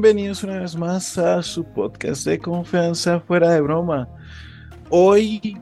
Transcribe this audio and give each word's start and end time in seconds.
bienvenidos 0.00 0.44
una 0.44 0.60
vez 0.60 0.76
más 0.76 1.18
a 1.18 1.42
su 1.42 1.64
podcast 1.64 2.24
de 2.24 2.38
confianza 2.38 3.18
fuera 3.18 3.50
de 3.50 3.60
broma. 3.60 4.08
Hoy 4.90 5.58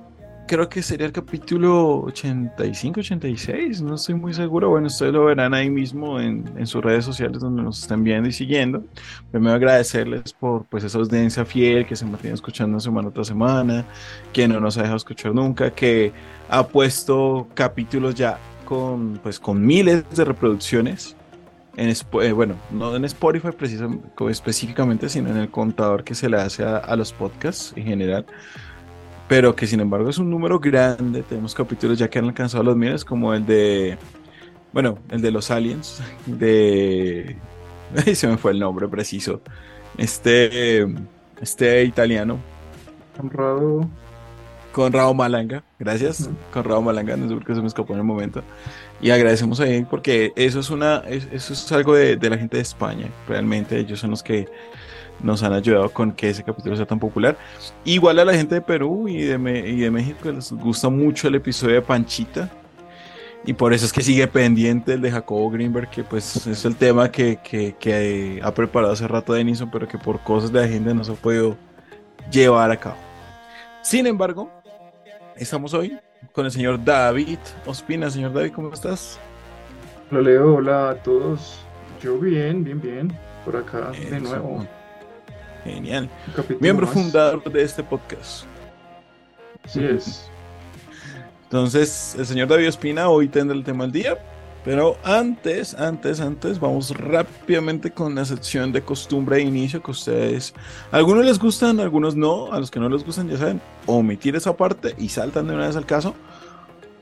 creo 0.47 0.69
que 0.69 0.83
sería 0.83 1.07
el 1.07 1.13
capítulo 1.13 2.03
85, 2.03 3.01
86, 3.01 3.81
no 3.81 3.95
estoy 3.95 4.15
muy 4.15 4.35
seguro. 4.35 4.69
Bueno, 4.69 4.89
ustedes 4.89 5.15
lo 5.15 5.25
verán 5.25 5.55
ahí 5.55 5.71
mismo 5.71 6.21
en, 6.21 6.67
sus 6.67 6.85
redes 6.85 7.07
sociales 7.07 7.41
donde 7.41 7.63
nos 7.63 7.81
están 7.81 8.05
viendo 8.05 8.29
y 8.29 8.33
siguiendo. 8.33 8.85
Primero 9.31 9.55
agradecerles 9.55 10.35
por 10.35 10.67
pues 10.67 10.85
esa 10.85 10.99
audiencia 10.99 11.47
fiel 11.47 11.87
que 11.87 11.97
se 11.97 12.05
mantiene 12.05 12.35
escuchando 12.35 12.79
semana 12.79 13.11
tras 13.11 13.29
semana, 13.29 13.87
que 14.35 14.47
no 14.47 14.61
nos 14.61 14.77
ha 14.77 14.83
dejado 14.83 14.99
escuchar 14.99 15.35
nunca, 15.35 15.71
que 15.71 16.13
ha 16.51 16.67
puesto 16.67 17.49
capítulos 17.55 18.15
ya 18.15 18.39
con 18.67 19.19
pues 19.23 19.41
con 19.41 19.65
miles 19.65 20.05
de 20.15 20.27
reproducciones 20.27 21.16
en, 21.77 21.91
eh, 21.91 22.33
bueno, 22.33 22.55
no 22.71 22.97
en 22.97 23.05
Spotify 23.05 23.49
precisamente, 23.57 24.09
específicamente, 24.31 25.09
sino 25.09 25.31
en 25.31 25.37
el 25.37 25.51
contador 25.51 26.05
que 26.05 26.15
se 26.15 26.29
le 26.29 26.39
hace 26.39 26.65
a, 26.65 26.97
los 26.97 27.13
podcasts 27.13 27.75
en 27.77 27.85
general. 27.85 28.27
Pero 29.29 29.55
que 29.55 29.67
sin 29.67 29.81
embargo 29.81 30.09
es 30.09 30.19
un 30.19 30.31
número 30.31 30.59
grande. 30.59 31.23
Tenemos 31.23 31.55
capítulos 31.55 31.99
ya 31.99 32.09
que 32.09 32.19
han 32.19 32.27
alcanzado 32.27 32.65
los 32.65 32.77
miles, 32.77 33.05
como 33.05 33.35
el 33.35 33.45
de, 33.45 33.99
bueno, 34.73 34.99
el 35.11 35.21
de 35.21 35.31
los 35.31 35.51
aliens, 35.51 36.03
de... 36.27 37.37
Se 38.15 38.27
me 38.27 38.37
fue 38.37 38.53
el 38.53 38.59
nombre 38.59 38.89
preciso. 38.89 39.41
Este, 39.99 40.87
este 41.41 41.85
italiano. 41.85 42.39
Conrado. 43.17 43.89
Conrado 44.73 45.15
Malanga, 45.15 45.65
gracias. 45.79 46.29
Conrado 46.53 46.83
Malanga, 46.83 47.17
no 47.17 47.29
sé 47.29 47.35
por 47.35 47.45
qué 47.47 47.55
se 47.55 47.63
me 47.63 47.67
escapó 47.67 47.95
en 47.95 48.01
el 48.01 48.05
momento. 48.05 48.43
Y 49.01 49.11
agradecemos 49.11 49.61
a 49.61 49.69
él 49.69 49.87
porque 49.89 50.33
eso 50.37 50.61
es, 50.61 50.71
una, 50.71 51.03
eso 51.07 51.53
es 51.53 51.73
algo 51.73 51.95
de, 51.95 52.17
la 52.17 52.39
gente 52.39 52.57
de 52.57 52.63
España. 52.63 53.09
Realmente 53.29 53.79
ellos 53.79 54.01
son 54.01 54.11
los 54.11 54.23
que 54.23 54.49
nos 55.23 55.43
han 55.43 55.53
ayudado 55.53 55.91
con 55.91 56.13
que 56.13 56.31
ese 56.31 56.43
capítulo 56.43 56.77
sea 56.77 56.87
tan 56.87 56.99
popular. 56.99 57.37
Igual 57.85 58.19
a 58.19 58.25
la 58.25 58.35
gente 58.35 58.55
de 58.55 58.61
Perú 58.61 59.09
y 59.09 59.23
de, 59.23 59.35
y 59.69 59.81
de 59.81 59.91
México 59.91 60.31
les 60.31 60.51
gusta 60.53 60.89
mucho 60.89 61.29
el 61.29 61.35
episodio 61.35 61.75
de 61.75 61.83
Panchita. 61.83 62.51
Y 63.45 63.53
por 63.53 63.73
eso 63.73 63.87
es 63.87 63.93
que 63.93 64.03
sigue 64.03 64.27
pendiente 64.27 64.95
el 64.95 65.01
de 65.01 65.11
Jacobo 65.11 65.51
Greenberg, 65.51 65.89
que 65.89 66.03
pues 66.03 66.49
es 66.49 66.65
el 66.65 66.75
tema 66.75 67.13
que, 67.13 67.39
que, 67.39 68.41
ha 68.43 68.53
preparado 68.53 68.93
hace 68.93 69.07
rato 69.07 69.35
Denison, 69.35 69.71
pero 69.71 69.87
que 69.87 69.99
por 69.99 70.19
cosas 70.21 70.51
de 70.51 70.65
agenda 70.65 70.93
no 70.93 71.05
se 71.05 71.13
ha 71.13 71.15
podido 71.15 71.57
llevar 72.31 72.73
a 72.73 72.77
cabo. 72.77 72.97
Sin 73.83 74.05
embargo, 74.09 74.51
estamos 75.37 75.75
hoy 75.75 75.97
con 76.33 76.45
el 76.47 76.53
señor 76.53 76.85
David 76.85 77.39
Ospina. 77.67 78.11
Señor 78.11 78.33
David, 78.33 78.53
¿cómo 78.53 78.73
estás? 78.73 79.19
Hola 80.11 80.23
Leo, 80.23 80.55
hola 80.57 80.91
a 80.91 80.95
todos. 81.03 81.59
Yo 82.03 82.19
bien, 82.19 82.63
bien, 82.63 82.81
bien. 82.81 83.19
Por 83.45 83.57
acá 83.57 83.91
de 83.91 84.21
nuevo. 84.21 84.67
Genial. 85.65 86.09
Miembro 86.61 86.87
fundador 86.87 87.43
de 87.51 87.63
este 87.63 87.83
podcast. 87.83 88.45
Así 89.65 89.85
es. 89.85 90.31
Entonces, 91.45 92.17
el 92.19 92.27
señor 92.27 92.49
David 92.49 92.69
Ospina 92.69 93.09
hoy 93.09 93.29
tendrá 93.29 93.57
el 93.57 93.65
tema 93.65 93.85
del 93.85 93.93
día. 93.93 94.19
Pero 94.67 94.99
antes, 95.05 95.75
antes, 95.75 96.19
antes, 96.19 96.59
vamos 96.59 96.91
rápidamente 96.91 97.93
con 97.93 98.17
la 98.17 98.25
sección 98.25 98.73
de 98.73 98.83
costumbre 98.83 99.37
de 99.37 99.43
inicio 99.43 99.81
que 99.81 99.93
ustedes, 99.93 100.55
algunos 100.91 101.25
les 101.25 101.39
gustan, 101.39 101.79
algunos 101.79 102.17
no, 102.17 102.53
a 102.53 102.59
los 102.59 102.69
que 102.69 102.81
no 102.81 102.89
les 102.89 103.05
gustan 103.05 103.29
ya 103.29 103.37
saben, 103.37 103.61
omitir 103.87 104.35
esa 104.35 104.57
parte 104.57 104.97
y 104.99 105.09
saltan 105.09 105.47
de 105.47 105.55
una 105.55 105.69
vez 105.69 105.77
al 105.77 105.87
caso, 105.87 106.17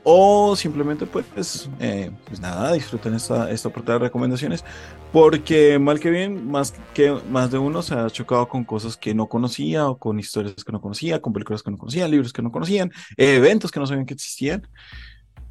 o 0.03 0.55
simplemente 0.55 1.07
pues, 1.07 1.67
eh, 1.79 2.11
pues 2.27 2.39
nada, 2.39 2.71
disfruten 2.71 3.15
esta, 3.15 3.49
esta 3.49 3.71
parte 3.71 3.93
de 3.93 3.97
recomendaciones, 3.97 4.63
porque 5.11 5.79
mal 5.79 5.99
que 5.99 6.11
bien, 6.11 6.47
más, 6.47 6.75
que, 6.93 7.17
más 7.31 7.49
de 7.49 7.57
uno 7.57 7.81
se 7.81 7.95
ha 7.95 8.07
chocado 8.11 8.47
con 8.47 8.63
cosas 8.63 8.95
que 8.95 9.15
no 9.15 9.27
conocía, 9.27 9.89
o 9.89 9.97
con 9.97 10.19
historias 10.19 10.63
que 10.63 10.71
no 10.71 10.81
conocía, 10.81 11.19
con 11.19 11.33
películas 11.33 11.63
que 11.63 11.71
no 11.71 11.79
conocían, 11.79 12.11
libros 12.11 12.31
que 12.31 12.43
no 12.43 12.51
conocían, 12.51 12.91
eventos 13.17 13.71
que 13.71 13.79
no 13.79 13.87
sabían 13.87 14.05
que 14.05 14.13
existían, 14.13 14.67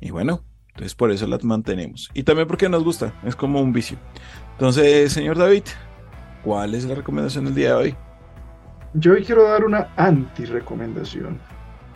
y 0.00 0.12
bueno, 0.12 0.44
entonces 0.74 0.94
por 0.96 1.12
eso 1.12 1.28
las 1.28 1.44
mantenemos. 1.44 2.10
Y 2.14 2.24
también 2.24 2.48
porque 2.48 2.68
nos 2.68 2.82
gusta, 2.82 3.14
es 3.24 3.36
como 3.36 3.60
un 3.60 3.72
vicio. 3.72 3.96
Entonces, 4.52 5.12
señor 5.12 5.38
David, 5.38 5.62
¿cuál 6.42 6.74
es 6.74 6.84
la 6.84 6.96
recomendación 6.96 7.44
del 7.44 7.54
día 7.54 7.68
de 7.68 7.74
hoy? 7.74 7.96
Yo 8.94 9.12
hoy 9.12 9.24
quiero 9.24 9.44
dar 9.44 9.64
una 9.64 9.88
anti-recomendación. 9.96 11.38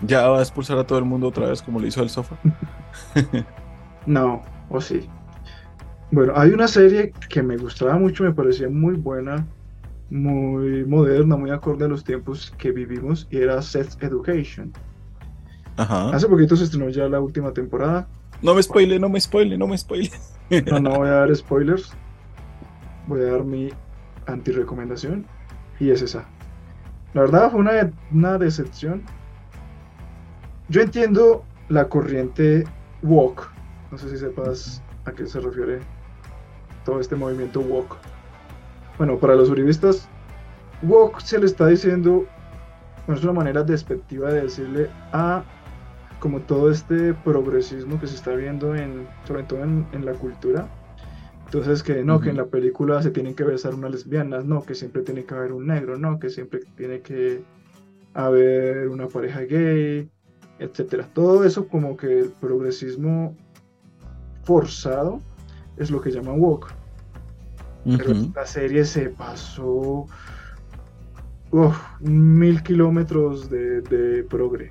¿Ya 0.03 0.29
va 0.29 0.39
a 0.39 0.43
expulsar 0.43 0.79
a 0.79 0.87
todo 0.87 1.01
el 1.01 1.05
mundo 1.05 1.27
otra 1.27 1.49
vez 1.49 1.61
como 1.61 1.81
lo 1.81 1.89
hizo 1.89 2.05
el 2.05 2.09
sofá? 2.09 2.39
no, 4.07 4.43
o 4.69 4.81
sí. 4.81 5.09
Bueno, 6.13 6.35
hay 6.37 6.51
una 6.51 6.69
serie 6.69 7.13
que 7.29 7.43
me 7.43 7.57
gustaba 7.57 7.97
mucho, 7.99 8.23
me 8.23 8.33
parecía 8.33 8.69
muy 8.69 8.95
buena, 8.95 9.45
muy 10.09 10.85
moderna, 10.85 11.37
muy 11.37 11.51
acorde 11.51 11.85
a 11.85 11.89
los 11.89 12.05
tiempos 12.05 12.55
que 12.59 12.71
vivimos, 12.71 13.27
y 13.29 13.39
era 13.39 13.61
Sex 13.61 13.99
Education. 14.01 14.73
Ajá. 15.77 16.11
Hace 16.11 16.29
poquito 16.29 16.55
se 16.57 16.65
estrenó 16.65 16.89
ya 16.91 17.09
la 17.09 17.21
última 17.21 17.53
temporada. 17.53 18.09
No 18.43 18.55
me 18.55 18.63
spoile, 18.63 18.99
no 18.99 19.09
me 19.09 19.21
spoile, 19.21 19.59
no 19.59 19.67
me 19.67 19.77
spoile. 19.77 20.11
No, 20.71 20.81
no 20.81 20.97
voy 20.97 21.09
a 21.09 21.13
dar 21.13 21.37
spoilers. 21.37 21.93
Voy 23.07 23.21
a 23.21 23.33
dar 23.33 23.45
mi 23.45 23.69
anti-recomendación. 24.27 25.27
Y 25.79 25.91
es 25.91 26.01
esa. 26.01 26.25
La 27.13 27.23
verdad 27.23 27.51
fue 27.51 27.61
una, 27.61 27.93
una 28.11 28.39
decepción 28.39 29.03
yo 30.71 30.83
entiendo 30.83 31.45
la 31.71 31.89
corriente 31.89 32.65
walk. 33.03 33.51
No 33.91 33.97
sé 33.97 34.11
si 34.11 34.19
sepas 34.19 34.83
a 35.07 35.13
qué 35.13 35.27
se 35.27 35.41
refiere 35.41 35.79
todo 36.85 37.01
este 37.01 37.17
movimiento 37.17 37.61
walk. 37.61 37.97
Bueno, 38.99 39.17
para 39.17 39.35
los 39.35 39.49
uribistas, 39.49 40.07
walk 40.83 41.21
se 41.21 41.39
le 41.39 41.47
está 41.47 41.69
diciendo, 41.69 42.27
bueno, 43.07 43.19
es 43.19 43.25
una 43.25 43.33
manera 43.33 43.63
despectiva 43.63 44.31
de 44.31 44.43
decirle 44.43 44.91
a 45.13 45.43
como 46.21 46.41
todo 46.41 46.71
este 46.71 47.15
progresismo 47.15 48.01
que 48.01 48.07
se 48.07 48.17
está 48.17 48.35
viendo 48.35 48.75
en, 48.75 49.07
sobre 49.25 49.45
todo 49.45 49.63
en, 49.63 50.05
la 50.05 50.13
cultura. 50.13 50.69
Entonces 51.47 51.83
que 51.83 52.05
no, 52.05 52.21
que 52.21 52.31
en 52.31 52.37
la 52.37 52.47
película 52.47 53.03
se 53.03 53.11
tienen 53.11 53.35
que 53.35 53.45
besar 53.45 53.75
unas 53.75 53.91
lesbianas, 53.91 54.45
no, 54.45 54.63
que 54.63 54.75
siempre 54.75 55.03
tiene 55.03 55.25
que 55.25 55.35
haber 55.35 55.53
un 55.53 55.67
negro, 55.67 55.99
no, 55.99 56.19
que 56.19 56.29
siempre 56.29 56.61
tiene 56.77 57.01
que 57.01 57.43
haber 58.15 58.89
una 58.89 59.07
pareja 59.07 59.41
gay, 59.41 60.11
etcétera. 60.59 61.09
Todo 61.15 61.45
eso 61.45 61.69
como 61.69 61.97
que 61.97 62.21
el 62.21 62.29
progresismo 62.41 63.35
forzado 64.43 65.21
es 65.77 65.91
lo 65.91 66.01
que 66.01 66.11
llaman 66.11 66.41
woke. 66.41 66.69
Pero 67.85 68.13
la 68.35 68.45
serie 68.45 68.85
se 68.85 69.09
pasó 69.11 70.07
mil 72.01 72.63
kilómetros 72.63 73.49
de, 73.49 74.27
progre. 74.29 74.71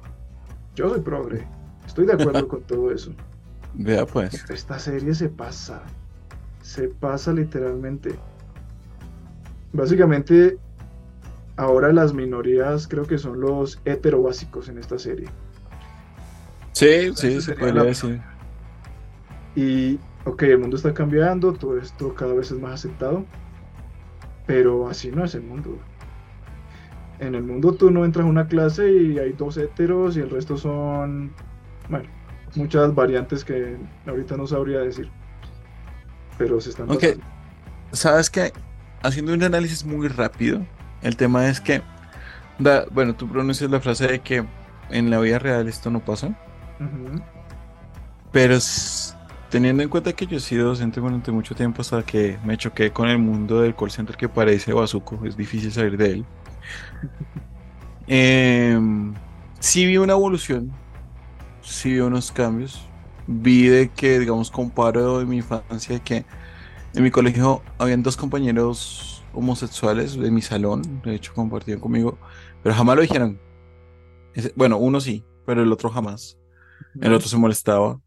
Yo 0.78 0.90
soy 0.90 1.02
progre. 1.02 1.44
Estoy 1.88 2.06
de 2.06 2.14
acuerdo 2.14 2.48
con 2.48 2.62
todo 2.62 2.92
eso. 2.92 3.12
Vea 3.74 4.06
pues. 4.06 4.48
esta 4.48 4.78
serie 4.78 5.16
se 5.16 5.28
pasa. 5.28 5.82
Se 6.62 6.88
pasa 6.88 7.34
literalmente. 7.34 8.14
Básicamente, 9.74 10.60
ahora 11.56 11.92
las 11.92 12.14
minorías 12.14 12.88
creo 12.88 13.06
que 13.06 13.18
son 13.18 13.40
los 13.40 13.82
básicos 14.22 14.70
en 14.70 14.78
esta 14.78 15.00
serie. 15.00 15.28
Sí, 16.74 17.12
sí, 17.16 17.42
se 17.42 17.56
podría 17.56 17.84
decir. 17.84 18.22
Y, 19.56 20.00
ok, 20.26 20.44
el 20.44 20.60
mundo 20.60 20.78
está 20.78 20.94
cambiando, 20.94 21.54
todo 21.54 21.80
esto 21.80 22.14
cada 22.14 22.36
vez 22.36 22.52
es 22.52 22.60
más 22.60 22.74
aceptado, 22.74 23.26
pero 24.46 24.88
así 24.88 25.10
no 25.10 25.26
es 25.26 25.34
el 25.34 25.42
mundo. 25.42 25.80
En 27.20 27.34
el 27.34 27.44
mundo 27.44 27.74
tú 27.74 27.90
no 27.90 28.06
entras 28.06 28.26
a 28.26 28.30
una 28.30 28.48
clase 28.48 28.92
y 28.92 29.18
hay 29.18 29.34
dos 29.34 29.58
heteros 29.58 30.16
y 30.18 30.20
el 30.20 30.30
resto 30.30 30.56
son, 30.56 31.32
bueno, 31.90 32.08
muchas 32.56 32.94
variantes 32.94 33.44
que 33.44 33.76
ahorita 34.06 34.38
no 34.38 34.46
sabría 34.46 34.80
decir. 34.80 35.10
Pero 36.38 36.62
se 36.62 36.70
están... 36.70 36.92
Ok, 36.92 37.04
sabes 37.92 38.30
que 38.30 38.54
haciendo 39.02 39.34
un 39.34 39.42
análisis 39.42 39.84
muy 39.84 40.08
rápido, 40.08 40.64
el 41.02 41.16
tema 41.18 41.48
es 41.50 41.60
que, 41.60 41.82
bueno, 42.92 43.16
tú 43.16 43.28
pronuncias 43.28 43.72
la 43.72 43.80
frase 43.80 44.08
de 44.08 44.20
que 44.20 44.46
en 44.90 45.10
la 45.10 45.20
vida 45.20 45.40
real 45.40 45.68
esto 45.68 45.90
no 45.90 46.00
pasa. 46.00 46.38
Pero 48.32 48.58
teniendo 49.50 49.82
en 49.82 49.90
cuenta 49.90 50.14
que 50.14 50.28
yo 50.28 50.38
he 50.38 50.40
sido 50.40 50.68
docente 50.68 51.00
durante 51.00 51.32
mucho 51.32 51.56
tiempo 51.56 51.82
hasta 51.82 52.04
que 52.04 52.38
me 52.46 52.58
choqué 52.58 52.92
con 52.92 53.10
el 53.10 53.18
mundo 53.18 53.62
del 53.62 53.76
call 53.76 53.90
center 53.90 54.16
que 54.16 54.30
parece 54.30 54.74
bazuco, 54.74 55.20
es 55.26 55.36
difícil 55.36 55.72
salir 55.72 55.98
de 55.98 56.12
él. 56.12 56.26
Em, 58.08 59.14
sí 59.60 59.86
vi 59.86 59.98
una 59.98 60.14
evolución, 60.14 60.72
sí 61.62 61.94
vi 61.94 62.00
unos 62.00 62.32
cambios. 62.32 62.88
Vi 63.28 63.68
de 63.68 63.90
que, 63.90 64.20
digamos, 64.20 64.50
comparo 64.50 65.20
de 65.20 65.26
mi 65.26 65.38
infancia 65.38 66.00
que 66.00 66.26
en 66.96 67.04
mi 67.04 67.12
colegio 67.12 67.62
habían 67.78 68.02
dos 68.04 68.16
compañeros 68.16 69.24
homosexuales 69.34 70.18
de 70.18 70.32
mi 70.32 70.42
salón, 70.42 71.02
de 71.04 71.16
hecho 71.16 71.34
compartían 71.34 71.80
conmigo, 71.80 72.18
pero 72.64 72.74
jamás 72.74 72.96
lo 72.96 73.02
dijeron. 73.02 73.40
Bueno, 74.56 74.78
uno 74.78 75.02
sí, 75.02 75.26
pero 75.46 75.62
el 75.62 75.72
otro 75.72 75.90
jamás. 75.90 76.38
El 77.02 77.14
otro 77.14 77.28
se 77.28 77.38
molestaba. 77.38 78.00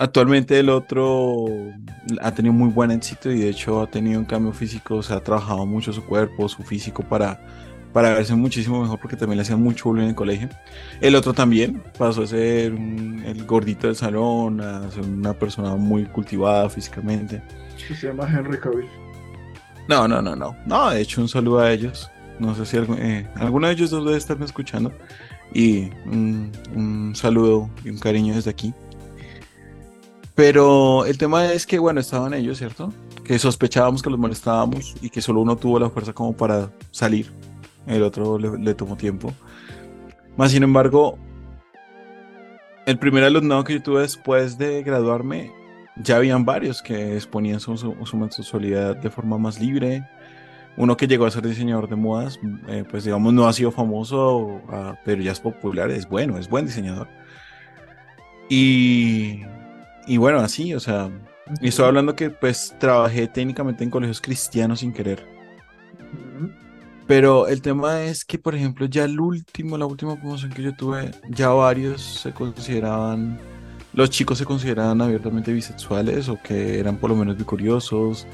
Actualmente 0.00 0.58
el 0.58 0.70
otro 0.70 1.44
ha 2.22 2.32
tenido 2.32 2.54
muy 2.54 2.70
buen 2.70 2.90
éxito 2.90 3.30
y 3.30 3.40
de 3.40 3.50
hecho 3.50 3.82
ha 3.82 3.86
tenido 3.86 4.18
un 4.18 4.24
cambio 4.24 4.50
físico, 4.50 5.02
se 5.02 5.12
ha 5.12 5.20
trabajado 5.22 5.66
mucho 5.66 5.92
su 5.92 6.02
cuerpo, 6.02 6.48
su 6.48 6.62
físico 6.62 7.02
para, 7.02 7.38
para 7.92 8.14
verse 8.14 8.34
muchísimo 8.34 8.80
mejor 8.80 8.98
porque 8.98 9.14
también 9.14 9.36
le 9.36 9.42
hacían 9.42 9.62
mucho 9.62 9.90
bullying 9.90 10.04
en 10.04 10.08
el 10.08 10.14
colegio. 10.14 10.48
El 11.02 11.14
otro 11.16 11.34
también 11.34 11.82
pasó 11.98 12.22
a 12.22 12.26
ser 12.26 12.72
el 12.72 13.44
gordito 13.44 13.88
del 13.88 13.96
salón, 13.96 14.62
a 14.62 14.90
ser 14.90 15.04
una 15.04 15.34
persona 15.34 15.76
muy 15.76 16.06
cultivada 16.06 16.70
físicamente. 16.70 17.42
Se 17.76 18.06
llama 18.06 18.26
Henry 18.26 18.58
Cavill. 18.58 18.88
No, 19.86 20.08
no, 20.08 20.22
no, 20.22 20.34
no. 20.34 20.56
No, 20.64 20.88
de 20.88 21.02
hecho 21.02 21.20
un 21.20 21.28
saludo 21.28 21.58
a 21.58 21.70
ellos. 21.70 22.10
No 22.38 22.54
sé 22.54 22.64
si 22.64 22.78
eh, 22.78 23.26
alguno 23.34 23.66
de 23.66 23.74
ellos 23.74 23.90
dos 23.90 24.02
debe 24.06 24.16
estarme 24.16 24.46
escuchando. 24.46 24.94
Y 25.52 25.90
un 26.06 27.12
saludo 27.14 27.68
y 27.84 27.90
un 27.90 27.98
cariño 27.98 28.34
desde 28.34 28.48
aquí. 28.48 28.72
Pero 30.40 31.04
el 31.04 31.18
tema 31.18 31.52
es 31.52 31.66
que, 31.66 31.78
bueno, 31.78 32.00
estaban 32.00 32.32
ellos, 32.32 32.56
¿cierto? 32.56 32.94
Que 33.24 33.38
sospechábamos 33.38 34.02
que 34.02 34.08
los 34.08 34.18
molestábamos 34.18 34.96
y 35.02 35.10
que 35.10 35.20
solo 35.20 35.42
uno 35.42 35.54
tuvo 35.54 35.78
la 35.78 35.90
fuerza 35.90 36.14
como 36.14 36.34
para 36.34 36.70
salir. 36.90 37.30
El 37.86 38.02
otro 38.02 38.38
le, 38.38 38.74
tomó 38.74 38.96
tiempo. 38.96 39.34
Más 40.38 40.52
sin 40.52 40.62
embargo, 40.62 41.18
el 42.86 42.98
primer 42.98 43.22
alumnado 43.24 43.64
que 43.64 43.74
yo 43.74 43.82
tuve 43.82 44.00
después 44.00 44.56
de 44.56 44.82
graduarme, 44.82 45.52
ya 46.02 46.16
habían 46.16 46.46
varios 46.46 46.80
que 46.80 47.16
exponían 47.16 47.60
su, 47.60 47.76
su, 47.76 48.28
sexualidad 48.30 48.96
de 48.96 49.10
forma 49.10 49.36
más 49.36 49.60
libre. 49.60 50.08
Uno 50.78 50.96
que 50.96 51.06
llegó 51.06 51.26
a 51.26 51.30
ser 51.30 51.46
diseñador 51.46 51.86
de 51.86 51.96
modas, 51.96 52.40
eh, 52.66 52.84
pues 52.90 53.04
digamos 53.04 53.34
no 53.34 53.46
ha 53.46 53.52
sido 53.52 53.72
famoso, 53.72 54.62
ah, 54.70 54.94
pero 55.04 55.20
ya 55.20 55.32
es 55.32 55.40
popular, 55.40 55.90
es 55.90 56.08
bueno, 56.08 56.38
es 56.38 56.48
buen 56.48 56.64
diseñador. 56.64 57.08
Y 58.48 59.42
y 60.10 60.16
bueno, 60.16 60.40
así, 60.40 60.74
o 60.74 60.80
sea, 60.80 61.08
y 61.60 61.68
estoy 61.68 61.84
hablando 61.84 62.16
que 62.16 62.30
pues 62.30 62.74
trabajé 62.80 63.28
técnicamente 63.28 63.84
en 63.84 63.90
colegios 63.90 64.20
cristianos 64.20 64.80
sin 64.80 64.92
querer. 64.92 65.24
Pero 67.06 67.46
el 67.46 67.62
tema 67.62 68.02
es 68.02 68.24
que, 68.24 68.36
por 68.36 68.56
ejemplo, 68.56 68.86
ya 68.86 69.04
el 69.04 69.20
último, 69.20 69.78
la 69.78 69.86
última 69.86 70.16
promoción 70.16 70.50
que 70.50 70.62
yo 70.62 70.74
tuve, 70.74 71.12
ya 71.28 71.50
varios 71.50 72.02
se 72.02 72.32
consideraban, 72.32 73.38
los 73.92 74.10
chicos 74.10 74.38
se 74.38 74.44
consideraban 74.44 75.00
abiertamente 75.00 75.52
bisexuales 75.52 76.28
o 76.28 76.42
que 76.42 76.80
eran 76.80 76.96
por 76.96 77.10
lo 77.10 77.14
menos 77.14 77.36
bicuriosos. 77.36 78.26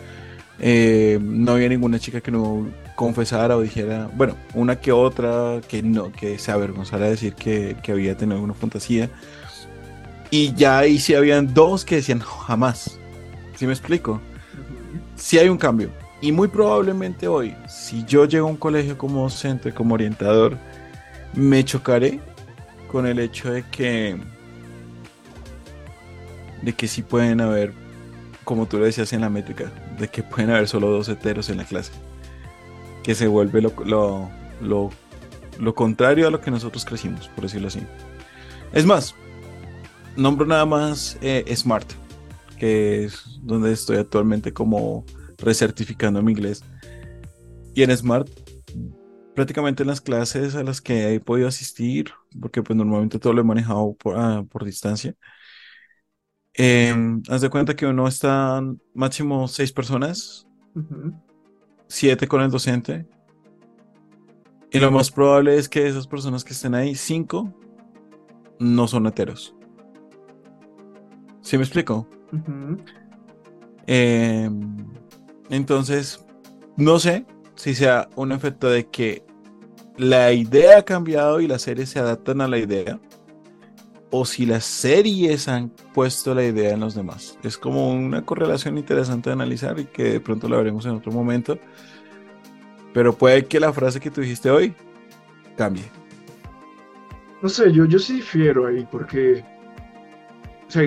Eh, 0.58 1.18
no 1.20 1.52
había 1.52 1.68
ninguna 1.68 1.98
chica 1.98 2.22
que 2.22 2.30
no 2.30 2.70
confesara 2.94 3.54
o 3.54 3.60
dijera, 3.60 4.10
bueno, 4.16 4.34
una 4.54 4.80
que 4.80 4.92
otra 4.92 5.60
que 5.68 5.82
no, 5.82 6.10
que 6.10 6.38
se 6.38 6.52
avergonzara 6.52 7.04
de 7.04 7.10
decir 7.10 7.34
que, 7.34 7.76
que 7.82 7.92
había 7.92 8.16
tenido 8.16 8.36
alguna 8.36 8.54
fantasía. 8.54 9.10
Y 10.30 10.54
ya 10.54 10.78
ahí 10.78 10.98
sí 10.98 11.14
habían 11.14 11.52
dos 11.54 11.84
que 11.84 11.96
decían 11.96 12.20
jamás. 12.20 12.98
¿Sí 13.56 13.66
me 13.66 13.72
explico? 13.72 14.20
Sí 15.14 15.38
hay 15.38 15.48
un 15.48 15.58
cambio. 15.58 15.90
Y 16.20 16.32
muy 16.32 16.48
probablemente 16.48 17.28
hoy, 17.28 17.54
si 17.68 18.04
yo 18.04 18.24
llego 18.24 18.46
a 18.46 18.50
un 18.50 18.56
colegio 18.56 18.96
como 18.98 19.22
docente, 19.22 19.72
como 19.72 19.94
orientador, 19.94 20.58
me 21.34 21.64
chocaré 21.64 22.20
con 22.88 23.06
el 23.06 23.18
hecho 23.18 23.52
de 23.52 23.62
que 23.64 24.18
de 26.62 26.72
que 26.72 26.88
sí 26.88 27.02
pueden 27.02 27.40
haber, 27.40 27.72
como 28.44 28.66
tú 28.66 28.78
lo 28.78 28.86
decías 28.86 29.12
en 29.12 29.20
la 29.20 29.30
métrica, 29.30 29.70
de 29.98 30.08
que 30.08 30.22
pueden 30.22 30.50
haber 30.50 30.66
solo 30.66 30.88
dos 30.88 31.08
heteros 31.08 31.48
en 31.48 31.58
la 31.58 31.64
clase. 31.64 31.92
Que 33.04 33.14
se 33.14 33.28
vuelve 33.28 33.62
lo, 33.62 33.72
lo, 33.84 34.28
lo, 34.60 34.90
lo 35.60 35.74
contrario 35.74 36.26
a 36.26 36.30
lo 36.30 36.40
que 36.40 36.50
nosotros 36.50 36.84
crecimos, 36.84 37.28
por 37.28 37.44
decirlo 37.44 37.68
así. 37.68 37.82
Es 38.72 38.84
más, 38.84 39.14
nombro 40.16 40.46
nada 40.46 40.64
más 40.64 41.18
eh, 41.20 41.44
Smart, 41.54 41.90
que 42.58 43.04
es 43.04 43.40
donde 43.42 43.72
estoy 43.72 43.96
actualmente 43.98 44.52
como 44.52 45.04
recertificando 45.38 46.22
mi 46.22 46.32
inglés. 46.32 46.64
Y 47.74 47.82
en 47.82 47.96
Smart, 47.96 48.28
prácticamente 49.34 49.82
en 49.82 49.88
las 49.88 50.00
clases 50.00 50.54
a 50.54 50.62
las 50.62 50.80
que 50.80 51.14
he 51.14 51.20
podido 51.20 51.48
asistir, 51.48 52.10
porque 52.40 52.62
pues 52.62 52.76
normalmente 52.76 53.18
todo 53.18 53.32
lo 53.32 53.42
he 53.42 53.44
manejado 53.44 53.94
por, 53.94 54.16
ah, 54.18 54.44
distancia, 54.64 55.14
em, 56.54 57.22
haz 57.28 57.42
de 57.42 57.50
cuenta 57.50 57.76
que 57.76 57.86
uno 57.86 58.08
está 58.08 58.62
máximo 58.94 59.46
seis 59.48 59.72
personas, 59.72 60.46
siete 61.86 62.26
con 62.26 62.42
el 62.42 62.50
docente, 62.50 63.06
y 64.70 64.78
lo 64.78 64.90
más 64.90 65.10
probable 65.10 65.56
es 65.56 65.68
que 65.68 65.86
esas 65.86 66.06
personas 66.06 66.44
que 66.44 66.52
estén 66.52 66.74
ahí, 66.74 66.94
cinco, 66.94 67.54
no 68.58 68.86
son 68.86 69.06
heteros. 69.06 69.55
¿Sí 71.46 71.56
me 71.56 71.62
explico? 71.62 72.08
Em, 73.86 74.84
entonces, 75.48 76.26
no 76.76 76.98
sé 76.98 77.24
si 77.54 77.76
sea 77.76 78.08
un 78.16 78.32
efecto 78.32 78.68
de 78.68 78.88
que 78.88 79.24
la 79.96 80.32
idea 80.32 80.78
ha 80.78 80.82
cambiado 80.82 81.40
y 81.40 81.46
las 81.46 81.62
series 81.62 81.90
se 81.90 82.00
adaptan 82.00 82.40
a 82.40 82.48
la 82.48 82.58
idea, 82.58 82.98
o 84.10 84.24
si 84.24 84.44
las 84.44 84.64
series 84.64 85.46
han 85.46 85.68
puesto 85.94 86.34
la 86.34 86.42
idea 86.42 86.74
en 86.74 86.80
los 86.80 86.96
demás. 86.96 87.38
Es 87.44 87.56
como 87.56 87.92
una 87.94 88.26
correlación 88.26 88.76
interesante 88.76 89.30
de 89.30 89.34
analizar 89.34 89.78
y 89.78 89.84
que 89.84 90.02
de 90.02 90.20
pronto 90.20 90.48
la 90.48 90.56
veremos 90.56 90.84
en 90.84 90.96
otro 90.96 91.12
momento. 91.12 91.60
Pero 92.92 93.16
puede 93.16 93.46
que 93.46 93.60
la 93.60 93.72
frase 93.72 94.00
que 94.00 94.10
tú 94.10 94.20
dijiste 94.20 94.50
hoy 94.50 94.74
cambie. 95.56 95.84
No 97.40 97.48
sé, 97.48 97.72
yo, 97.72 97.84
yo 97.84 98.00
sí 98.00 98.14
difiero 98.14 98.66
ahí, 98.66 98.84
porque 98.90 99.44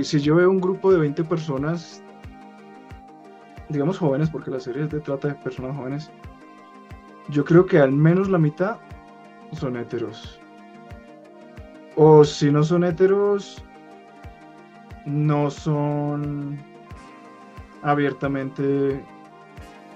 si 0.04 0.20
yo 0.20 0.36
veo 0.36 0.52
un 0.52 0.62
grupo 0.62 0.92
de 0.92 1.00
20 1.00 1.24
personas, 1.24 2.04
digamos 3.70 3.98
jóvenes, 3.98 4.30
porque 4.30 4.52
la 4.52 4.60
serie 4.60 4.86
de 4.86 5.00
trata 5.00 5.30
de 5.30 5.36
personas 5.36 5.76
jóvenes, 5.76 6.12
yo 7.30 7.44
creo 7.44 7.66
que 7.66 7.80
al 7.80 7.92
menos 7.92 8.30
la 8.30 8.38
mitad 8.38 8.78
son 9.54 9.78
heteros. 9.78 10.40
O 11.96 12.24
si 12.24 12.52
no 12.52 12.64
son 12.64 12.84
heteros, 12.84 13.64
no 15.06 15.50
son 15.50 16.60
abiertamente 17.82 19.04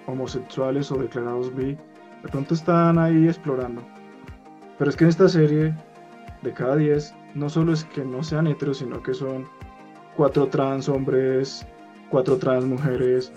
homosexuales 0.07 0.91
o 0.91 0.97
declarados 0.97 1.53
bi. 1.55 1.77
De 2.23 2.29
pronto 2.31 2.55
están 2.55 2.97
ahí 2.97 3.27
explorando. 3.27 3.81
Pero 4.77 4.89
es 4.89 4.95
que 4.95 5.03
en 5.03 5.09
esta 5.11 5.29
serie, 5.29 5.75
de 6.41 6.53
cada 6.53 6.75
10, 6.77 7.13
no 7.35 7.47
solo 7.47 7.73
es 7.73 7.85
que 7.85 8.03
no 8.03 8.23
sean 8.23 8.47
heteros, 8.47 8.79
sino 8.79 9.01
que 9.01 9.13
son 9.13 9.47
cuatro 10.15 10.47
trans 10.47 10.89
hombres, 10.89 11.65
cuatro 12.09 12.37
trans 12.37 12.65
mujeres, 12.65 13.31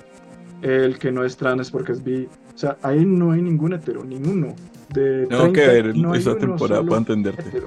el 0.62 0.98
que 0.98 1.12
no 1.12 1.24
es 1.24 1.36
trans 1.36 1.70
porque 1.70 1.92
es 1.92 2.02
bi. 2.02 2.28
O 2.54 2.58
sea, 2.58 2.76
ahí 2.82 3.04
no 3.04 3.32
hay 3.32 3.42
ningún 3.42 3.72
hetero, 3.74 4.04
ninguno. 4.04 4.54
De 4.92 5.26
Tengo 5.26 5.52
que 5.52 5.66
ver 5.66 5.94
esa 6.14 6.36
temporada 6.36 6.82
para 6.82 6.98
entenderte. 6.98 7.62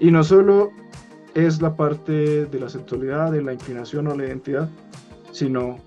Y 0.00 0.10
no 0.10 0.24
solo 0.24 0.70
es 1.34 1.60
la 1.60 1.74
parte 1.76 2.46
de 2.46 2.60
la 2.60 2.68
sexualidad, 2.68 3.32
de 3.32 3.42
la 3.42 3.52
inclinación 3.52 4.06
o 4.06 4.16
la 4.16 4.26
identidad, 4.26 4.68
sino 5.32 5.78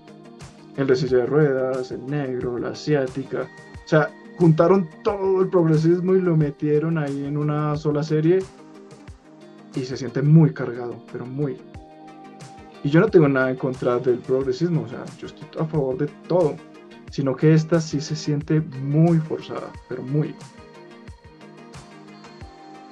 el 0.76 0.86
de 0.86 0.96
silla 0.96 1.18
de 1.18 1.26
ruedas, 1.26 1.90
el 1.90 2.06
negro, 2.06 2.58
la 2.58 2.70
asiática. 2.70 3.42
O 3.42 3.88
sea, 3.88 4.10
juntaron 4.38 4.88
todo 5.02 5.42
el 5.42 5.48
progresismo 5.48 6.14
y 6.14 6.20
lo 6.20 6.36
metieron 6.36 6.98
ahí 6.98 7.24
en 7.24 7.36
una 7.36 7.76
sola 7.76 8.02
serie 8.02 8.40
y 9.74 9.80
se 9.80 9.96
siente 9.96 10.22
muy 10.22 10.52
cargado, 10.52 10.96
pero 11.12 11.26
muy. 11.26 11.56
Y 12.86 12.88
yo 12.88 13.00
no 13.00 13.08
tengo 13.08 13.26
nada 13.26 13.50
en 13.50 13.56
contra 13.56 13.98
del 13.98 14.18
progresismo, 14.18 14.82
o 14.82 14.88
sea, 14.88 15.04
yo 15.18 15.26
estoy 15.26 15.48
a 15.58 15.64
favor 15.64 15.98
de 15.98 16.06
todo, 16.28 16.54
sino 17.10 17.34
que 17.34 17.52
esta 17.52 17.80
sí 17.80 18.00
se 18.00 18.14
siente 18.14 18.60
muy 18.60 19.18
forzada, 19.18 19.72
pero 19.88 20.04
muy. 20.04 20.36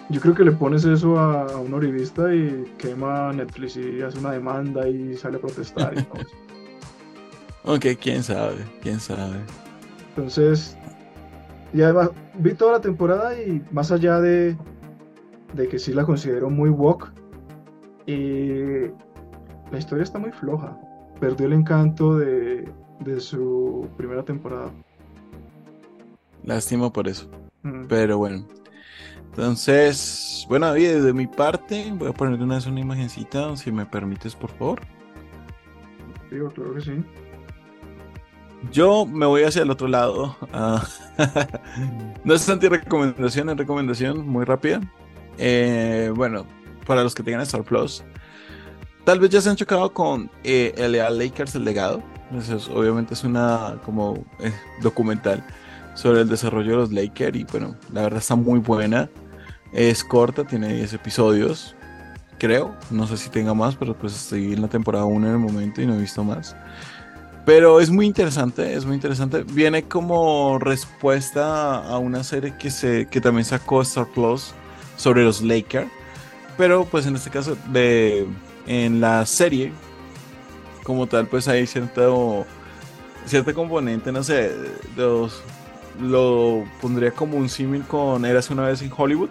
Yo 0.08 0.20
creo 0.20 0.34
que 0.34 0.42
le 0.42 0.50
pones 0.50 0.84
eso 0.84 1.16
a, 1.16 1.60
un 1.60 1.72
orivista 1.72 2.34
y 2.34 2.64
quema 2.76 3.32
Netflix 3.34 3.76
y 3.76 4.02
hace 4.02 4.18
una 4.18 4.32
demanda 4.32 4.88
y 4.88 5.16
sale 5.16 5.36
a 5.36 5.40
protestar 5.40 5.96
y 5.96 6.02
todo 6.02 6.24
Ok, 7.76 7.86
quién 8.02 8.24
sabe, 8.24 8.56
quién 8.82 8.98
sabe. 8.98 9.36
Entonces, 10.08 10.76
y 11.72 11.82
además 11.82 12.10
vi 12.40 12.52
toda 12.54 12.72
la 12.72 12.80
temporada 12.80 13.40
y 13.40 13.62
más 13.70 13.92
allá 13.92 14.20
de, 14.20 14.56
de 15.52 15.68
que 15.68 15.78
sí 15.78 15.92
la 15.92 16.04
considero 16.04 16.50
muy 16.50 16.70
woke, 16.70 17.12
y 18.06 18.90
la 19.74 19.80
historia 19.80 20.04
está 20.04 20.18
muy 20.18 20.30
floja. 20.30 20.78
Perdió 21.20 21.46
el 21.46 21.52
encanto 21.52 22.16
de, 22.16 22.70
su 23.18 23.88
primera 23.96 24.22
temporada. 24.22 24.70
Lástima 26.44 26.92
por 26.92 27.08
eso. 27.08 27.28
Pero 27.88 28.18
bueno. 28.18 28.46
Entonces, 29.30 30.46
bueno, 30.48 30.66
David, 30.66 31.02
de 31.02 31.12
mi 31.12 31.26
parte, 31.26 31.92
voy 31.96 32.10
a 32.10 32.12
poner 32.12 32.40
una 32.40 32.54
vez 32.54 32.66
una 32.66 32.80
imagencita, 32.80 33.56
si 33.56 33.72
me 33.72 33.84
permites, 33.84 34.36
por 34.36 34.50
favor. 34.50 34.80
Digo, 36.30 36.50
claro 36.50 36.74
que 36.74 36.80
sí. 36.80 37.04
Yo 38.70 39.04
me 39.06 39.26
voy 39.26 39.42
hacia 39.42 39.62
el 39.62 39.70
otro 39.70 39.88
lado. 39.88 40.36
Ah, 40.52 40.86
no 42.24 42.34
es 42.34 42.48
anti-recomendación, 42.48 43.50
es 43.50 43.56
recomendación 43.56 44.26
muy 44.26 44.44
rápida. 44.44 44.80
Eh, 45.36 46.12
bueno, 46.14 46.46
para 46.86 47.02
los 47.02 47.14
que 47.14 47.24
tengan 47.24 47.40
Star 47.40 47.64
Plus, 47.64 48.04
tal 49.04 49.20
vez 49.20 49.30
ya 49.30 49.40
se 49.40 49.50
han 49.50 49.56
chocado 49.56 49.92
con 49.92 50.30
eh, 50.44 50.74
LA 50.76 51.10
Lakers, 51.10 51.54
el 51.54 51.64
legado. 51.64 52.02
Eso 52.36 52.56
es- 52.56 52.68
obviamente 52.68 53.14
es 53.14 53.24
una 53.24 53.80
como 53.84 54.24
eh, 54.40 54.52
documental 54.82 55.44
sobre 55.94 56.22
el 56.22 56.28
desarrollo 56.28 56.72
de 56.72 56.76
los 56.78 56.92
Lakers 56.92 57.36
y 57.36 57.44
bueno, 57.44 57.76
la 57.92 58.02
verdad 58.02 58.18
está 58.20 58.34
muy 58.36 58.58
buena. 58.60 59.10
Es 59.72 60.04
corta, 60.04 60.44
tiene 60.44 60.74
10 60.74 60.92
episodios, 60.94 61.74
creo. 62.38 62.74
No 62.90 63.06
sé 63.06 63.16
si 63.16 63.28
tenga 63.30 63.54
más, 63.54 63.76
pero 63.76 63.96
pues 63.96 64.14
estoy 64.14 64.52
en 64.54 64.62
la 64.62 64.68
temporada 64.68 65.04
1 65.04 65.26
en 65.26 65.32
el 65.34 65.38
momento 65.38 65.82
y 65.82 65.86
no 65.86 65.94
he 65.94 65.98
visto 66.00 66.22
más. 66.24 66.56
Pero 67.44 67.80
es 67.80 67.90
muy 67.90 68.06
interesante, 68.06 68.74
es 68.74 68.86
muy 68.86 68.94
interesante. 68.94 69.44
Viene 69.44 69.82
como 69.84 70.58
respuesta 70.58 71.76
a 71.86 71.98
una 71.98 72.24
serie 72.24 72.56
que, 72.58 72.70
se, 72.70 73.06
que 73.10 73.20
también 73.20 73.44
sacó 73.44 73.82
Star 73.82 74.06
Plus 74.14 74.54
sobre 74.96 75.24
los 75.24 75.42
Lakers. 75.42 75.88
Pero 76.56 76.84
pues 76.86 77.06
en 77.06 77.16
este 77.16 77.30
caso, 77.30 77.56
de, 77.72 78.26
en 78.66 79.00
la 79.00 79.24
serie, 79.26 79.72
como 80.82 81.06
tal, 81.06 81.26
pues 81.26 81.48
hay 81.48 81.66
cierto, 81.66 82.46
cierto 83.26 83.54
componente, 83.54 84.12
no 84.12 84.22
sé, 84.22 84.52
los, 84.96 85.42
lo 86.00 86.64
pondría 86.80 87.12
como 87.12 87.36
un 87.36 87.48
símil 87.48 87.82
con 87.84 88.24
Eras 88.24 88.50
una 88.50 88.66
vez 88.66 88.82
en 88.82 88.90
Hollywood, 88.96 89.30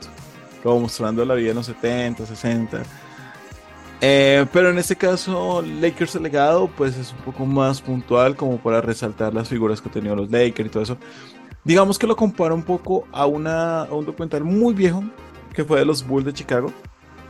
como 0.61 0.81
mostrando 0.81 1.25
la 1.25 1.35
vida 1.35 1.51
en 1.51 1.57
los 1.57 1.65
70, 1.67 2.25
60. 2.25 2.83
Eh, 4.05 4.45
pero 4.51 4.69
en 4.69 4.77
este 4.77 4.97
caso, 4.97 5.61
Lakers 5.61 6.15
el 6.15 6.23
legado, 6.23 6.67
pues 6.67 6.97
es 6.97 7.13
un 7.13 7.19
poco 7.19 7.45
más 7.45 7.81
puntual, 7.81 8.35
como 8.35 8.57
para 8.57 8.81
resaltar 8.81 9.33
las 9.33 9.47
figuras 9.47 9.79
que 9.79 9.87
han 9.87 9.93
tenido 9.93 10.15
los 10.15 10.29
Lakers 10.29 10.67
y 10.67 10.69
todo 10.69 10.83
eso. 10.83 10.97
Digamos 11.63 11.97
que 11.97 12.05
lo 12.05 12.15
compara 12.15 12.53
un 12.53 12.63
poco 12.63 13.07
a, 13.13 13.25
una, 13.25 13.83
a 13.83 13.93
un 13.93 14.05
documental 14.05 14.43
muy 14.43 14.73
viejo 14.73 15.03
que 15.53 15.63
fue 15.63 15.79
de 15.79 15.85
los 15.85 16.05
Bulls 16.05 16.25
de 16.25 16.33
Chicago. 16.33 16.73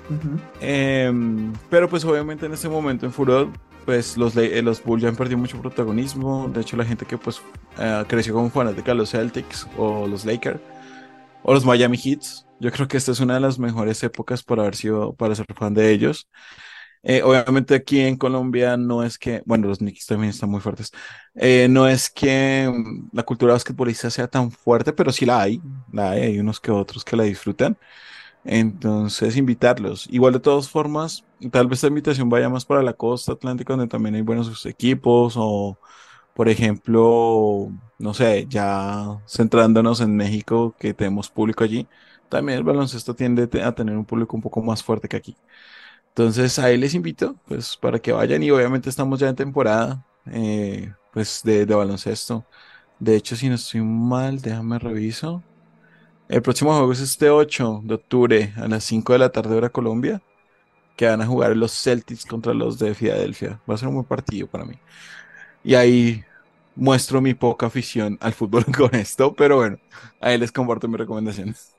Ujú. 0.09 0.41
Em, 0.59 1.53
pero 1.69 1.89
pues 1.89 2.03
obviamente 2.05 2.45
en 2.45 2.53
ese 2.53 2.69
momento 2.69 3.05
en 3.05 3.13
Furor, 3.13 3.49
pues 3.85 4.17
los, 4.17 4.35
eh, 4.37 4.61
los 4.61 4.83
Bulls 4.83 5.03
ya 5.03 5.09
han 5.09 5.15
perdido 5.15 5.37
mucho 5.37 5.59
protagonismo. 5.59 6.49
De 6.49 6.61
hecho, 6.61 6.77
la 6.77 6.85
gente 6.85 7.05
que 7.05 7.17
pues 7.17 7.41
eh, 7.77 8.03
creció 8.07 8.33
como 8.33 8.49
fanática 8.49 8.91
de 8.91 8.97
los 8.97 9.11
Celtics 9.11 9.67
o 9.77 10.07
los 10.07 10.25
Lakers 10.25 10.59
o 11.43 11.53
los 11.53 11.65
Miami 11.65 11.97
Heats, 11.97 12.47
yo 12.59 12.71
creo 12.71 12.87
que 12.87 12.97
esta 12.97 13.11
es 13.11 13.19
una 13.19 13.35
de 13.35 13.39
las 13.41 13.59
mejores 13.59 14.03
épocas 14.03 14.43
para 14.43 14.63
haber 14.63 14.75
sido, 14.75 15.15
para 15.15 15.35
ser 15.35 15.47
fan 15.55 15.73
de 15.73 15.91
ellos. 15.91 16.29
Eh, 17.03 17.21
obviamente 17.23 17.75
aquí 17.75 17.99
en 18.01 18.17
Colombia 18.17 18.77
no 18.77 19.03
es 19.03 19.17
que, 19.17 19.43
bueno, 19.45 19.67
los 19.67 19.79
Knicks 19.79 20.05
también 20.07 20.31
están 20.31 20.49
muy 20.49 20.61
fuertes. 20.61 20.91
Eh, 21.35 21.67
no 21.69 21.87
es 21.87 22.09
que 22.09 22.69
mm, 22.73 23.09
la 23.13 23.23
cultura 23.23 23.53
basquetbolista 23.53 24.09
sea 24.09 24.27
tan 24.27 24.51
fuerte, 24.51 24.93
pero 24.93 25.11
sí 25.11 25.25
la 25.25 25.41
hay. 25.41 25.61
La 25.91 26.11
hay, 26.11 26.21
hay 26.23 26.39
unos 26.39 26.59
que 26.61 26.71
otros 26.71 27.03
que 27.05 27.15
la 27.17 27.23
disfrutan. 27.23 27.77
Entonces, 28.45 29.37
invitarlos. 29.37 30.07
Igual 30.11 30.33
de 30.33 30.39
todas 30.39 30.69
formas, 30.69 31.23
tal 31.51 31.67
vez 31.67 31.81
la 31.83 31.89
invitación 31.89 32.29
vaya 32.29 32.49
más 32.49 32.65
para 32.65 32.83
la 32.83 32.93
costa 32.93 33.33
atlántica, 33.33 33.73
donde 33.73 33.87
también 33.87 34.15
hay 34.15 34.21
buenos 34.21 34.65
equipos, 34.65 35.35
o 35.37 35.79
por 36.33 36.49
ejemplo, 36.49 37.69
no 37.99 38.13
sé, 38.13 38.47
ya 38.49 39.21
centrándonos 39.27 40.01
en 40.01 40.15
México, 40.17 40.75
que 40.79 40.93
tenemos 40.93 41.29
público 41.29 41.63
allí, 41.63 41.87
también 42.29 42.57
el 42.59 42.63
baloncesto 42.65 43.15
tiende 43.15 43.49
a 43.63 43.73
tener 43.73 43.97
un 43.97 44.05
público 44.05 44.35
un 44.35 44.41
poco 44.43 44.61
más 44.61 44.83
fuerte 44.83 45.07
que 45.07 45.17
aquí. 45.17 45.37
Entonces, 46.09 46.59
ahí 46.59 46.77
les 46.77 46.93
invito, 46.95 47.35
pues, 47.47 47.77
para 47.77 47.99
que 47.99 48.11
vayan, 48.11 48.43
y 48.43 48.51
obviamente 48.51 48.89
estamos 48.89 49.19
ya 49.19 49.29
en 49.29 49.35
temporada, 49.35 50.05
eh, 50.27 50.93
pues, 51.11 51.41
de, 51.43 51.65
de 51.65 51.75
baloncesto. 51.75 52.45
De 52.99 53.15
hecho, 53.15 53.35
si 53.35 53.49
no 53.49 53.55
estoy 53.55 53.81
mal, 53.81 54.41
déjame 54.41 54.79
reviso. 54.79 55.43
El 56.33 56.41
próximo 56.41 56.73
juego 56.73 56.91
es 56.91 56.99
este 56.99 57.29
8 57.29 57.81
de 57.83 57.93
octubre 57.93 58.53
a 58.57 58.67
las 58.67 58.83
5 58.85 59.13
de 59.13 59.19
la 59.19 59.29
tarde 59.29 59.55
hora 59.55 59.69
Colombia, 59.69 60.19
que 60.95 61.05
van 61.05 61.21
a 61.21 61.27
jugar 61.27 61.55
los 61.55 61.71
Celtics 61.71 62.25
contra 62.25 62.55
los 62.55 62.79
de 62.79 62.95
Filadelfia. 62.95 63.61
Va 63.69 63.75
a 63.75 63.77
ser 63.77 63.87
un 63.87 63.93
buen 63.93 64.07
partido 64.07 64.47
para 64.47 64.65
mí. 64.65 64.73
Y 65.63 65.75
ahí 65.75 66.23
muestro 66.75 67.21
mi 67.21 67.35
poca 67.35 67.67
afición 67.67 68.17
al 68.19 68.33
fútbol 68.33 68.65
con 68.75 68.95
esto, 68.95 69.31
pero 69.31 69.57
bueno, 69.57 69.77
ahí 70.19 70.39
les 70.39 70.51
comparto 70.51 70.87
mis 70.87 70.97
recomendaciones. 70.97 71.75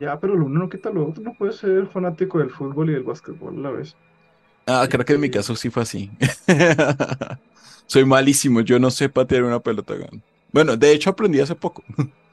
Ya, 0.00 0.18
pero 0.18 0.34
lo 0.34 0.46
uno 0.46 0.60
no 0.60 0.70
quita 0.70 0.88
lo 0.88 1.06
otro. 1.06 1.22
No 1.22 1.34
puede 1.34 1.52
ser 1.52 1.88
fanático 1.88 2.38
del 2.38 2.48
fútbol 2.48 2.88
y 2.88 2.94
del 2.94 3.02
básquetbol 3.02 3.54
a 3.58 3.60
la 3.60 3.70
vez. 3.72 3.94
Ah, 4.66 4.86
creo 4.88 5.04
que 5.04 5.12
en 5.12 5.20
mi 5.20 5.30
caso 5.30 5.54
sí 5.54 5.68
fue 5.68 5.82
así. 5.82 6.10
Soy 7.86 8.06
malísimo, 8.06 8.62
yo 8.62 8.78
no 8.78 8.90
sé 8.90 9.10
patear 9.10 9.42
una 9.42 9.60
pelota. 9.60 9.92
Bueno, 10.52 10.74
de 10.74 10.90
hecho 10.90 11.10
aprendí 11.10 11.38
hace 11.38 11.54
poco 11.54 11.84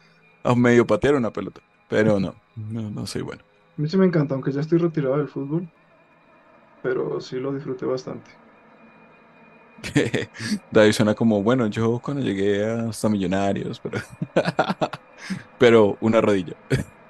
a 0.45 0.55
medio 0.55 0.85
patear 0.85 1.15
una 1.15 1.31
pelota, 1.31 1.61
pero 1.87 2.19
no, 2.19 2.35
no, 2.55 2.89
no 2.89 3.07
soy 3.07 3.21
bueno. 3.21 3.43
A 3.77 3.81
mí 3.81 3.89
sí 3.89 3.97
me 3.97 4.05
encanta, 4.05 4.33
aunque 4.33 4.51
ya 4.51 4.61
estoy 4.61 4.79
retirado 4.79 5.17
del 5.17 5.27
fútbol, 5.27 5.69
pero 6.81 7.19
sí 7.19 7.37
lo 7.39 7.53
disfruté 7.53 7.85
bastante. 7.85 8.31
David 10.71 10.91
suena 10.93 11.15
como, 11.15 11.43
bueno, 11.43 11.67
yo 11.67 11.99
cuando 11.99 12.23
llegué 12.23 12.65
hasta 12.65 13.09
Millonarios, 13.09 13.79
pero, 13.79 13.99
pero 15.57 15.97
una 16.01 16.21
rodilla. 16.21 16.55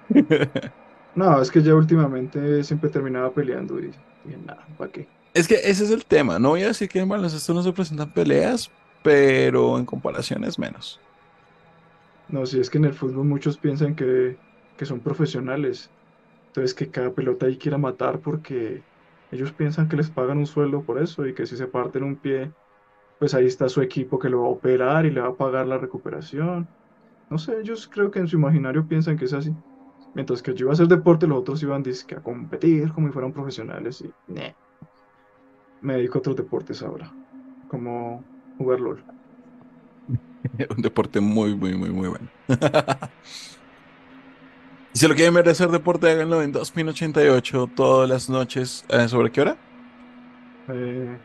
No, 1.16 1.42
es 1.42 1.50
que 1.50 1.62
ya 1.64 1.74
últimamente 1.74 2.62
siempre 2.66 2.90
terminaba 2.90 3.34
peleando 3.34 3.80
y 3.80 3.84
dije, 3.88 4.00
nada, 4.46 4.68
¿para 4.78 4.92
qué? 4.92 5.08
Es 5.34 5.48
que 5.48 5.56
ese 5.56 5.86
es 5.86 5.92
el 5.92 6.06
tema. 6.06 6.40
No 6.40 6.50
voy 6.50 6.64
a 6.64 6.68
decir 6.68 6.90
que 6.90 7.00
en 7.00 7.08
baloncesto 7.08 7.54
no 7.54 7.64
se 7.64 7.72
presentan 7.72 8.12
peleas, 8.12 8.70
pero 9.02 9.78
en 9.78 9.86
comparación 9.86 10.44
es 10.44 10.60
menos. 10.60 11.00
No, 12.28 12.46
si 12.46 12.60
es 12.60 12.70
que 12.70 12.78
en 12.78 12.86
el 12.86 12.94
fútbol 12.94 13.26
muchos 13.26 13.58
piensan 13.60 13.96
que, 13.96 14.40
que 14.76 14.86
son 14.86 15.02
profesionales, 15.02 15.94
entonces 16.48 16.74
que 16.74 16.92
cada 16.92 17.14
pelota 17.14 17.46
ahí 17.48 17.58
quiera 17.58 17.78
matar 17.78 18.22
porque 18.22 18.84
ellos 19.32 19.54
piensan 19.54 19.88
que 19.88 19.98
les 19.98 20.10
pagan 20.12 20.40
un 20.40 20.48
sueldo 20.48 20.84
por 20.86 21.02
eso 21.02 21.26
y 21.28 21.34
que 21.34 21.46
si 21.46 21.58
se 21.58 21.68
parten 21.68 22.04
un 22.04 22.20
pie, 22.20 22.54
pues 23.20 23.34
ahí 23.34 23.46
está 23.48 23.70
su 23.70 23.82
equipo 23.82 24.20
que 24.20 24.30
lo 24.30 24.42
va 24.42 24.48
a 24.48 24.52
operar 24.52 25.06
y 25.06 25.12
le 25.12 25.22
va 25.22 25.30
a 25.30 25.36
pagar 25.38 25.68
la 25.68 25.78
recuperación. 25.78 26.68
No 27.30 27.38
sé, 27.38 27.60
ellos 27.60 27.88
creo 27.88 28.12
que 28.12 28.20
en 28.20 28.28
su 28.28 28.38
imaginario 28.38 28.88
piensan 28.88 29.18
que 29.18 29.26
es 29.26 29.34
así. 29.34 29.56
Mientras 30.14 30.42
que 30.42 30.54
yo 30.54 30.66
iba 30.66 30.72
a 30.72 30.74
hacer 30.74 30.88
deporte, 30.88 31.28
los 31.28 31.40
otros 31.40 31.62
iban 31.64 31.84
dizque, 31.84 32.16
a 32.16 32.22
competir 32.24 32.92
como 32.94 33.08
si 33.08 33.14
fueran 33.14 33.34
profesionales 33.34 34.02
y 34.02 34.14
me 35.82 35.96
dedico 35.96 36.18
a 36.18 36.20
otros 36.20 36.36
deportes 36.36 36.82
ahora, 36.82 37.16
como 37.68 38.24
jugar 38.58 38.80
LOL. 38.80 39.15
Un 40.76 40.82
deporte 40.82 41.20
muy, 41.20 41.56
muy, 41.56 41.76
muy, 41.76 41.90
muy 41.90 42.10
bueno. 42.10 42.28
Y 44.94 44.98
si 44.98 45.10
lo 45.10 45.14
quieren 45.14 45.34
ver 45.34 45.50
hacer 45.50 45.70
deporte, 45.72 46.10
háganlo 46.10 46.42
en 46.42 46.54
2pin88 46.54 47.72
todas 47.76 48.08
las 48.08 48.30
noches. 48.30 48.86
¿Eh, 48.88 49.10
¿Sobre 49.10 49.30
qué 49.30 49.42
hora? 49.42 49.58
Eh, 50.70 51.18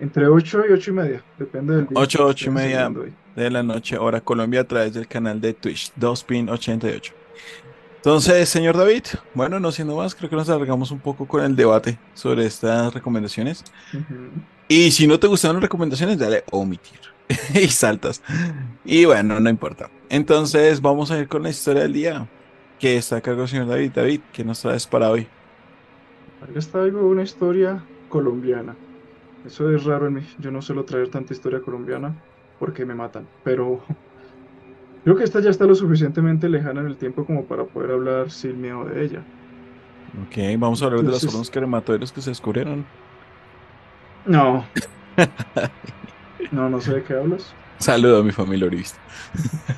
entre 0.00 0.26
8 0.26 0.64
y 0.68 0.72
8 0.72 0.90
y 0.90 0.94
media, 0.94 1.24
depende 1.38 1.76
del 1.76 1.86
día. 1.86 1.98
8, 1.98 2.18
que 2.18 2.24
8 2.24 2.50
y 2.50 2.52
media 2.52 2.92
de 3.34 3.50
la 3.50 3.62
noche, 3.62 3.96
hora 3.96 4.20
Colombia, 4.20 4.60
a 4.60 4.64
través 4.64 4.92
del 4.92 5.08
canal 5.08 5.40
de 5.40 5.54
Twitch, 5.54 5.94
2pin88. 5.98 7.12
Entonces, 7.96 8.50
señor 8.50 8.76
David, 8.76 9.04
bueno, 9.32 9.58
no 9.58 9.72
siendo 9.72 9.96
más, 9.96 10.14
creo 10.14 10.28
que 10.28 10.36
nos 10.36 10.50
alargamos 10.50 10.90
un 10.90 11.00
poco 11.00 11.26
con 11.26 11.42
el 11.42 11.56
debate 11.56 11.98
sobre 12.12 12.44
estas 12.44 12.92
recomendaciones. 12.92 13.64
Y 14.68 14.90
si 14.90 15.06
no 15.06 15.18
te 15.18 15.26
gustaron 15.26 15.56
las 15.56 15.62
recomendaciones, 15.62 16.18
dale 16.18 16.44
omitir 16.50 17.13
y 17.54 17.68
saltas. 17.68 18.22
Y 18.84 19.04
bueno, 19.04 19.40
no 19.40 19.50
importa. 19.50 19.90
Entonces, 20.08 20.80
vamos 20.80 21.10
a 21.10 21.18
ir 21.18 21.28
con 21.28 21.42
la 21.42 21.50
historia 21.50 21.82
del 21.82 21.92
día 21.92 22.28
que 22.78 22.96
está 22.96 23.16
a 23.16 23.20
cargo 23.20 23.40
del 23.40 23.48
señor 23.48 23.66
David. 23.68 23.92
David, 23.94 24.20
¿qué 24.32 24.44
nos 24.44 24.60
traes 24.60 24.86
para 24.86 25.10
hoy? 25.10 25.26
Les 26.52 26.68
traigo 26.68 27.08
una 27.08 27.22
historia 27.22 27.82
colombiana. 28.08 28.76
Eso 29.46 29.70
es 29.70 29.84
raro 29.84 30.06
en 30.06 30.14
mí. 30.14 30.26
Yo 30.38 30.50
no 30.50 30.60
suelo 30.62 30.84
traer 30.84 31.08
tanta 31.08 31.32
historia 31.32 31.60
colombiana 31.60 32.14
porque 32.58 32.84
me 32.84 32.94
matan. 32.94 33.26
Pero 33.42 33.82
creo 35.04 35.16
que 35.16 35.24
esta 35.24 35.40
ya 35.40 35.50
está 35.50 35.64
lo 35.64 35.74
suficientemente 35.74 36.48
lejana 36.48 36.80
en 36.82 36.88
el 36.88 36.96
tiempo 36.96 37.24
como 37.24 37.44
para 37.44 37.64
poder 37.64 37.92
hablar 37.92 38.30
sin 38.30 38.60
miedo 38.60 38.84
de 38.84 39.04
ella. 39.04 39.22
Ok, 40.26 40.36
vamos 40.58 40.80
a 40.82 40.86
hablar 40.86 41.00
de 41.00 41.06
los 41.06 41.14
Entonces- 41.16 41.34
hornos 41.34 41.50
crematorios 41.50 42.12
que 42.12 42.20
se 42.20 42.30
descubrieron. 42.30 42.84
No. 44.26 44.64
No, 46.50 46.70
no 46.70 46.80
sé 46.80 46.94
de 46.94 47.04
qué 47.04 47.14
hablas. 47.14 47.58
Saludo 47.78 48.18
a 48.18 48.22
mi 48.24 48.32
familia 48.32 48.66
orivista. 48.66 49.00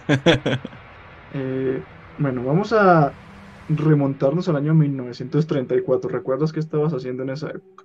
Eh, 1.30 1.88
bueno, 2.16 2.44
vamos 2.44 2.72
a 2.72 3.20
remontarnos 3.68 4.48
al 4.48 4.56
año 4.56 4.74
1934. 4.74 6.10
¿Recuerdas 6.10 6.52
qué 6.52 6.60
estabas 6.60 6.92
haciendo 6.94 7.22
en 7.24 7.30
esa 7.30 7.50
época? 7.50 7.84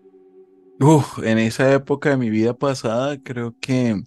Uf, 0.79 1.19
en 1.23 1.38
esa 1.38 1.71
época 1.73 2.09
de 2.09 2.17
mi 2.17 2.29
vida 2.31 2.55
pasada, 2.57 3.21
creo 3.21 3.55
que 3.59 4.01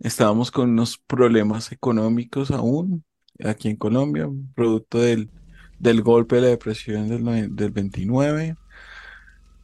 estábamos 0.00 0.50
con 0.50 0.70
unos 0.70 0.98
problemas 0.98 1.72
económicos 1.72 2.50
aún 2.50 3.04
aquí 3.44 3.68
en 3.68 3.76
Colombia, 3.76 4.28
producto 4.54 4.98
del, 5.00 5.30
del 5.78 6.02
golpe 6.02 6.36
de 6.36 6.42
la 6.42 6.48
depresión 6.48 7.08
del, 7.08 7.54
del 7.56 7.70
29. 7.72 8.56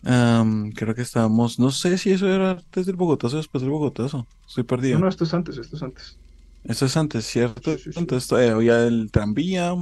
Am, 0.05 0.71
creo 0.73 0.95
que 0.95 1.03
estábamos, 1.03 1.59
no 1.59 1.71
sé 1.71 1.97
si 1.99 2.13
eso 2.13 2.29
era 2.29 2.53
antes 2.53 2.87
del 2.87 2.97
Bogotazo 2.97 3.37
o 3.37 3.39
después 3.39 3.63
del 3.63 3.71
Bogotazo. 3.73 4.29
Estoy 4.47 4.65
No, 4.89 4.99
perdido. 4.99 4.99
no, 4.99 5.09
esto 5.09 5.25
es 5.25 5.35
antes, 5.35 5.59
esto 5.59 5.77
es 5.77 5.83
antes. 5.83 6.19
Eso 6.65 6.87
es 6.87 6.97
antes, 6.97 7.27
¿cierto? 7.27 7.71
Sí, 7.71 7.79
sí, 7.79 7.93
sí. 7.93 8.07
Entonces 8.07 8.29
todavía 8.29 8.53
había 8.55 8.87
el 8.87 9.11
tranvía. 9.13 9.75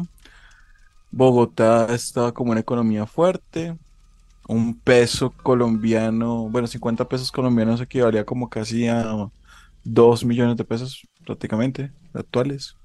Bogotá 1.10 1.94
estaba 1.94 2.32
como 2.32 2.52
una 2.52 2.60
economía 2.60 3.06
fuerte. 3.06 3.76
un 4.48 4.80
peso 4.80 5.32
colombiano, 5.42 6.50
bueno, 6.50 6.66
50 6.68 7.08
pesos 7.08 7.32
colombianos 7.32 7.80
equivalía 7.80 8.24
como 8.26 8.50
casi 8.50 8.88
a 8.88 9.04
2 9.84 10.24
millones 10.24 10.56
de 10.58 10.64
pesos 10.66 11.02
prácticamente 11.26 11.92
actuales. 12.14 12.78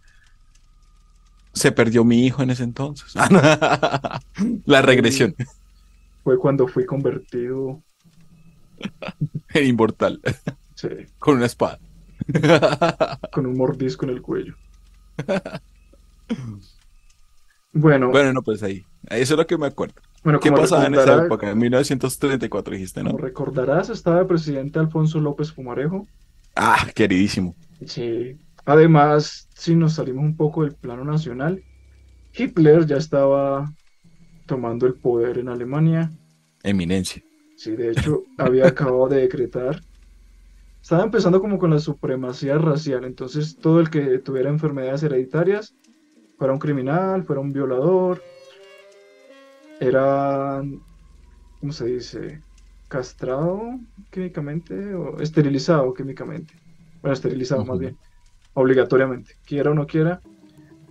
Se 1.53 1.71
perdió 1.73 2.05
mi 2.05 2.25
hijo 2.25 2.41
en 2.43 2.51
ese 2.51 2.63
entonces. 2.63 3.13
La 4.65 4.81
regresión. 4.81 5.35
Fue 6.27 6.37
cuando 6.37 6.67
fui 6.67 6.85
convertido 6.85 7.81
en 9.53 9.65
inmortal. 9.65 10.19
Sí. 10.75 10.89
Con 11.19 11.37
una 11.37 11.45
espada. 11.45 11.79
Con 13.31 13.45
un 13.45 13.57
mordisco 13.57 14.03
en 14.03 14.11
el 14.11 14.21
cuello. 14.21 14.53
Bueno. 17.71 18.09
Bueno, 18.09 18.33
no, 18.33 18.41
pues 18.41 18.61
ahí. 18.61 18.83
Eso 19.09 19.35
es 19.35 19.37
lo 19.37 19.47
que 19.47 19.57
me 19.57 19.67
acuerdo. 19.67 20.01
Bueno, 20.21 20.41
¿Qué 20.41 20.51
pasaba 20.51 20.87
en 20.87 20.95
esa 20.95 21.23
época? 21.23 21.49
En 21.49 21.59
1934 21.59 22.73
dijiste, 22.73 23.03
¿no? 23.03 23.11
Como 23.11 23.23
recordarás, 23.23 23.89
estaba 23.89 24.19
el 24.19 24.27
presidente 24.27 24.79
Alfonso 24.79 25.21
López 25.21 25.53
Fumarejo. 25.53 26.05
Ah, 26.57 26.87
queridísimo. 26.93 27.55
Sí. 27.85 28.37
Además, 28.65 29.47
si 29.55 29.77
nos 29.77 29.93
salimos 29.93 30.25
un 30.25 30.35
poco 30.35 30.63
del 30.63 30.75
plano 30.75 31.05
nacional, 31.05 31.63
Hitler 32.33 32.85
ya 32.85 32.97
estaba 32.97 33.73
tomando 34.47 34.87
el 34.87 34.95
poder 34.95 35.37
en 35.37 35.49
Alemania. 35.49 36.11
Eminencia. 36.63 37.21
Sí, 37.55 37.75
de 37.75 37.91
hecho, 37.91 38.23
había 38.37 38.67
acabado 38.67 39.07
de 39.09 39.21
decretar. 39.21 39.81
Estaba 40.81 41.03
empezando 41.03 41.41
como 41.41 41.59
con 41.59 41.71
la 41.71 41.79
supremacía 41.79 42.57
racial, 42.57 43.03
entonces 43.03 43.57
todo 43.57 43.79
el 43.79 43.89
que 43.89 44.19
tuviera 44.19 44.49
enfermedades 44.49 45.03
hereditarias, 45.03 45.75
fuera 46.37 46.53
un 46.53 46.59
criminal, 46.59 47.23
fuera 47.25 47.41
un 47.41 47.51
violador, 47.51 48.21
era, 49.79 50.63
¿cómo 51.59 51.73
se 51.73 51.85
dice? 51.85 52.41
Castrado 52.87 53.79
químicamente 54.11 54.93
o 54.95 55.19
esterilizado 55.19 55.93
químicamente. 55.93 56.53
Bueno, 57.01 57.13
esterilizado 57.13 57.65
más 57.65 57.79
bien, 57.79 57.97
obligatoriamente, 58.53 59.35
quiera 59.45 59.71
o 59.71 59.73
no 59.73 59.85
quiera, 59.85 60.21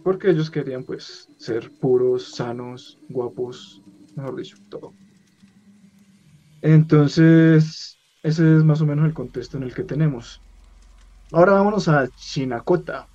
porque 0.06 0.30
ellos 0.30 0.52
querían 0.52 0.84
pues 0.84 1.28
ser 1.36 1.68
puros, 1.80 2.36
sanos, 2.36 2.96
guapos, 3.08 3.82
mejor 4.14 4.36
dicho, 4.36 4.56
todo. 4.68 4.94
Entonces, 6.62 7.98
ese 8.22 8.56
es 8.56 8.62
más 8.62 8.80
o 8.80 8.86
menos 8.86 9.04
el 9.04 9.12
contexto 9.12 9.56
en 9.56 9.64
el 9.64 9.74
que 9.74 9.82
tenemos. 9.82 10.40
Ahora 11.32 11.54
vámonos 11.54 11.88
a 11.88 12.06
Chinacota, 12.06 13.08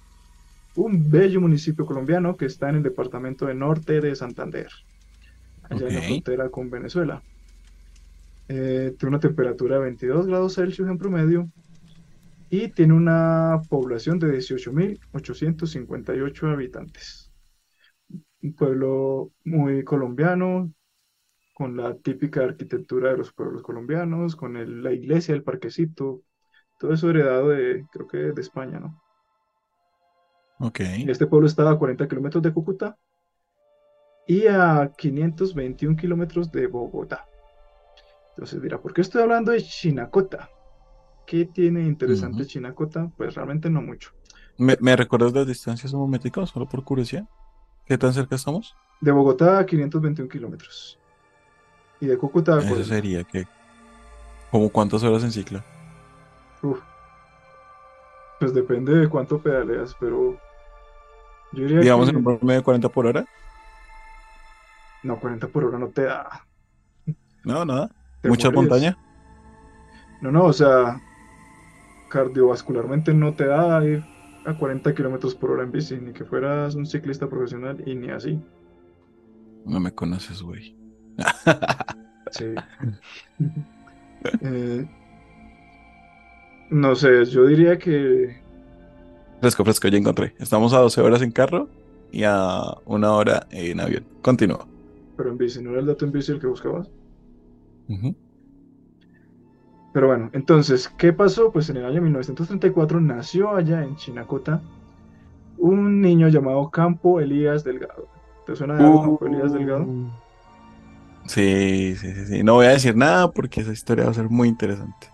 un 0.75 1.09
bello 1.09 1.39
municipio 1.39 1.85
colombiano 1.85 2.35
que 2.35 2.47
está 2.47 2.67
en 2.67 2.75
el 2.75 2.83
departamento 2.83 3.45
de 3.45 3.55
norte 3.55 4.01
de 4.01 4.13
Santander, 4.13 4.67
allá 5.69 5.87
en 5.87 5.95
la 5.95 6.01
frontera 6.01 6.49
con 6.49 6.69
Venezuela. 6.69 7.23
Eh, 8.49 8.93
tiene 8.99 9.15
una 9.15 9.19
temperatura 9.21 9.75
de 9.75 9.83
22 9.83 10.27
grados 10.27 10.55
Celsius 10.55 10.89
en 10.89 10.97
promedio 10.97 11.49
y 12.51 12.67
tiene 12.67 12.93
una 12.93 13.63
población 13.69 14.19
de 14.19 14.27
18.858 14.27 16.51
habitantes. 16.51 17.31
Un 18.43 18.53
pueblo 18.55 19.31
muy 19.45 19.85
colombiano, 19.85 20.73
con 21.53 21.77
la 21.77 21.95
típica 21.95 22.43
arquitectura 22.43 23.11
de 23.11 23.17
los 23.19 23.31
pueblos 23.31 23.63
colombianos, 23.63 24.35
con 24.35 24.83
la 24.83 24.91
iglesia, 24.91 25.33
el 25.33 25.43
parquecito, 25.43 26.23
todo 26.77 26.91
eso 26.91 27.09
heredado 27.09 27.47
de, 27.49 27.85
creo 27.89 28.07
que 28.07 28.17
de 28.17 28.41
España, 28.41 28.81
¿no? 28.81 29.01
Ok. 30.59 30.81
Este 31.07 31.27
pueblo 31.27 31.47
está 31.47 31.69
a 31.69 31.77
40 31.77 32.05
kilómetros 32.09 32.43
de 32.43 32.51
Cúcuta 32.51 32.97
y 34.27 34.47
a 34.47 34.91
521 34.97 35.95
kilómetros 35.95 36.51
de 36.51 36.67
Bogotá. 36.67 37.25
Entonces 38.31 38.61
dirá, 38.61 38.81
¿por 38.81 38.93
qué 38.93 38.99
estoy 38.99 39.21
hablando 39.21 39.53
de 39.53 39.63
Chinacota? 39.63 40.49
¿Qué 41.31 41.45
tiene 41.45 41.83
interesante 41.83 42.45
Chinacota? 42.45 43.09
Pues 43.15 43.35
realmente 43.35 43.69
no 43.69 43.81
mucho. 43.81 44.11
¿Me, 44.57 44.95
recuerdas 44.97 45.31
las 45.31 45.47
distancias 45.47 45.93
un 45.93 46.01
momentico, 46.01 46.45
solo 46.45 46.67
por 46.67 46.83
curiosidad? 46.83 47.23
¿Qué 47.85 47.97
tan 47.97 48.11
cerca 48.11 48.35
estamos? 48.35 48.75
De 48.99 49.11
Bogotá 49.11 49.59
a 49.59 49.65
521 49.65 50.27
kilómetros. 50.27 50.99
Y 52.01 52.07
de 52.07 52.17
Cúcuta 52.17 52.59
Eso 52.59 52.83
sería 52.83 53.23
que. 53.23 53.47
¿Como 54.51 54.67
cuántas 54.67 55.03
horas 55.03 55.23
en 55.23 55.31
cicla? 55.31 55.63
Pues 58.37 58.53
depende 58.53 58.93
de 58.93 59.07
cuánto 59.07 59.41
pedaleas, 59.41 59.95
pero. 60.01 60.37
Yo 61.53 61.63
diría 61.63 61.79
Digamos 61.79 62.09
en 62.09 62.17
un 62.17 62.23
promedio 62.25 62.59
de 62.59 62.63
40 62.63 62.89
por 62.89 63.07
hora. 63.07 63.25
No, 65.01 65.17
40 65.17 65.47
por 65.47 65.63
hora 65.63 65.79
no 65.79 65.87
te 65.87 66.03
da. 66.03 66.45
No, 67.45 67.63
nada. 67.63 67.89
¿Mucha 68.21 68.51
montaña? 68.51 68.97
No, 70.19 70.29
no, 70.29 70.43
o 70.43 70.51
sea. 70.51 71.01
Cardiovascularmente 72.11 73.13
no 73.13 73.33
te 73.33 73.45
da 73.45 73.83
ir 73.85 74.03
a 74.45 74.57
40 74.57 74.93
kilómetros 74.93 75.33
por 75.33 75.51
hora 75.51 75.63
en 75.63 75.71
bici, 75.71 75.97
ni 75.97 76.11
que 76.11 76.25
fueras 76.25 76.75
un 76.75 76.85
ciclista 76.85 77.29
profesional 77.29 77.81
y 77.85 77.95
ni 77.95 78.09
así. 78.09 78.39
No 79.65 79.79
me 79.79 79.91
conoces, 79.93 80.41
güey. 80.41 80.75
Sí. 82.31 82.45
Eh, 84.41 84.87
no 86.69 86.93
sé, 86.93 87.25
yo 87.25 87.47
diría 87.47 87.75
que. 87.79 88.39
Fresco, 89.39 89.63
fresco, 89.63 89.87
ya 89.87 89.97
encontré. 89.97 90.35
Estamos 90.37 90.73
a 90.73 90.77
12 90.77 91.01
horas 91.01 91.23
en 91.23 91.31
carro 91.31 91.69
y 92.11 92.21
a 92.23 92.61
una 92.85 93.13
hora 93.13 93.47
en 93.49 93.79
avión. 93.79 94.05
Continúa. 94.21 94.67
Pero 95.17 95.31
en 95.31 95.39
bici, 95.39 95.59
¿no 95.63 95.71
era 95.71 95.79
el 95.79 95.87
dato 95.87 96.05
en 96.05 96.11
bici 96.11 96.33
el 96.33 96.39
que 96.39 96.45
buscabas? 96.45 96.87
Pero 99.93 100.07
bueno, 100.07 100.29
entonces, 100.33 100.87
¿qué 100.97 101.11
pasó? 101.11 101.51
Pues 101.51 101.69
en 101.69 101.77
el 101.77 101.85
año 101.85 102.01
1934 102.01 103.01
nació 103.01 103.55
allá 103.55 103.83
en 103.83 103.95
Chinacota 103.97 104.61
un 105.57 106.01
niño 106.01 106.27
llamado 106.29 106.69
Campo 106.69 107.19
Elías 107.19 107.63
Delgado. 107.63 108.07
¿Te 108.45 108.55
suena 108.55 108.75
de 108.75 108.83
algo 108.83 109.01
Campo 109.01 109.27
Elías 109.27 109.53
Delgado? 109.53 109.83
Uh. 109.83 110.09
Sí, 111.25 111.95
sí, 111.97 112.25
sí, 112.25 112.43
No 112.43 112.55
voy 112.55 112.65
a 112.65 112.69
decir 112.69 112.95
nada 112.95 113.29
porque 113.31 113.61
esa 113.61 113.71
historia 113.71 114.05
va 114.05 114.11
a 114.11 114.15
ser 114.15 114.29
muy 114.29 114.47
interesante. 114.47 115.07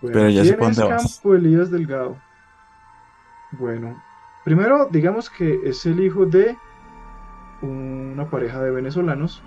Pero 0.00 0.28
ya 0.28 0.44
sé 0.44 0.56
dónde 0.56 0.82
vas. 0.82 1.20
Campo 1.20 1.34
Elías 1.34 1.70
Delgado? 1.70 2.16
Bueno, 3.52 4.02
primero 4.44 4.88
digamos 4.90 5.30
que 5.30 5.60
es 5.64 5.86
el 5.86 6.00
hijo 6.00 6.26
de 6.26 6.56
una 7.62 8.28
pareja 8.28 8.60
de 8.62 8.70
venezolanos. 8.70 9.42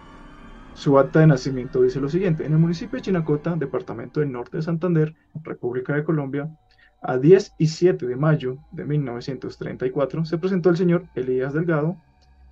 Su 0.79 0.97
acta 0.97 1.19
de 1.19 1.27
nacimiento 1.27 1.81
dice 1.81 1.99
lo 1.99 2.07
siguiente: 2.07 2.45
En 2.45 2.53
el 2.53 2.57
municipio 2.57 2.95
de 2.95 3.01
Chinacota, 3.01 3.53
departamento 3.57 4.21
del 4.21 4.31
norte 4.31 4.55
de 4.55 4.63
Santander, 4.63 5.13
República 5.43 5.93
de 5.93 6.05
Colombia, 6.05 6.57
a 7.01 7.17
10 7.17 7.55
y 7.57 7.67
7 7.67 8.07
de 8.07 8.15
mayo 8.15 8.59
de 8.71 8.85
1934 8.85 10.23
se 10.23 10.37
presentó 10.37 10.69
el 10.69 10.77
señor 10.77 11.03
Elías 11.15 11.53
Delgado, 11.53 11.97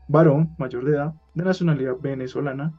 varón 0.09 0.53
mayor 0.57 0.83
de 0.83 0.91
edad, 0.91 1.13
de 1.35 1.45
nacionalidad 1.45 1.95
venezolana, 2.01 2.77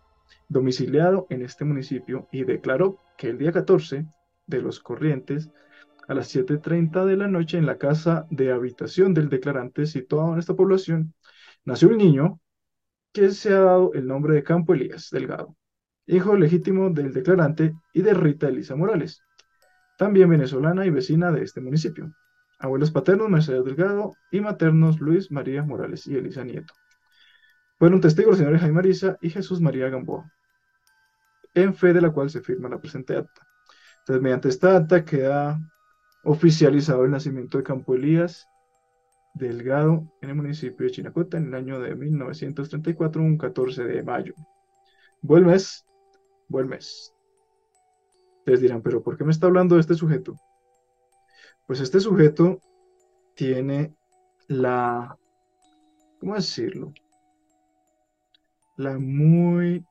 domiciliado 0.50 1.26
en 1.30 1.40
este 1.40 1.64
municipio 1.64 2.28
y 2.30 2.44
declaró 2.44 2.98
que 3.16 3.30
el 3.30 3.38
día 3.38 3.50
14 3.50 4.04
de 4.46 4.61
los 4.61 4.80
corrientes, 4.80 5.50
a 6.08 6.12
las 6.12 6.28
7.30 6.37 7.06
de 7.06 7.16
la 7.16 7.26
noche, 7.26 7.56
en 7.56 7.64
la 7.64 7.78
casa 7.78 8.26
de 8.28 8.52
habitación 8.52 9.14
del 9.14 9.30
declarante 9.30 9.87
situado 9.87 10.34
en 10.34 10.40
esta 10.40 10.52
población, 10.52 11.14
nació 11.64 11.88
un 11.88 11.96
niño 11.96 12.38
que 13.12 13.30
se 13.30 13.52
ha 13.52 13.60
dado 13.60 13.92
el 13.94 14.06
nombre 14.06 14.34
de 14.34 14.42
Campo 14.42 14.74
Elías 14.74 15.08
Delgado, 15.10 15.56
hijo 16.06 16.36
legítimo 16.36 16.90
del 16.90 17.12
declarante 17.12 17.74
y 17.92 18.02
de 18.02 18.14
Rita 18.14 18.48
Elisa 18.48 18.76
Morales, 18.76 19.22
también 19.98 20.30
venezolana 20.30 20.86
y 20.86 20.90
vecina 20.90 21.32
de 21.32 21.42
este 21.42 21.60
municipio. 21.60 22.12
Abuelos 22.58 22.90
paternos 22.90 23.28
Mercedes 23.28 23.64
Delgado 23.64 24.12
y 24.30 24.40
maternos 24.40 25.00
Luis 25.00 25.30
María 25.30 25.62
Morales 25.62 26.06
y 26.06 26.16
Elisa 26.16 26.44
Nieto. 26.44 26.74
Fueron 27.78 28.00
testigos 28.00 28.30
los 28.30 28.38
señores 28.38 28.60
Jaime 28.60 28.74
Marisa 28.74 29.16
y 29.20 29.30
Jesús 29.30 29.60
María 29.60 29.88
Gamboa, 29.88 30.30
en 31.54 31.74
fe 31.74 31.92
de 31.92 32.00
la 32.00 32.10
cual 32.10 32.30
se 32.30 32.40
firma 32.40 32.68
la 32.68 32.80
presente 32.80 33.16
acta. 33.16 33.46
Entonces, 34.00 34.22
mediante 34.22 34.48
esta 34.48 34.76
acta 34.76 35.04
queda 35.04 35.60
oficializado 36.24 37.04
el 37.04 37.10
nacimiento 37.10 37.58
de 37.58 37.64
Campo 37.64 37.94
Elías 37.94 38.46
Delgado 39.38 40.05
en 40.20 40.31
el 40.31 40.35
municipio 40.35 40.85
de 40.85 40.92
Chinacota 40.92 41.37
en 41.37 41.46
el 41.46 41.55
año 41.55 41.81
de 41.81 41.94
1934, 41.94 43.22
un 43.22 43.38
14 43.38 43.85
de 43.85 44.03
mayo. 44.03 44.35
Buen 45.22 45.46
mes, 45.46 45.87
buen 46.48 46.68
mes. 46.68 47.14
Ustedes 48.38 48.61
dirán, 48.61 48.83
pero 48.83 49.03
¿por 49.03 49.16
qué 49.16 49.24
me 49.24 49.31
está 49.31 49.46
hablando 49.46 49.74
de 49.74 49.83
este 49.83 49.94
sujeto? 49.94 50.35
Pues 51.66 51.81
este 51.81 52.01
sujeto 52.01 52.61
tiene 53.35 53.94
la, 54.48 55.16
¿cómo 56.18 56.35
decirlo? 56.35 56.92
la 58.79 58.96
muy 58.96 59.85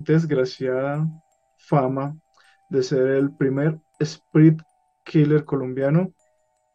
desgraciada 0.00 1.08
fama 1.58 2.16
de 2.68 2.82
ser 2.82 3.06
el 3.06 3.34
primer 3.36 3.80
sprint 4.00 4.60
killer 5.04 5.44
colombiano 5.44 6.12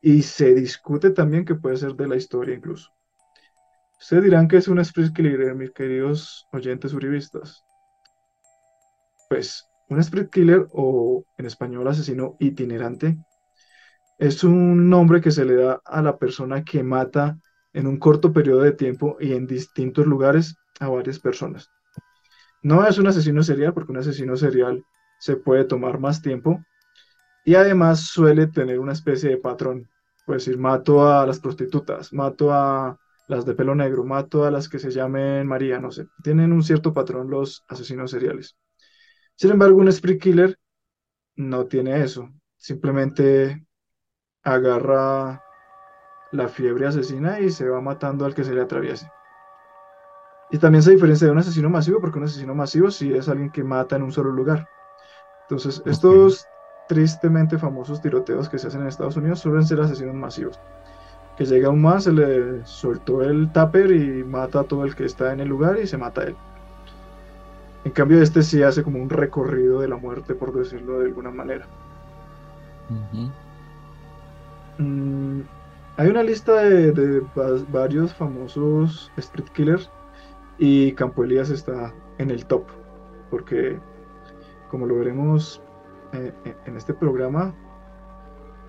y 0.05 0.21
se 0.21 0.53
discute 0.53 1.09
también 1.09 1.45
que 1.45 1.55
puede 1.55 1.77
ser 1.77 1.95
de 1.95 2.07
la 2.07 2.15
historia 2.15 2.53
incluso. 2.53 2.91
Ustedes 3.99 4.23
dirán 4.23 4.47
que 4.47 4.57
es 4.57 4.67
un 4.67 4.77
sprint 4.77 5.15
killer, 5.15 5.55
mis 5.55 5.71
queridos 5.71 6.47
oyentes 6.53 6.93
uribistas. 6.93 7.65
pues 9.27 9.67
un 9.89 9.99
sprint 9.99 10.31
killer 10.31 10.67
o 10.73 11.25
en 11.39 11.47
español 11.47 11.87
asesino 11.87 12.35
itinerante 12.39 13.17
es 14.19 14.43
un 14.43 14.91
nombre 14.91 15.21
que 15.21 15.31
se 15.31 15.43
le 15.43 15.55
da 15.55 15.81
a 15.83 16.03
la 16.03 16.19
persona 16.19 16.63
que 16.63 16.83
mata 16.83 17.39
en 17.73 17.87
un 17.87 17.97
corto 17.97 18.31
periodo 18.31 18.61
de 18.61 18.73
tiempo 18.73 19.17
y 19.19 19.33
en 19.33 19.47
distintos 19.47 20.05
lugares 20.05 20.55
a 20.79 20.87
varias 20.87 21.19
personas. 21.19 21.71
No 22.61 22.85
es 22.85 22.99
un 22.99 23.07
asesino 23.07 23.41
serial 23.41 23.73
porque 23.73 23.91
un 23.91 23.97
asesino 23.97 24.37
serial 24.37 24.83
se 25.19 25.35
puede 25.35 25.63
tomar 25.63 25.99
más 25.99 26.21
tiempo 26.21 26.63
y 27.43 27.55
además 27.55 28.01
suele 28.01 28.45
tener 28.45 28.79
una 28.79 28.93
especie 28.93 29.31
de 29.31 29.37
patrón. 29.37 29.89
Pues 30.25 30.45
decir, 30.45 30.59
mato 30.59 31.07
a 31.07 31.25
las 31.25 31.39
prostitutas, 31.39 32.11
mato 32.11 32.51
a 32.51 32.97
las 33.27 33.45
de 33.45 33.55
pelo 33.55 33.75
negro, 33.75 34.03
mato 34.03 34.45
a 34.45 34.51
las 34.51 34.69
que 34.69 34.79
se 34.79 34.91
llamen 34.91 35.47
María, 35.47 35.79
no 35.79 35.91
sé. 35.91 36.07
Tienen 36.23 36.51
un 36.51 36.63
cierto 36.63 36.93
patrón 36.93 37.29
los 37.29 37.63
asesinos 37.67 38.11
seriales. 38.11 38.57
Sin 39.35 39.51
embargo, 39.51 39.79
un 39.79 39.91
spree 39.91 40.17
killer 40.17 40.57
no 41.35 41.65
tiene 41.65 42.01
eso. 42.01 42.29
Simplemente 42.57 43.65
agarra 44.43 45.43
la 46.31 46.47
fiebre 46.47 46.87
asesina 46.87 47.39
y 47.39 47.49
se 47.49 47.67
va 47.69 47.81
matando 47.81 48.25
al 48.25 48.33
que 48.33 48.43
se 48.43 48.53
le 48.53 48.61
atraviese. 48.61 49.09
Y 50.51 50.57
también 50.57 50.83
se 50.83 50.91
diferencia 50.91 51.27
de 51.27 51.33
un 51.33 51.39
asesino 51.39 51.69
masivo, 51.69 51.99
porque 51.99 52.19
un 52.19 52.25
asesino 52.25 52.55
masivo 52.55 52.91
sí 52.91 53.13
es 53.13 53.27
alguien 53.29 53.51
que 53.51 53.63
mata 53.63 53.95
en 53.95 54.03
un 54.03 54.11
solo 54.11 54.31
lugar. 54.31 54.67
Entonces, 55.43 55.81
estos 55.85 56.47
tristemente 56.87 57.57
famosos 57.57 58.01
tiroteos 58.01 58.49
que 58.49 58.59
se 58.59 58.67
hacen 58.67 58.81
en 58.81 58.87
Estados 58.87 59.17
Unidos 59.17 59.39
suelen 59.39 59.65
ser 59.65 59.79
asesinos 59.79 60.15
masivos. 60.15 60.59
Que 61.37 61.45
llega 61.45 61.69
un 61.69 61.81
más, 61.81 62.05
se 62.05 62.13
le 62.13 62.65
soltó 62.65 63.21
el 63.21 63.51
tupper 63.51 63.91
y 63.91 64.23
mata 64.23 64.61
a 64.61 64.63
todo 64.63 64.85
el 64.85 64.95
que 64.95 65.05
está 65.05 65.33
en 65.33 65.41
el 65.41 65.49
lugar 65.49 65.77
y 65.81 65.87
se 65.87 65.97
mata 65.97 66.21
a 66.21 66.23
él. 66.25 66.35
En 67.83 67.91
cambio, 67.91 68.21
este 68.21 68.41
sí 68.41 68.63
hace 68.63 68.83
como 68.83 69.01
un 69.01 69.09
recorrido 69.09 69.79
de 69.79 69.87
la 69.87 69.97
muerte, 69.97 70.33
por 70.33 70.53
decirlo 70.53 70.99
de 70.99 71.05
alguna 71.05 71.29
manera. 71.29 71.67
Mm, 74.77 75.41
hay 75.97 76.09
una 76.09 76.23
lista 76.23 76.61
de, 76.61 77.21
varios 77.71 78.13
famosos 78.13 79.11
street 79.17 79.49
killers 79.53 79.89
y 80.57 80.93
Campo 80.93 81.23
Elías 81.23 81.49
está 81.49 81.93
en 82.17 82.31
el 82.31 82.45
top, 82.45 82.63
porque 83.29 83.79
como 84.69 84.85
lo 84.87 84.95
veremos 84.95 85.61
eh, 86.13 86.33
eh, 86.45 86.55
en 86.65 86.77
este 86.77 86.93
programa, 86.93 87.53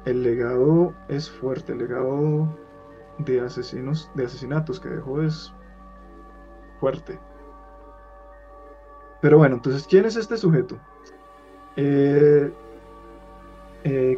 el 0.04 0.22
legado 0.22 0.94
es 1.08 1.30
fuerte, 1.30 1.72
el 1.72 1.78
legado 1.78 2.48
de 3.18 3.40
asesinos, 3.40 4.10
de 4.14 4.24
asesinatos 4.24 4.80
que 4.80 4.88
dejó 4.88 5.22
es 5.22 5.52
fuerte. 6.80 7.18
Pero 9.20 9.38
bueno, 9.38 9.56
entonces, 9.56 9.86
¿quién 9.86 10.04
es 10.04 10.16
este 10.16 10.36
sujeto? 10.36 10.78
Eh, 11.76 12.52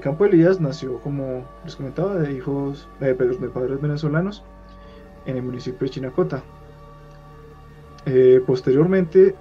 Campo 0.02 0.24
Elías 0.24 0.60
nació, 0.60 0.98
como 1.00 1.44
les 1.64 1.76
comentaba, 1.76 2.14
de 2.14 2.32
hijos 2.32 2.88
de 3.00 3.14
padres 3.14 3.80
venezolanos 3.80 4.44
en 5.26 5.36
el 5.36 5.42
municipio 5.42 5.80
de 5.80 5.90
Chinacota. 5.90 6.42
posteriormente, 8.46 9.34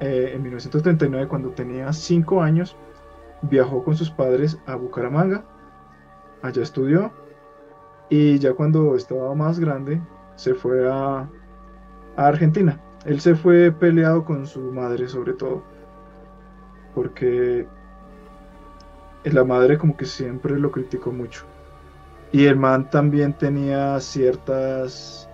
en 0.00 0.42
1939, 0.42 1.28
cuando 1.28 1.50
tenía 1.50 1.92
5 1.92 2.42
años, 2.42 2.76
viajó 3.42 3.82
con 3.82 3.96
sus 3.96 4.10
padres 4.10 4.58
a 4.66 4.74
Bucaramanga, 4.74 5.44
allá 6.42 6.62
estudió 6.62 7.12
y 8.08 8.38
ya 8.38 8.52
cuando 8.54 8.96
estaba 8.96 9.34
más 9.34 9.58
grande 9.58 10.00
se 10.36 10.54
fue 10.54 10.90
a, 10.90 11.28
Argentina. 12.16 12.78
Él 13.06 13.20
se 13.20 13.34
fue 13.34 13.72
peleado 13.72 14.24
con 14.24 14.46
su 14.46 14.60
madre 14.72 15.08
sobre 15.08 15.32
todo, 15.32 15.62
porque 16.94 17.66
la 19.24 19.44
madre 19.44 19.78
como 19.78 19.96
que 19.96 20.04
siempre 20.04 20.58
lo 20.58 20.70
criticó 20.70 21.10
mucho. 21.12 21.44
Y 22.32 22.44
el 22.44 22.56
man 22.56 22.90
también 22.90 23.32
tenía 23.32 23.98
ciertas 24.00 25.28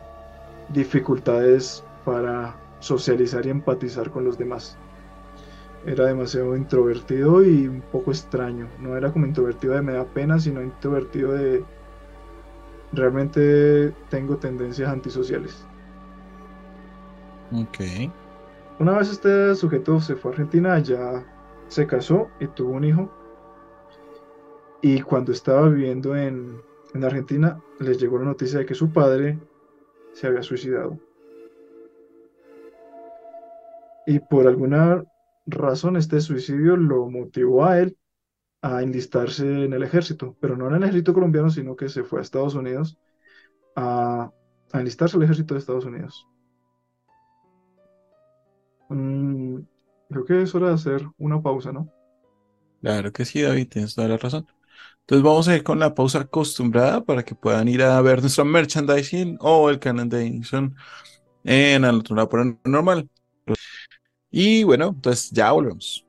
dificultades 0.69 1.85
para 2.05 2.55
socializar 2.79 3.45
y 3.47 3.51
empatizar 3.51 4.11
con 4.11 4.25
los 4.25 4.39
demás 4.39 4.79
era 5.87 6.07
demasiado 6.07 6.57
introvertido 6.57 7.45
y 7.45 7.69
un 7.69 7.81
poco 7.81 8.11
extraño. 8.11 8.69
No 8.81 8.97
era 8.97 9.13
como 9.13 9.25
introvertido 9.25 9.75
de 9.75 9.83
me 9.83 9.93
da 9.93 10.05
pena, 10.05 10.39
sino 10.39 10.61
introvertido 10.61 11.33
de 11.33 11.65
realmente 12.93 13.93
tengo 14.11 14.37
tendencias 14.37 14.91
antisociales. 14.91 15.65
Ok. 17.53 18.11
Una 18.81 18.99
vez 18.99 19.11
este 19.11 19.55
sujeto 19.55 20.01
se 20.01 20.17
fue 20.17 20.33
a 20.33 20.35
Argentina, 20.35 20.79
ya 20.81 21.25
se 21.69 21.87
casó 21.87 22.29
y 22.41 22.49
tuvo 22.49 22.73
un 22.73 22.85
hijo. 22.85 23.09
Y 24.83 25.01
cuando 25.03 25.31
estaba 25.31 25.69
viviendo 25.69 26.17
en, 26.17 26.61
en 26.95 27.05
Argentina, 27.05 27.61
les 27.79 27.99
llegó 27.99 28.19
la 28.19 28.25
noticia 28.25 28.59
de 28.59 28.67
que 28.67 28.75
su 28.75 28.93
padre 28.93 29.39
se 30.13 30.27
había 30.27 30.43
suicidado. 30.43 30.99
Y 34.07 34.19
por 34.19 34.47
alguna 34.47 35.05
razón 35.47 35.97
este 35.97 36.21
suicidio 36.21 36.77
lo 36.77 37.09
motivó 37.09 37.65
a 37.65 37.81
él 37.81 37.97
a 38.63 38.83
enlistarse 38.83 39.65
en 39.65 39.73
el 39.73 39.83
ejército, 39.83 40.37
pero 40.41 40.57
no 40.57 40.69
en 40.69 40.75
el 40.75 40.83
ejército 40.83 41.15
colombiano, 41.15 41.51
sino 41.51 41.77
que 41.77 41.89
se 41.89 42.03
fue 42.03 42.19
a 42.19 42.23
Estados 42.23 42.55
Unidos 42.55 42.99
a, 43.77 44.31
enlistarse 44.73 45.17
al 45.17 45.23
ejército 45.23 45.55
de 45.55 45.61
Estados 45.61 45.85
Unidos. 45.85 46.27
Mm, 48.89 49.59
creo 50.11 50.25
que 50.25 50.43
es 50.43 50.55
hora 50.55 50.69
de 50.69 50.75
hacer 50.75 51.07
una 51.19 51.41
pausa, 51.41 51.73
¿no? 51.73 51.89
Claro 52.83 53.13
que 53.13 53.25
sí, 53.25 53.43
David, 53.43 53.69
tienes 53.69 53.95
toda 53.95 54.09
la 54.09 54.17
razón. 54.17 54.47
Entonces 55.01 55.25
vamos 55.25 55.49
a 55.49 55.57
ir 55.57 55.63
con 55.63 55.79
la 55.79 55.95
pausa 55.95 56.21
acostumbrada 56.21 57.05
para 57.05 57.25
que 57.25 57.35
puedan 57.35 57.69
ir 57.69 57.83
a 57.83 58.01
ver 58.01 58.21
nuestro 58.21 58.45
merchandising 58.45 59.39
o 59.41 59.71
el 59.71 59.79
canal 59.79 60.09
de 60.09 60.27
Edison 60.27 60.75
en 61.45 61.83
la 61.83 62.29
por 62.29 62.59
normal. 62.65 63.09
Y 64.39 64.65
bueno, 64.65 64.89
entonces 64.89 65.31
ya 65.31 65.51
volvemos. 65.51 66.05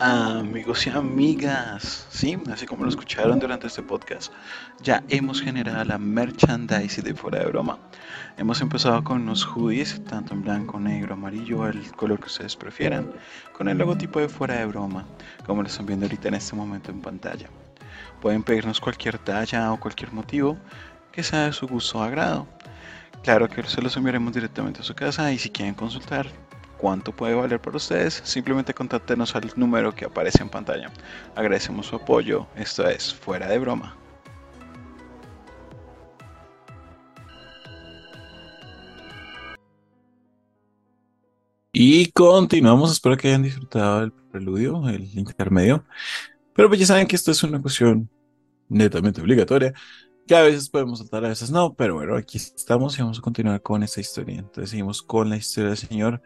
Amigos 0.00 0.86
y 0.86 0.90
amigas, 0.90 2.06
sí, 2.08 2.38
así 2.50 2.64
como 2.64 2.84
lo 2.84 2.88
escucharon 2.88 3.38
durante 3.38 3.66
este 3.66 3.82
podcast, 3.82 4.32
ya 4.80 5.04
hemos 5.10 5.42
generado 5.42 5.84
la 5.84 5.98
merchandise 5.98 7.02
de 7.02 7.12
fuera 7.12 7.40
de 7.40 7.48
broma. 7.48 7.78
Hemos 8.38 8.62
empezado 8.62 9.04
con 9.04 9.20
unos 9.20 9.44
hoodies, 9.44 10.02
tanto 10.06 10.32
en 10.32 10.40
blanco, 10.40 10.80
negro, 10.80 11.12
amarillo, 11.12 11.66
el 11.66 11.92
color 11.92 12.18
que 12.18 12.28
ustedes 12.28 12.56
prefieran, 12.56 13.12
con 13.54 13.68
el 13.68 13.76
logotipo 13.76 14.20
de 14.20 14.30
fuera 14.30 14.54
de 14.54 14.64
broma, 14.64 15.04
como 15.44 15.60
lo 15.60 15.68
están 15.68 15.84
viendo 15.84 16.06
ahorita 16.06 16.28
en 16.28 16.34
este 16.34 16.56
momento 16.56 16.90
en 16.90 17.02
pantalla. 17.02 17.50
Pueden 18.22 18.42
pedirnos 18.42 18.80
cualquier 18.80 19.18
talla 19.18 19.70
o 19.70 19.78
cualquier 19.78 20.14
motivo 20.14 20.56
que 21.12 21.22
sea 21.22 21.44
de 21.44 21.52
su 21.52 21.68
gusto 21.68 21.98
o 21.98 22.02
agrado. 22.02 22.48
Claro 23.22 23.48
que 23.48 23.62
se 23.62 23.80
los 23.80 23.96
enviaremos 23.96 24.34
directamente 24.34 24.80
a 24.80 24.82
su 24.82 24.94
casa 24.94 25.32
y 25.32 25.38
si 25.38 25.48
quieren 25.48 25.74
consultar 25.74 26.26
cuánto 26.76 27.12
puede 27.12 27.34
valer 27.34 27.60
para 27.60 27.76
ustedes, 27.76 28.20
simplemente 28.24 28.74
contáctenos 28.74 29.36
al 29.36 29.48
número 29.54 29.94
que 29.94 30.06
aparece 30.06 30.42
en 30.42 30.48
pantalla. 30.48 30.90
Agradecemos 31.36 31.86
su 31.86 31.96
apoyo, 31.96 32.48
esto 32.56 32.84
es 32.88 33.14
Fuera 33.14 33.46
de 33.46 33.60
Broma. 33.60 33.96
Y 41.72 42.10
continuamos, 42.10 42.90
espero 42.90 43.16
que 43.16 43.28
hayan 43.28 43.44
disfrutado 43.44 44.00
del 44.00 44.12
preludio, 44.12 44.88
el 44.88 45.04
intermedio. 45.16 45.84
Pero 46.54 46.68
pues 46.68 46.80
ya 46.80 46.86
saben 46.86 47.06
que 47.06 47.14
esto 47.14 47.30
es 47.30 47.42
una 47.44 47.62
cuestión 47.62 48.10
netamente 48.68 49.20
obligatoria 49.20 49.72
que 50.32 50.36
a 50.38 50.42
veces 50.44 50.70
podemos 50.70 50.98
saltar, 50.98 51.26
a 51.26 51.28
veces 51.28 51.50
no, 51.50 51.74
pero 51.74 51.96
bueno, 51.96 52.16
aquí 52.16 52.38
estamos 52.38 52.98
y 52.98 53.02
vamos 53.02 53.18
a 53.18 53.20
continuar 53.20 53.60
con 53.60 53.82
esta 53.82 54.00
historia. 54.00 54.38
Entonces 54.38 54.70
seguimos 54.70 55.02
con 55.02 55.28
la 55.28 55.36
historia 55.36 55.68
del 55.68 55.76
señor 55.76 56.22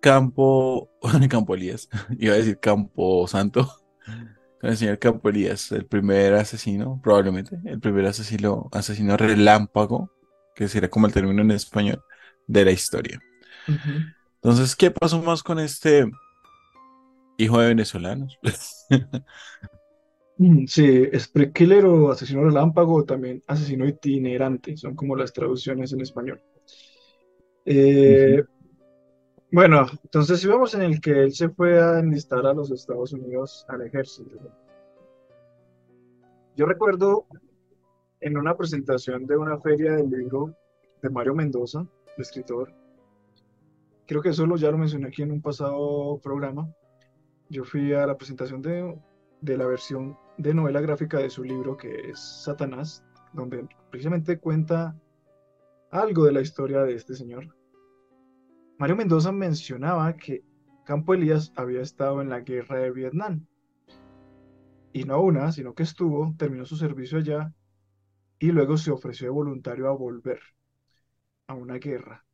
Campo, 0.00 0.88
Campo 1.28 1.56
Elías, 1.56 1.88
iba 2.20 2.34
a 2.34 2.36
decir 2.36 2.60
Campo 2.60 3.26
Santo, 3.26 3.68
con 4.60 4.70
el 4.70 4.76
señor 4.76 5.00
Campo 5.00 5.30
Elías, 5.30 5.72
el 5.72 5.84
primer 5.84 6.34
asesino, 6.34 7.00
probablemente, 7.02 7.58
el 7.64 7.80
primer 7.80 8.06
asesino, 8.06 8.68
asesino 8.70 9.16
relámpago, 9.16 10.12
que 10.54 10.68
sería 10.68 10.88
como 10.88 11.08
el 11.08 11.12
término 11.12 11.42
en 11.42 11.50
español, 11.50 12.04
de 12.46 12.64
la 12.64 12.70
historia. 12.70 13.20
Entonces, 14.36 14.76
¿qué 14.76 14.92
pasó 14.92 15.20
más 15.20 15.42
con 15.42 15.58
este 15.58 16.08
hijo 17.36 17.58
de 17.58 17.66
venezolanos? 17.66 18.38
Mm, 20.36 20.66
sí, 20.66 21.08
Spree 21.18 21.52
Killer 21.52 21.84
o 21.86 22.10
Asesino 22.10 22.44
Relámpago 22.44 22.96
o 22.96 23.04
también 23.04 23.42
Asesino 23.46 23.86
Itinerante, 23.86 24.76
son 24.76 24.96
como 24.96 25.14
las 25.14 25.32
traducciones 25.32 25.92
en 25.92 26.00
español. 26.00 26.40
Eh, 27.64 28.42
bueno, 29.52 29.86
entonces 30.02 30.42
íbamos 30.44 30.74
en 30.74 30.82
el 30.82 31.00
que 31.00 31.12
él 31.12 31.32
se 31.32 31.48
fue 31.48 31.80
a 31.80 32.00
enlistar 32.00 32.44
a 32.46 32.52
los 32.52 32.70
Estados 32.72 33.12
Unidos 33.12 33.64
al 33.68 33.82
ejército. 33.82 34.36
Yo 36.56 36.66
recuerdo 36.66 37.26
en 38.20 38.36
una 38.36 38.56
presentación 38.56 39.26
de 39.26 39.36
una 39.36 39.58
feria 39.60 39.92
del 39.92 40.10
libro 40.10 40.54
de 41.02 41.10
Mario 41.10 41.34
Mendoza, 41.34 41.86
el 42.16 42.22
escritor, 42.22 42.72
creo 44.06 44.22
que 44.22 44.30
eso 44.30 44.46
lo, 44.46 44.56
ya 44.56 44.70
lo 44.70 44.78
mencioné 44.78 45.08
aquí 45.08 45.22
en 45.22 45.32
un 45.32 45.42
pasado 45.42 46.18
programa. 46.22 46.68
Yo 47.48 47.64
fui 47.64 47.92
a 47.92 48.06
la 48.06 48.16
presentación 48.16 48.62
de, 48.62 48.96
de 49.44 49.58
la 49.58 49.66
versión 49.66 50.16
de 50.38 50.54
novela 50.54 50.80
gráfica 50.80 51.18
de 51.18 51.28
su 51.28 51.44
libro 51.44 51.76
que 51.76 52.10
es 52.10 52.18
Satanás, 52.18 53.04
donde 53.32 53.68
precisamente 53.90 54.38
cuenta 54.38 54.96
algo 55.90 56.24
de 56.24 56.32
la 56.32 56.40
historia 56.40 56.82
de 56.82 56.94
este 56.94 57.14
señor. 57.14 57.54
Mario 58.78 58.96
Mendoza 58.96 59.32
mencionaba 59.32 60.16
que 60.16 60.42
Campo 60.84 61.14
Elías 61.14 61.52
había 61.56 61.82
estado 61.82 62.20
en 62.20 62.30
la 62.30 62.40
guerra 62.40 62.78
de 62.78 62.90
Vietnam. 62.90 63.46
Y 64.92 65.04
no 65.04 65.20
una, 65.20 65.52
sino 65.52 65.74
que 65.74 65.82
estuvo, 65.82 66.34
terminó 66.36 66.64
su 66.64 66.76
servicio 66.76 67.18
allá 67.18 67.52
y 68.38 68.50
luego 68.50 68.76
se 68.76 68.90
ofreció 68.90 69.26
de 69.26 69.32
voluntario 69.32 69.88
a 69.88 69.92
volver 69.92 70.40
a 71.46 71.54
una 71.54 71.74
guerra. 71.74 72.24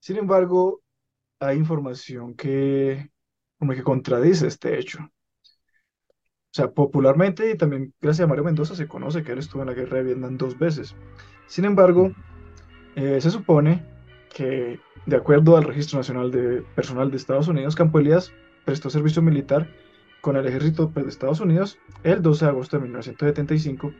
Sin 0.00 0.16
embargo, 0.16 0.82
hay 1.40 1.58
información 1.58 2.34
que 2.34 3.10
como 3.58 3.72
que 3.72 3.82
contradice 3.82 4.46
este 4.46 4.78
hecho. 4.78 4.98
O 6.56 6.58
sea, 6.58 6.70
popularmente 6.70 7.50
y 7.50 7.54
también 7.54 7.92
gracias 8.00 8.24
a 8.24 8.28
Mario 8.28 8.42
Mendoza 8.42 8.74
se 8.74 8.88
conoce 8.88 9.22
que 9.22 9.32
él 9.32 9.38
estuvo 9.40 9.60
en 9.60 9.68
la 9.68 9.74
guerra 9.74 9.98
de 9.98 10.04
Vietnam 10.04 10.38
dos 10.38 10.58
veces. 10.58 10.96
Sin 11.48 11.66
embargo, 11.66 12.12
eh, 12.94 13.20
se 13.20 13.30
supone 13.30 13.84
que, 14.34 14.80
de 15.04 15.16
acuerdo 15.16 15.58
al 15.58 15.64
Registro 15.64 15.98
Nacional 15.98 16.30
de 16.30 16.62
Personal 16.74 17.10
de 17.10 17.18
Estados 17.18 17.48
Unidos, 17.48 17.76
Campo 17.76 17.98
Elías 17.98 18.32
prestó 18.64 18.88
servicio 18.88 19.20
militar 19.20 19.68
con 20.22 20.38
el 20.38 20.46
ejército 20.46 20.86
de 20.86 21.02
Estados 21.02 21.40
Unidos 21.40 21.78
el 22.04 22.22
12 22.22 22.46
de 22.46 22.50
agosto 22.50 22.78
de 22.78 22.84
1975 22.84 23.92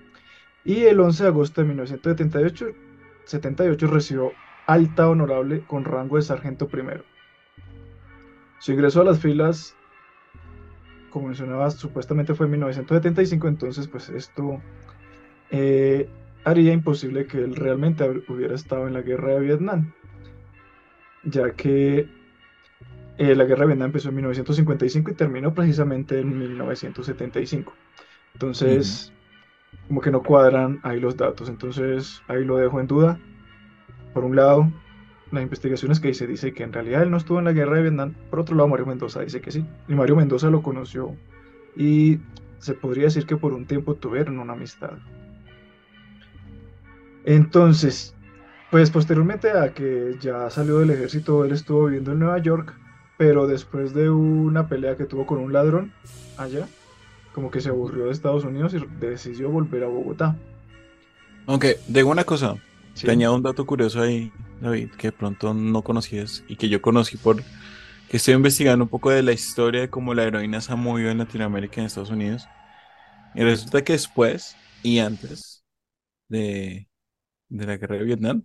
y 0.65 0.85
el 0.85 0.99
11 0.99 1.25
de 1.25 1.29
agosto 1.29 1.61
de 1.61 1.67
1978 1.67 2.67
78 3.27 3.87
recibió 3.87 4.33
alta 4.67 5.11
honorable 5.11 5.63
con 5.67 5.85
rango 5.85 6.17
de 6.17 6.23
sargento 6.23 6.69
primero. 6.69 7.05
Su 8.61 8.73
ingreso 8.73 9.03
a 9.03 9.05
las 9.05 9.21
filas, 9.21 9.77
como 11.17 11.29
mencionaba, 11.29 11.71
supuestamente 11.71 12.35
fue 12.35 12.45
en 12.45 12.53
1975, 12.53 13.49
entonces 13.49 13.89
pues 13.89 14.11
esto 14.11 14.61
eh, 15.51 16.11
haría 16.45 16.75
imposible 16.75 17.27
que 17.27 17.39
él 17.39 17.57
realmente 17.57 18.05
hubiera 18.29 18.55
estado 18.55 18.87
en 18.87 18.93
la 18.93 19.01
guerra 19.01 19.33
de 19.33 19.41
Vietnam, 19.41 19.95
ya 21.25 21.53
que 21.53 22.07
eh, 23.17 23.35
la 23.35 23.45
guerra 23.45 23.63
de 23.63 23.69
Vietnam 23.69 23.87
empezó 23.87 24.11
en 24.11 24.17
1955 24.17 25.11
y 25.11 25.15
terminó 25.15 25.55
precisamente 25.55 26.21
en 26.21 26.39
1975. 26.39 27.73
Entonces, 28.35 29.11
como 29.89 30.03
que 30.03 30.11
no 30.11 30.23
cuadran 30.23 30.81
ahí 30.83 31.01
los 31.01 31.17
datos, 31.17 31.49
entonces 31.49 32.21
ahí 32.29 32.45
lo 32.45 32.59
dejo 32.59 32.79
en 32.79 32.89
duda. 32.89 33.19
Por 34.13 34.23
un 34.23 34.37
lado, 34.37 34.71
las 35.33 35.43
investigaciones 35.43 36.01
que 36.01 36.09
dice, 36.09 36.27
dice 36.27 36.53
que 36.53 36.63
en 36.63 36.73
realidad 36.73 37.03
él 37.03 37.11
no 37.11 37.17
estuvo 37.17 37.39
en 37.39 37.45
la 37.47 37.53
guerra 37.53 37.77
de 37.77 37.83
Vietnam, 37.83 38.15
por 38.31 38.41
otro 38.41 38.55
lado 38.55 38.69
Mario 38.69 38.87
Mendoza 38.87 39.21
dice 39.21 39.41
que 39.41 39.51
sí, 39.51 39.65
y 39.89 39.95
Mario 39.95 40.17
Mendoza 40.17 40.51
lo 40.51 40.63
conoció 40.63 41.15
y 41.77 42.21
se 42.59 42.75
podría 42.75 43.05
decir 43.05 43.27
que 43.27 43.37
por 43.37 43.53
un 43.53 43.67
tiempo 43.67 43.95
tuvieron 43.95 44.39
una 44.39 44.55
amistad. 44.55 44.93
Entonces, 47.25 48.15
pues 48.71 48.91
posteriormente 48.91 49.51
a 49.51 49.73
que 49.73 50.17
ya 50.21 50.49
salió 50.51 50.79
del 50.79 50.91
ejército, 50.91 51.45
él 51.45 51.53
estuvo 51.53 51.87
viviendo 51.87 52.13
en 52.13 52.21
Nueva 52.21 52.39
York, 52.39 52.75
pero 53.17 53.47
después 53.47 53.95
de 53.95 54.11
una 54.11 54.69
pelea 54.69 54.97
que 54.97 55.05
tuvo 55.05 55.27
con 55.27 55.39
un 55.39 55.53
ladrón 55.53 55.93
allá, 56.37 56.69
como 57.35 57.51
que 57.51 57.61
se 57.61 57.69
aburrió 57.69 58.07
de 58.07 58.13
Estados 58.13 58.45
Unidos 58.45 58.75
y 58.75 58.85
decidió 59.01 59.51
volver 59.51 59.85
a 59.85 59.89
Bogotá. 59.89 60.37
Aunque, 61.47 61.77
digo 61.89 62.11
una 62.11 62.25
cosa, 62.25 62.57
te 63.01 63.11
añado 63.11 63.35
un 63.35 63.43
dato 63.43 63.67
curioso 63.67 64.01
ahí, 64.01 64.33
David, 64.61 64.91
que 64.93 65.13
pronto 65.13 65.53
no 65.55 65.83
conocías 65.83 66.45
y 66.49 66.57
que 66.57 66.69
yo 66.69 66.81
conocí 66.81 67.17
por 67.17 67.43
que 68.09 68.17
estoy 68.19 68.35
investigando 68.35 68.85
un 68.85 68.89
poco 68.89 69.11
de 69.11 69.23
la 69.23 69.33
historia 69.33 69.81
de 69.83 69.91
cómo 69.91 70.15
la 70.15 70.25
heroína 70.25 70.61
se 70.61 70.73
ha 70.73 70.77
movido 70.77 71.11
en 71.11 71.19
Latinoamérica 71.19 71.77
y 71.77 71.81
en 71.81 71.87
Estados 71.87 72.11
Unidos. 72.11 72.47
Y 73.35 73.43
resulta 73.43 73.83
que 73.83 73.95
después 73.95 74.57
y 74.83 75.01
antes 75.01 75.65
de, 76.29 76.89
la 77.49 77.77
guerra 77.77 77.97
de 77.97 78.05
Vietnam, 78.05 78.45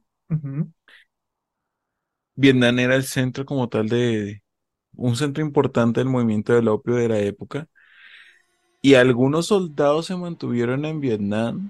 Vietnam 2.35 2.79
era 2.79 2.95
el 2.95 3.03
centro 3.03 3.45
como 3.45 3.69
tal 3.69 3.87
de 3.87 4.41
un 4.95 5.15
centro 5.15 5.43
importante 5.43 5.99
del 5.99 6.09
movimiento 6.09 6.53
del 6.53 6.67
opio 6.67 6.95
de 6.95 7.09
la 7.09 7.19
época. 7.19 7.67
Y 8.81 8.95
algunos 8.95 9.47
soldados 9.47 10.07
se 10.07 10.15
mantuvieron 10.15 10.85
en 10.85 10.99
Vietnam 10.99 11.69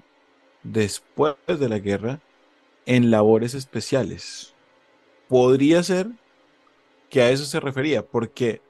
después 0.62 1.36
de 1.46 1.68
la 1.68 1.78
guerra 1.78 2.20
en 2.86 3.10
labores 3.10 3.54
especiales. 3.54 4.54
Podría 5.28 5.82
ser 5.82 6.08
que 7.08 7.22
a 7.22 7.30
eso 7.30 7.44
se 7.44 7.60
refería, 7.60 8.06
porque 8.06 8.62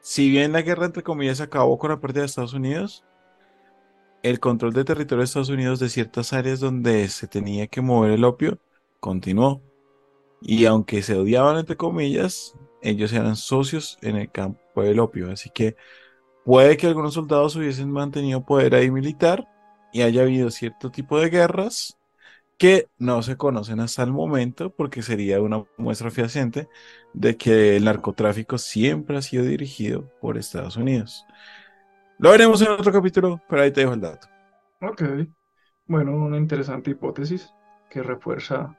si 0.00 0.30
bien 0.30 0.52
la 0.52 0.62
guerra 0.62 0.86
entre 0.86 1.02
comillas 1.02 1.40
acabó 1.40 1.78
con 1.78 1.90
la 1.90 2.00
pérdida 2.00 2.20
de 2.20 2.26
Estados 2.26 2.54
Unidos, 2.54 3.04
el 4.22 4.40
control 4.40 4.72
de 4.72 4.84
territorio 4.84 5.20
de 5.20 5.24
Estados 5.24 5.48
Unidos 5.48 5.80
de 5.80 5.88
ciertas 5.88 6.32
áreas 6.32 6.60
donde 6.60 7.08
se 7.08 7.26
tenía 7.26 7.66
que 7.66 7.80
mover 7.80 8.12
el 8.12 8.24
opio 8.24 8.58
continuó. 9.00 9.62
Y 10.42 10.64
aunque 10.66 11.02
se 11.02 11.16
odiaban 11.16 11.58
entre 11.58 11.76
comillas, 11.76 12.54
ellos 12.82 13.12
eran 13.12 13.36
socios 13.36 13.98
en 14.02 14.16
el 14.16 14.30
campo 14.30 14.82
del 14.82 15.00
opio. 15.00 15.30
Así 15.30 15.50
que 15.50 15.76
Puede 16.44 16.76
que 16.76 16.86
algunos 16.86 17.14
soldados 17.14 17.54
hubiesen 17.56 17.90
mantenido 17.90 18.44
poder 18.44 18.74
ahí 18.74 18.90
militar 18.90 19.46
y 19.92 20.02
haya 20.02 20.22
habido 20.22 20.50
cierto 20.50 20.90
tipo 20.90 21.20
de 21.20 21.28
guerras 21.28 21.98
que 22.60 22.90
no 22.98 23.22
se 23.22 23.38
conocen 23.38 23.80
hasta 23.80 24.02
el 24.02 24.12
momento 24.12 24.68
porque 24.68 25.00
sería 25.00 25.40
una 25.40 25.64
muestra 25.78 26.10
fehaciente 26.10 26.68
de 27.14 27.38
que 27.38 27.78
el 27.78 27.86
narcotráfico 27.86 28.58
siempre 28.58 29.16
ha 29.16 29.22
sido 29.22 29.44
dirigido 29.44 30.12
por 30.20 30.36
Estados 30.36 30.76
Unidos. 30.76 31.24
Lo 32.18 32.32
veremos 32.32 32.60
en 32.60 32.68
otro 32.68 32.92
capítulo, 32.92 33.40
pero 33.48 33.62
ahí 33.62 33.70
te 33.70 33.80
dejo 33.80 33.94
el 33.94 34.02
dato. 34.02 34.28
Ok, 34.82 35.02
bueno, 35.86 36.14
una 36.14 36.36
interesante 36.36 36.90
hipótesis 36.90 37.50
que 37.88 38.02
refuerza 38.02 38.76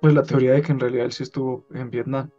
pues 0.00 0.14
la 0.14 0.22
teoría 0.22 0.54
de 0.54 0.62
que 0.62 0.72
en 0.72 0.80
realidad 0.80 1.04
él 1.04 1.12
sí 1.12 1.24
estuvo 1.24 1.66
en 1.74 1.90
Vietnam. 1.90 2.30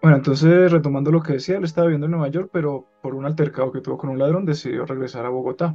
Bueno, 0.00 0.18
entonces 0.18 0.70
retomando 0.70 1.10
lo 1.10 1.20
que 1.20 1.32
decía, 1.32 1.56
él 1.56 1.64
estaba 1.64 1.88
viviendo 1.88 2.06
en 2.06 2.12
Nueva 2.12 2.28
York, 2.28 2.50
pero 2.52 2.86
por 3.02 3.16
un 3.16 3.26
altercado 3.26 3.72
que 3.72 3.80
tuvo 3.80 3.98
con 3.98 4.10
un 4.10 4.20
ladrón 4.20 4.46
decidió 4.46 4.86
regresar 4.86 5.26
a 5.26 5.30
Bogotá. 5.30 5.74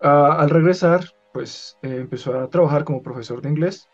Al 0.00 0.50
regresar, 0.50 1.04
pues 1.32 1.78
eh, 1.82 1.96
empezó 2.00 2.38
a 2.38 2.48
trabajar 2.48 2.84
como 2.84 3.02
profesor 3.02 3.42
de 3.42 3.48
inglés 3.50 3.88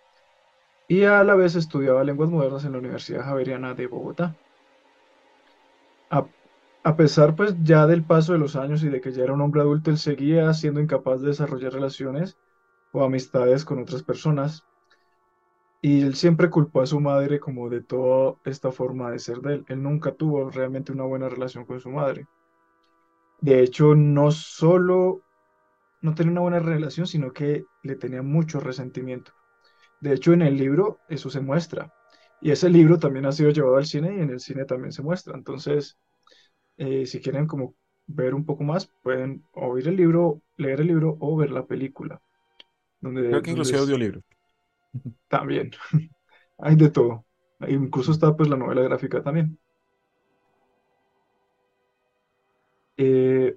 y 0.88 1.04
a 1.04 1.22
la 1.24 1.34
vez 1.34 1.54
estudiaba 1.54 2.04
lenguas 2.04 2.30
modernas 2.30 2.64
en 2.64 2.72
la 2.72 2.78
Universidad 2.78 3.24
Javeriana 3.24 3.74
de 3.74 3.86
Bogotá. 3.86 4.36
A, 6.10 6.26
a, 6.82 6.96
pesar 6.96 7.36
pues 7.36 7.54
ya 7.62 7.86
del 7.86 8.04
paso 8.04 8.32
de 8.32 8.38
los 8.38 8.56
años 8.56 8.82
y 8.82 8.88
de 8.88 9.00
que 9.00 9.12
ya 9.12 9.22
era 9.24 9.32
un 9.32 9.40
hombre 9.40 9.60
adulto, 9.60 9.90
él 9.90 9.98
seguía 9.98 10.52
siendo 10.54 10.80
incapaz 10.80 11.20
de 11.20 11.28
desarrollar 11.28 11.72
relaciones 11.72 12.36
o 12.92 13.04
amistades 13.04 13.64
con 13.64 13.80
otras 13.80 14.02
personas 14.02 14.64
y 15.82 16.02
él 16.02 16.14
siempre 16.14 16.50
culpó 16.50 16.82
a 16.82 16.86
su 16.86 17.00
madre 17.00 17.40
como 17.40 17.70
de 17.70 17.82
toda 17.82 18.36
esta 18.44 18.70
forma 18.70 19.10
de 19.10 19.18
ser 19.18 19.38
de 19.38 19.54
él. 19.54 19.64
Él 19.68 19.82
nunca 19.82 20.12
tuvo 20.12 20.50
realmente 20.50 20.92
una 20.92 21.04
buena 21.04 21.28
relación 21.28 21.64
con 21.64 21.80
su 21.80 21.90
madre. 21.90 22.26
De 23.40 23.62
hecho, 23.62 23.94
no 23.94 24.30
solo 24.30 25.22
no 26.00 26.14
tenía 26.14 26.32
una 26.32 26.40
buena 26.40 26.58
relación, 26.58 27.06
sino 27.06 27.32
que 27.32 27.64
le 27.82 27.96
tenía 27.96 28.22
mucho 28.22 28.60
resentimiento. 28.60 29.32
De 30.00 30.14
hecho, 30.14 30.32
en 30.32 30.42
el 30.42 30.56
libro 30.56 31.00
eso 31.08 31.30
se 31.30 31.40
muestra. 31.40 31.92
Y 32.40 32.50
ese 32.50 32.70
libro 32.70 32.98
también 32.98 33.26
ha 33.26 33.32
sido 33.32 33.50
llevado 33.50 33.76
al 33.76 33.84
cine 33.84 34.16
y 34.16 34.20
en 34.20 34.30
el 34.30 34.40
cine 34.40 34.64
también 34.64 34.92
se 34.92 35.02
muestra. 35.02 35.34
Entonces, 35.36 35.98
eh, 36.78 37.04
si 37.04 37.20
quieren 37.20 37.46
como 37.46 37.74
ver 38.06 38.34
un 38.34 38.46
poco 38.46 38.64
más, 38.64 38.90
pueden 39.02 39.44
oír 39.52 39.88
el 39.88 39.96
libro, 39.96 40.40
leer 40.56 40.80
el 40.80 40.86
libro 40.86 41.16
o 41.20 41.36
ver 41.36 41.50
la 41.50 41.66
película. 41.66 42.20
Donde, 43.00 43.28
Creo 43.28 43.42
que 43.42 43.50
inclusive 43.50 43.78
audiolibro. 43.78 44.22
También. 45.28 45.70
Hay 46.58 46.76
de 46.76 46.90
todo. 46.90 47.26
Incluso 47.68 48.12
está 48.12 48.34
pues 48.34 48.48
la 48.48 48.56
novela 48.56 48.82
gráfica 48.82 49.22
también. 49.22 49.58
Eh, 52.96 53.56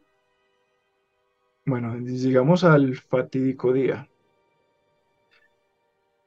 bueno, 1.65 1.97
llegamos 1.97 2.63
al 2.63 2.95
fatídico 2.95 3.73
día. 3.73 4.08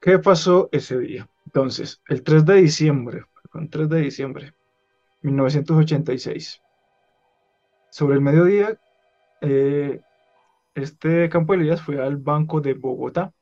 ¿Qué 0.01 0.19
pasó 0.19 0.69
ese 0.73 0.99
día? 0.99 1.29
Entonces, 1.47 2.01
el 2.09 2.23
3 2.23 2.45
de 2.47 2.55
diciembre, 2.55 3.25
el 3.55 3.69
3 3.69 3.89
de 3.89 4.01
diciembre, 4.01 4.55
1986. 5.23 6.63
Sobre 7.91 8.15
el 8.15 8.21
mediodía, 8.21 8.79
eh, 9.41 10.01
este 10.75 11.29
Campo 11.29 11.55
Elías 11.55 11.83
fue 11.83 12.03
al 12.03 12.17
Banco 12.17 12.61
de 12.61 12.75
Bogotá 12.75 13.33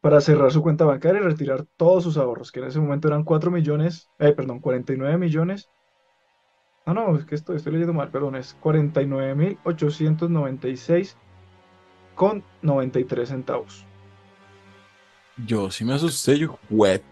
para 0.00 0.20
cerrar 0.20 0.52
su 0.52 0.62
cuenta 0.62 0.84
bancaria 0.84 1.20
y 1.20 1.24
retirar 1.24 1.66
todos 1.76 2.04
sus 2.04 2.16
ahorros, 2.16 2.52
que 2.52 2.60
en 2.60 2.66
ese 2.66 2.80
momento 2.80 3.08
eran 3.08 3.24
4 3.24 3.50
millones, 3.50 4.08
eh, 4.18 4.32
perdón, 4.32 4.60
49 4.60 5.18
millones. 5.18 5.70
No, 6.86 6.94
no, 6.94 7.18
es 7.18 7.24
que 7.24 7.34
esto, 7.34 7.52
estoy 7.54 7.72
leyendo 7.72 7.92
mal, 7.92 8.10
perdón, 8.10 8.36
es 8.36 8.56
49.896 8.62 11.16
con 12.14 12.44
93 12.62 13.28
centavos. 13.28 13.84
Yo 15.44 15.68
sí 15.70 15.84
me 15.84 15.92
asusté, 15.94 16.38
yo, 16.38 16.58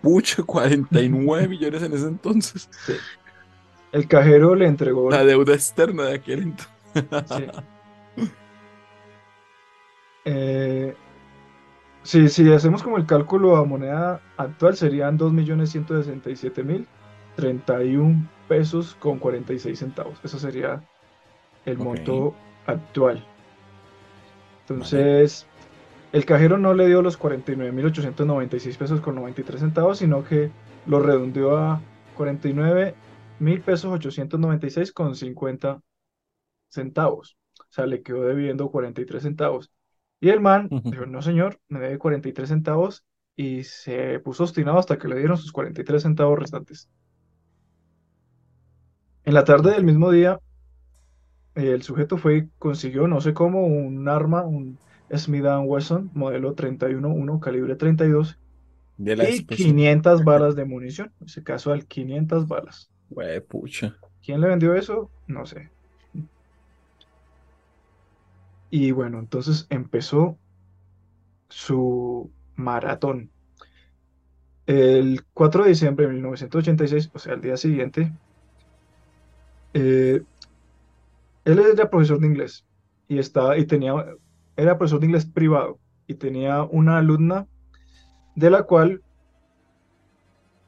pucha, 0.01 0.45
49 0.45 1.49
millones 1.49 1.83
en 1.83 1.93
ese 1.93 2.07
entonces. 2.07 2.71
Sí. 2.87 2.95
El 3.91 4.07
cajero 4.09 4.55
le 4.55 4.67
entregó. 4.67 5.11
La 5.11 5.25
deuda 5.25 5.55
externa 5.55 6.05
de 6.05 6.15
aquel 6.15 6.43
entonces. 6.43 6.71
Sí. 7.37 7.47
Eh, 10.25 10.95
sí, 12.03 12.29
si 12.29 12.53
hacemos 12.53 12.81
como 12.83 12.97
el 12.97 13.05
cálculo 13.07 13.57
a 13.57 13.65
moneda 13.65 14.21
actual, 14.37 14.77
serían 14.77 15.17
2.167.031 17.37 18.29
pesos 18.49 18.95
con 18.97 19.19
46 19.19 19.79
centavos. 19.79 20.19
Eso 20.23 20.39
sería 20.39 20.83
el 21.65 21.79
monto 21.79 22.35
actual. 22.67 23.25
Entonces, 24.61 25.47
el 26.13 26.25
cajero 26.25 26.59
no 26.59 26.75
le 26.75 26.87
dio 26.87 27.03
los 27.03 27.19
49.896 27.19 28.77
pesos 28.77 29.01
con 29.01 29.15
93 29.17 29.61
centavos, 29.61 29.99
sino 29.99 30.25
que 30.25 30.51
lo 30.87 31.01
redondeó 31.01 31.57
a 31.57 31.81
49.000 32.17 33.63
pesos 33.63 33.93
896 33.93 34.93
con 34.93 35.15
50 35.15 35.81
centavos. 36.69 37.37
O 37.61 37.67
sea, 37.71 37.87
le 37.87 38.03
quedó 38.03 38.23
debiendo 38.23 38.71
43 38.71 39.23
centavos. 39.23 39.71
Y 40.21 40.31
el 40.31 40.41
man 40.41 40.69
dijo, 40.85 41.07
no 41.07 41.21
señor, 41.21 41.61
me 41.69 41.81
debe 41.81 41.99
43 41.99 42.49
centavos 42.49 43.05
y 43.37 43.65
se 43.65 44.21
puso 44.21 44.45
obstinado 44.45 44.79
hasta 44.79 44.97
que 44.97 45.09
le 45.09 45.19
dieron 45.19 45.37
sus 45.37 45.53
43 45.53 46.03
centavos 46.03 46.39
restantes. 46.39 46.89
En 49.25 49.35
la 49.35 49.45
tarde 49.45 49.73
del 49.73 49.85
mismo 49.85 50.11
día, 50.11 50.39
el 51.55 51.83
sujeto 51.83 52.19
fue 52.19 52.37
y 52.37 52.49
consiguió, 52.59 53.07
no 53.09 53.21
sé 53.21 53.33
cómo, 53.33 53.67
un 53.67 54.09
arma, 54.09 54.43
un 54.43 54.79
Smith 55.15 55.45
Wesson 55.65 56.11
modelo 56.15 56.57
31-1 56.57 57.41
calibre 57.41 57.77
32 57.77 58.39
y 58.99 59.45
500 59.45 60.25
balas 60.25 60.57
de 60.57 60.65
munición. 60.65 61.13
En 61.21 61.27
ese 61.27 61.43
caso, 61.43 61.73
al 61.73 61.87
500 61.87 62.47
balas. 62.49 62.91
pucha. 63.49 63.97
¿Quién 64.25 64.41
le 64.41 64.49
vendió 64.49 64.75
eso? 64.75 65.11
No 65.27 65.47
sé. 65.47 65.71
Y 68.71 68.91
bueno, 68.91 69.19
entonces 69.19 69.67
empezó 69.71 70.37
su 71.49 72.31
maratón. 72.57 73.31
El 74.67 75.25
4 75.35 75.65
de 75.65 75.69
diciembre 75.69 76.07
de 76.07 76.13
1986, 76.15 77.11
o 77.13 77.19
sea, 77.19 77.35
el 77.35 77.43
día 77.43 77.57
siguiente, 77.57 78.13
eh, 79.75 80.23
él 81.45 81.59
era 81.59 81.91
profesor 81.91 82.21
de 82.21 82.27
inglés 82.27 82.65
y, 83.09 83.19
estaba, 83.19 83.59
y 83.59 83.67
tenía, 83.67 83.93
era 84.57 84.79
profesor 84.79 85.01
de 85.01 85.07
inglés 85.07 85.27
privado 85.27 85.79
y 86.07 86.15
tenía 86.15 86.63
una 86.63 86.99
alumna 86.99 87.47
de 88.35 88.51
la 88.51 88.63
cual, 88.63 89.03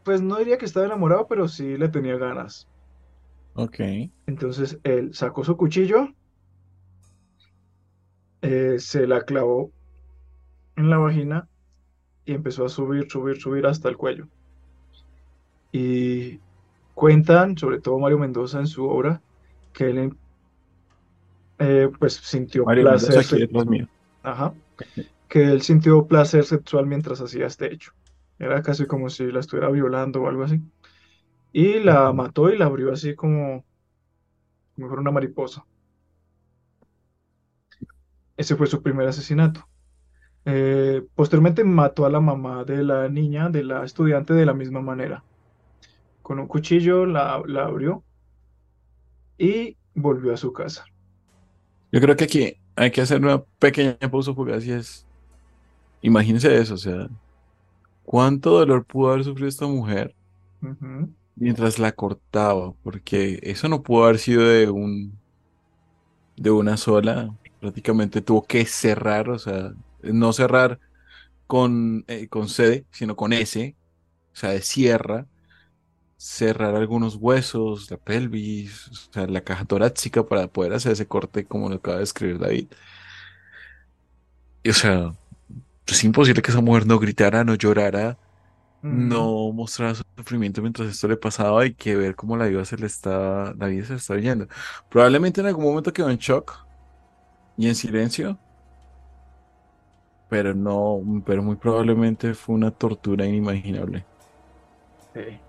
pues 0.05 0.23
no 0.23 0.37
diría 0.37 0.59
que 0.59 0.67
estaba 0.67 0.87
enamorado, 0.87 1.27
pero 1.27 1.49
sí 1.49 1.77
le 1.77 1.89
tenía 1.89 2.17
ganas. 2.17 2.69
Ok. 3.55 3.81
Entonces 4.27 4.79
él 4.85 5.15
sacó 5.15 5.45
su 5.45 5.57
cuchillo, 5.57 6.09
eh, 8.43 8.77
se 8.79 9.07
la 9.07 9.23
clavó 9.23 9.71
en 10.77 10.91
la 10.91 10.99
vagina 10.99 11.49
y 12.25 12.35
empezó 12.35 12.65
a 12.65 12.69
subir, 12.69 13.11
subir, 13.11 13.41
subir 13.41 13.67
hasta 13.67 13.89
el 13.89 13.97
cuello. 13.97 14.29
Y 15.73 16.41
cuentan, 16.97 17.59
sobre 17.59 17.79
todo 17.79 17.99
Mario 17.99 18.19
Mendoza 18.19 18.59
en 18.59 18.67
su 18.67 18.89
obra, 18.89 19.21
que 19.75 19.91
él 19.91 20.17
eh, 21.59 21.91
pues 21.99 22.15
sintió 22.15 22.65
placer. 22.65 23.49
Ajá. 24.23 24.55
Que 25.29 25.45
él 25.45 25.61
sintió 25.61 26.07
placer 26.07 26.45
sexual 26.45 26.87
mientras 26.87 27.21
hacía 27.21 27.47
este 27.47 27.71
hecho. 27.73 27.93
Era 28.39 28.63
casi 28.63 28.87
como 28.87 29.11
si 29.11 29.31
la 29.31 29.41
estuviera 29.41 29.71
violando 29.71 30.23
o 30.23 30.29
algo 30.29 30.45
así. 30.45 30.59
Y 31.53 31.81
la 31.81 32.15
mató 32.15 32.49
y 32.49 32.57
la 32.57 32.65
abrió 32.65 32.91
así 32.91 33.15
como, 33.15 33.63
como 34.75 34.89
fuera 34.89 35.03
una 35.03 35.11
mariposa. 35.11 35.67
Ese 38.39 38.57
fue 38.57 38.67
su 38.69 38.83
primer 38.83 39.07
asesinato. 39.07 39.69
Eh, 40.47 41.07
posteriormente 41.15 41.63
mató 41.63 42.07
a 42.07 42.11
la 42.11 42.21
mamá 42.21 42.65
de 42.65 42.83
la 42.83 43.07
niña, 43.11 43.51
de 43.51 43.65
la 43.65 43.85
estudiante, 43.85 44.33
de 44.33 44.47
la 44.47 44.55
misma 44.55 44.81
manera. 44.81 45.23
Con 46.27 46.41
un 46.41 46.49
cuchillo 46.49 47.07
la, 47.07 47.41
la 47.47 47.67
abrió 47.67 48.03
y 49.39 49.77
volvió 49.95 50.35
a 50.35 50.37
su 50.37 50.53
casa. 50.53 50.85
Yo 51.93 52.01
creo 52.01 52.17
que 52.17 52.25
aquí 52.25 52.57
hay 52.75 52.91
que 52.91 53.01
hacer 53.01 53.23
una 53.23 53.45
pequeña 53.61 53.97
pausa 54.11 54.33
porque 54.33 54.55
así 54.55 54.73
es. 54.73 55.07
Imagínense 56.03 56.53
eso, 56.59 56.75
o 56.75 56.79
sea, 56.79 57.09
cuánto 58.05 58.59
dolor 58.59 58.85
pudo 58.85 59.13
haber 59.13 59.23
sufrido 59.23 59.49
esta 59.49 59.69
mujer 59.69 60.17
mientras 61.37 61.79
la 61.79 61.93
cortaba, 61.93 62.75
porque 62.83 63.39
eso 63.45 63.69
no 63.69 63.85
pudo 63.85 64.07
haber 64.07 64.19
sido 64.19 64.43
de 64.49 64.69
un 64.69 65.13
de 66.37 66.51
una 66.51 66.77
sola, 66.77 67.33
prácticamente 67.61 68.21
tuvo 68.21 68.43
que 68.43 68.67
cerrar, 68.67 69.31
o 69.31 69.39
sea, 69.39 69.75
no 70.03 70.33
cerrar 70.33 70.81
con, 71.47 72.05
eh, 72.09 72.27
con 72.29 72.49
sede, 72.49 72.85
sino 72.91 73.15
con 73.15 73.33
S, 73.33 73.77
o 74.33 74.37
sea, 74.37 74.51
de 74.51 74.61
cierra, 74.61 75.29
cerrar 76.17 76.75
algunos 76.77 77.17
huesos, 77.17 77.91
la 77.91 77.99
pelvis, 77.99 78.89
o 78.89 78.95
sea, 79.13 79.27
la 79.27 79.43
caja 79.43 79.65
torácica 79.67 80.25
para 80.27 80.49
poder 80.49 80.73
hacer 80.75 80.93
ese 80.93 81.07
corte 81.09 81.47
como 81.47 81.69
lo 81.69 81.77
acaba 81.77 81.99
de 81.99 82.05
escribir 82.05 82.39
David. 82.39 82.69
Y, 84.63 84.71
o 84.71 84.75
sea, 84.75 85.15
es 85.87 86.05
imposible 86.05 86.43
que 86.43 86.51
esa 86.51 86.61
mujer 86.61 86.87
no 86.87 86.99
gritara, 86.99 87.45
no 87.45 87.55
llorara, 87.55 88.19
no 88.83 89.53
mostrara 89.53 89.95
su 89.95 90.05
sufrimiento 90.17 90.63
mientras 90.63 90.89
esto 90.91 91.09
le 91.09 91.17
pasaba 91.19 91.67
y 91.67 91.75
que 91.75 91.97
ver 91.97 92.17
cómo 92.17 92.37
la 92.37 92.47
vida 92.47 92.65
se 92.65 92.77
le 92.79 92.87
está, 92.87 93.55
la 93.59 93.69
vida 93.69 93.85
se 93.87 93.93
le 93.95 93.99
está 93.99 94.17
yendo. 94.19 94.49
Probablemente 94.91 95.41
en 95.41 95.49
algún 95.49 95.65
momento 95.65 95.93
quedó 95.93 96.11
en 96.11 96.19
shock 96.19 96.67
y 97.57 97.69
en 97.69 97.75
silencio, 97.77 98.41
pero 100.29 100.55
no, 100.55 101.23
pero 101.25 101.43
muy 101.43 101.57
probablemente 101.57 102.35
fue 102.35 102.55
una 102.55 102.71
tortura 102.71 103.27
inimaginable. 103.27 104.07
Sí. 105.15 105.46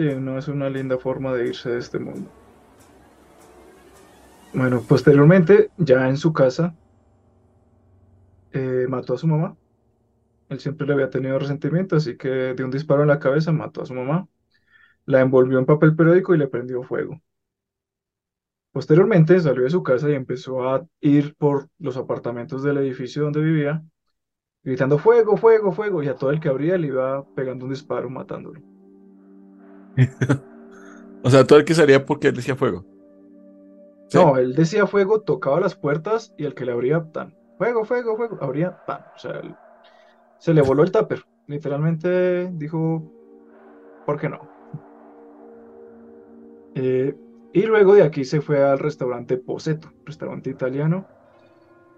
Sí, 0.00 0.14
no 0.18 0.38
es 0.38 0.48
una 0.48 0.70
linda 0.70 0.96
forma 0.96 1.34
de 1.34 1.48
irse 1.48 1.68
de 1.68 1.78
este 1.78 1.98
mundo. 1.98 2.30
Bueno, 4.54 4.80
posteriormente, 4.80 5.68
ya 5.76 6.08
en 6.08 6.16
su 6.16 6.32
casa, 6.32 6.74
eh, 8.52 8.86
mató 8.88 9.12
a 9.12 9.18
su 9.18 9.26
mamá. 9.26 9.58
Él 10.48 10.58
siempre 10.58 10.86
le 10.86 10.94
había 10.94 11.10
tenido 11.10 11.38
resentimiento, 11.38 11.96
así 11.96 12.16
que 12.16 12.28
de 12.30 12.64
un 12.64 12.70
disparo 12.70 13.02
en 13.02 13.08
la 13.08 13.18
cabeza 13.18 13.52
mató 13.52 13.82
a 13.82 13.86
su 13.86 13.92
mamá. 13.92 14.26
La 15.04 15.20
envolvió 15.20 15.58
en 15.58 15.66
papel 15.66 15.94
periódico 15.94 16.34
y 16.34 16.38
le 16.38 16.48
prendió 16.48 16.82
fuego. 16.82 17.20
Posteriormente 18.72 19.38
salió 19.38 19.64
de 19.64 19.70
su 19.70 19.82
casa 19.82 20.08
y 20.08 20.14
empezó 20.14 20.66
a 20.66 20.86
ir 21.02 21.34
por 21.34 21.68
los 21.78 21.98
apartamentos 21.98 22.62
del 22.62 22.78
edificio 22.78 23.24
donde 23.24 23.42
vivía, 23.42 23.84
gritando 24.62 24.96
fuego, 24.96 25.36
fuego, 25.36 25.72
fuego, 25.72 26.02
y 26.02 26.08
a 26.08 26.16
todo 26.16 26.30
el 26.30 26.40
que 26.40 26.48
abría 26.48 26.78
le 26.78 26.86
iba 26.86 27.22
pegando 27.34 27.66
un 27.66 27.72
disparo, 27.72 28.08
matándolo. 28.08 28.69
o 31.22 31.30
sea, 31.30 31.44
todo 31.44 31.58
el 31.58 31.64
que 31.64 31.74
salía 31.74 32.04
porque 32.04 32.28
él 32.28 32.36
decía 32.36 32.56
fuego. 32.56 32.84
No, 34.12 34.36
él 34.38 34.54
decía 34.54 34.86
fuego, 34.86 35.20
tocaba 35.20 35.60
las 35.60 35.76
puertas 35.76 36.34
y 36.36 36.44
el 36.44 36.54
que 36.54 36.64
le 36.64 36.72
abría, 36.72 37.04
tan, 37.12 37.34
fuego, 37.58 37.84
fuego, 37.84 38.16
fuego, 38.16 38.38
abría, 38.40 38.76
tan. 38.86 39.02
O 39.14 39.18
sea, 39.18 39.40
se 40.38 40.54
le 40.54 40.62
voló 40.62 40.82
el 40.82 40.90
tupper. 40.90 41.24
Literalmente 41.46 42.50
dijo, 42.52 43.02
¿por 44.06 44.18
qué 44.18 44.28
no? 44.28 44.40
Eh, 46.74 47.14
y 47.52 47.62
luego 47.62 47.94
de 47.94 48.02
aquí 48.02 48.24
se 48.24 48.40
fue 48.40 48.62
al 48.62 48.78
restaurante 48.78 49.36
Poseto, 49.36 49.92
restaurante 50.04 50.50
italiano, 50.50 51.06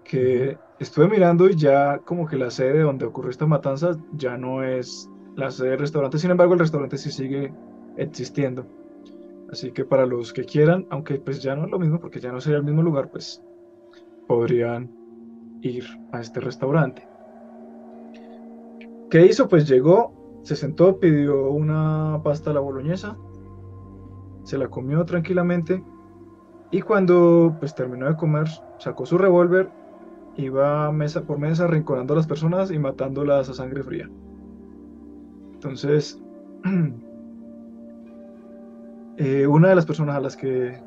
que 0.03 0.57
estuve 0.79 1.07
mirando 1.07 1.47
y 1.47 1.55
ya 1.55 1.99
como 1.99 2.27
que 2.27 2.37
la 2.37 2.49
sede 2.49 2.81
donde 2.81 3.05
ocurrió 3.05 3.29
esta 3.29 3.45
matanza 3.45 3.91
ya 4.13 4.37
no 4.37 4.63
es 4.63 5.09
la 5.35 5.51
sede 5.51 5.71
del 5.71 5.79
restaurante, 5.79 6.17
sin 6.17 6.31
embargo 6.31 6.53
el 6.53 6.59
restaurante 6.59 6.97
sí 6.97 7.11
sigue 7.11 7.53
existiendo. 7.97 8.65
Así 9.51 9.71
que 9.71 9.85
para 9.85 10.05
los 10.05 10.33
que 10.33 10.45
quieran, 10.45 10.87
aunque 10.89 11.15
pues 11.15 11.41
ya 11.41 11.55
no 11.55 11.65
es 11.65 11.71
lo 11.71 11.79
mismo 11.79 11.99
porque 11.99 12.19
ya 12.19 12.31
no 12.31 12.41
sería 12.41 12.57
el 12.57 12.63
mismo 12.63 12.81
lugar, 12.81 13.11
pues 13.11 13.43
podrían 14.27 14.89
ir 15.61 15.85
a 16.11 16.21
este 16.21 16.39
restaurante. 16.39 17.07
¿Qué 19.09 19.25
hizo? 19.25 19.47
Pues 19.47 19.67
llegó, 19.67 20.39
se 20.41 20.55
sentó, 20.55 20.99
pidió 20.99 21.51
una 21.51 22.19
pasta 22.23 22.49
a 22.49 22.53
la 22.53 22.59
boloñesa, 22.61 23.15
se 24.43 24.57
la 24.57 24.69
comió 24.69 25.05
tranquilamente 25.05 25.83
y 26.71 26.81
cuando 26.81 27.55
pues 27.59 27.75
terminó 27.75 28.07
de 28.07 28.15
comer, 28.15 28.47
sacó 28.79 29.05
su 29.05 29.19
revólver, 29.19 29.69
iba 30.35 30.91
mesa 30.91 31.21
por 31.21 31.37
mesa 31.37 31.65
arrinconando 31.65 32.13
a 32.13 32.17
las 32.17 32.27
personas 32.27 32.71
y 32.71 32.79
matándolas 32.79 33.49
a 33.49 33.53
sangre 33.53 33.83
fría. 33.83 34.09
Entonces, 35.53 36.19
Eh, 39.17 39.45
una 39.45 39.69
de 39.69 39.75
las 39.75 39.85
personas 39.85 40.15
a 40.15 40.19
las 40.19 40.35
que, 40.35 40.81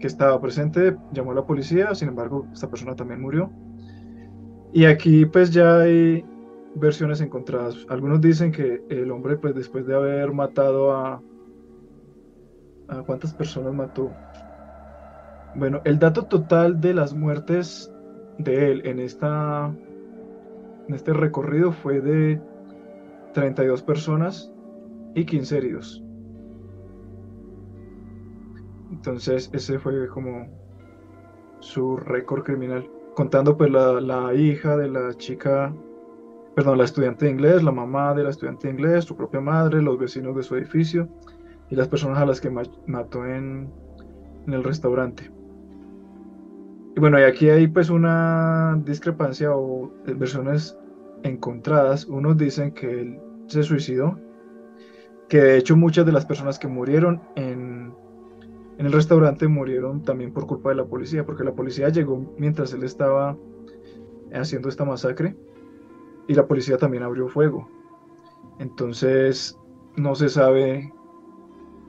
estaba 0.00 0.40
presente 0.40 0.96
llamó 1.10 1.32
a 1.32 1.34
la 1.34 1.44
policía, 1.44 1.92
sin 1.92 2.08
embargo, 2.10 2.46
esta 2.52 2.70
persona 2.70 2.94
también 2.94 3.20
murió. 3.20 3.50
Y 4.72 4.84
aquí 4.84 5.26
pues 5.26 5.50
ya 5.50 5.80
hay 5.80 6.24
versiones 6.76 7.20
encontradas. 7.20 7.84
Algunos 7.88 8.20
dicen 8.20 8.52
que 8.52 8.80
el 8.90 9.10
hombre, 9.10 9.36
pues 9.36 9.56
después 9.56 9.86
de 9.86 9.96
haber 9.96 10.32
matado 10.32 10.92
a... 10.92 11.20
¿A 12.86 13.02
cuántas 13.02 13.34
personas 13.34 13.74
mató? 13.74 14.10
Bueno, 15.56 15.80
el 15.84 15.98
dato 15.98 16.26
total 16.26 16.80
de 16.80 16.94
las 16.94 17.12
muertes 17.12 17.92
de 18.38 18.70
él 18.70 18.82
en, 18.86 19.00
esta, 19.00 19.74
en 20.86 20.94
este 20.94 21.12
recorrido 21.12 21.72
fue 21.72 22.00
de 22.00 22.40
32 23.34 23.82
personas 23.82 24.52
y 25.14 25.24
15 25.24 25.58
heridos. 25.58 26.04
Entonces 28.90 29.50
ese 29.52 29.78
fue 29.78 30.08
como 30.08 30.46
su 31.60 31.96
récord 31.96 32.44
criminal. 32.44 32.88
Contando 33.14 33.56
pues 33.56 33.70
la, 33.70 34.00
la, 34.00 34.34
hija 34.34 34.76
de 34.76 34.88
la 34.88 35.12
chica, 35.14 35.74
perdón, 36.54 36.78
la 36.78 36.84
estudiante 36.84 37.26
de 37.26 37.32
inglés, 37.32 37.62
la 37.62 37.72
mamá 37.72 38.14
de 38.14 38.22
la 38.22 38.30
estudiante 38.30 38.68
de 38.68 38.74
inglés, 38.74 39.04
su 39.04 39.16
propia 39.16 39.40
madre, 39.40 39.82
los 39.82 39.98
vecinos 39.98 40.36
de 40.36 40.42
su 40.42 40.56
edificio 40.56 41.08
y 41.68 41.74
las 41.74 41.88
personas 41.88 42.18
a 42.18 42.26
las 42.26 42.40
que 42.40 42.50
mató 42.50 43.26
en, 43.26 43.70
en 44.46 44.52
el 44.52 44.62
restaurante. 44.62 45.30
Y 46.96 47.00
bueno, 47.00 47.18
y 47.20 47.24
aquí 47.24 47.50
hay 47.50 47.66
pues 47.68 47.90
una 47.90 48.80
discrepancia 48.84 49.54
o 49.54 49.92
versiones 50.04 50.76
encontradas. 51.22 52.06
Unos 52.06 52.36
dicen 52.36 52.72
que 52.72 53.00
él 53.00 53.20
se 53.46 53.62
suicidó, 53.62 54.18
que 55.28 55.38
de 55.38 55.58
hecho 55.58 55.76
muchas 55.76 56.06
de 56.06 56.12
las 56.12 56.24
personas 56.24 56.58
que 56.58 56.68
murieron 56.68 57.20
en, 57.36 57.92
en 58.78 58.86
el 58.86 58.92
restaurante 58.92 59.48
murieron 59.48 60.02
también 60.02 60.32
por 60.32 60.46
culpa 60.46 60.70
de 60.70 60.76
la 60.76 60.84
policía, 60.84 61.26
porque 61.26 61.42
la 61.42 61.52
policía 61.52 61.88
llegó 61.88 62.32
mientras 62.38 62.72
él 62.72 62.84
estaba 62.84 63.36
haciendo 64.32 64.68
esta 64.68 64.84
masacre 64.84 65.36
y 66.28 66.34
la 66.34 66.46
policía 66.46 66.78
también 66.78 67.02
abrió 67.02 67.28
fuego. 67.28 67.68
Entonces 68.60 69.58
no 69.96 70.14
se 70.14 70.28
sabe 70.28 70.92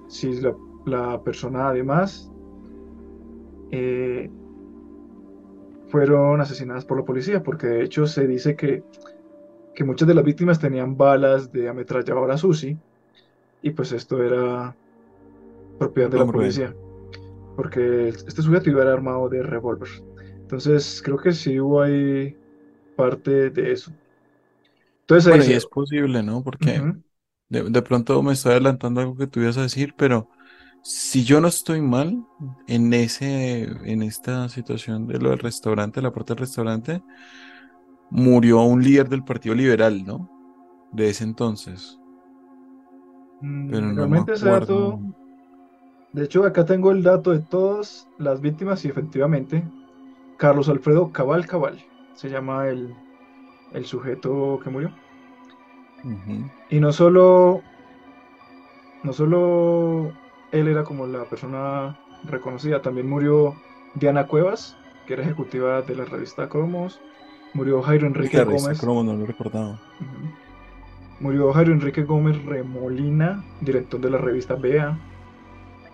si 0.07 0.41
la, 0.41 0.55
la 0.85 1.21
persona 1.21 1.69
además 1.69 2.31
eh, 3.69 4.31
fueron 5.89 6.41
asesinadas 6.41 6.85
por 6.85 6.97
la 6.97 7.05
policía, 7.05 7.43
porque 7.43 7.67
de 7.67 7.83
hecho 7.83 8.07
se 8.07 8.25
dice 8.25 8.55
que, 8.55 8.83
que 9.75 9.83
muchas 9.83 10.07
de 10.07 10.15
las 10.15 10.23
víctimas 10.23 10.59
tenían 10.59 10.97
balas 10.97 11.51
de 11.51 11.69
ametralladora 11.69 12.35
SUSI, 12.35 12.77
y 13.61 13.69
pues 13.71 13.91
esto 13.91 14.23
era 14.23 14.75
propiedad 15.79 16.09
de 16.09 16.17
la 16.19 16.25
policía, 16.25 16.75
porque 17.55 18.09
este 18.09 18.41
sujeto 18.41 18.69
iba 18.69 18.83
armado 18.83 19.29
de 19.29 19.41
revólver. 19.41 19.89
Entonces 20.41 21.01
creo 21.03 21.17
que 21.17 21.31
sí 21.31 21.59
hubo 21.59 21.81
ahí 21.81 22.35
parte 22.95 23.49
de 23.49 23.71
eso. 23.71 23.91
Entonces, 25.01 25.29
bueno, 25.29 25.45
y 25.45 25.53
es 25.53 25.65
posible, 25.65 26.21
¿no? 26.21 26.43
Porque 26.43 26.81
de, 27.49 27.63
de, 27.63 27.81
pronto 27.81 28.21
me 28.21 28.33
estoy 28.33 28.51
adelantando 28.51 29.01
algo 29.01 29.15
que 29.15 29.27
tú 29.27 29.39
ibas 29.39 29.57
a 29.57 29.63
decir, 29.63 29.95
pero 29.97 30.29
si 30.83 31.23
yo 31.23 31.41
no 31.41 31.47
estoy 31.47 31.81
mal 31.81 32.25
en 32.67 32.93
ese, 32.93 33.63
en 33.83 34.01
esta 34.01 34.49
situación 34.49 35.07
de 35.07 35.19
lo 35.19 35.31
del 35.31 35.39
restaurante, 35.39 36.01
la 36.01 36.11
puerta 36.11 36.33
del 36.33 36.41
restaurante, 36.41 37.01
murió 38.09 38.61
un 38.61 38.83
líder 38.83 39.09
del 39.09 39.23
Partido 39.23 39.55
Liberal, 39.55 40.03
¿no? 40.05 40.29
De 40.91 41.09
ese 41.09 41.23
entonces. 41.23 41.99
Mm, 43.41 43.69
Pero 43.69 43.93
Realmente 43.93 44.33
ese 44.33 44.49
dato. 44.49 44.99
De 46.13 46.25
hecho, 46.25 46.43
acá 46.43 46.65
tengo 46.65 46.91
el 46.91 47.03
dato 47.03 47.31
de 47.31 47.39
todas 47.39 48.07
las 48.17 48.41
víctimas 48.41 48.83
y 48.85 48.89
efectivamente, 48.89 49.63
Carlos 50.37 50.69
Alfredo 50.69 51.11
Cabal 51.11 51.45
Cabal 51.45 51.83
se 52.15 52.29
llama 52.29 52.67
el, 52.67 52.95
el 53.73 53.85
sujeto 53.85 54.59
que 54.63 54.69
murió. 54.69 54.91
Y 56.69 56.79
no 56.79 56.91
solo, 56.91 57.61
no 59.03 59.13
solo 59.13 60.11
él 60.51 60.67
era 60.67 60.83
como 60.83 61.05
la 61.07 61.25
persona 61.25 61.99
reconocida. 62.23 62.81
También 62.81 63.09
murió 63.09 63.55
Diana 63.95 64.27
Cuevas, 64.27 64.77
que 65.05 65.13
era 65.13 65.23
ejecutiva 65.23 65.81
de 65.81 65.95
la 65.95 66.05
revista 66.05 66.47
Cromos. 66.49 66.99
Murió 67.53 67.81
Jairo 67.81 68.07
Enrique 68.07 68.43
Gómez. 68.43 68.83
no 68.83 69.03
lo 69.03 69.25
recordaba. 69.25 69.79
Murió 71.19 71.51
Jairo 71.51 71.73
Enrique 71.73 72.03
Gómez 72.03 72.43
Remolina, 72.45 73.43
director 73.61 73.99
de 73.99 74.09
la 74.09 74.17
revista 74.17 74.55
Bea. 74.55 74.97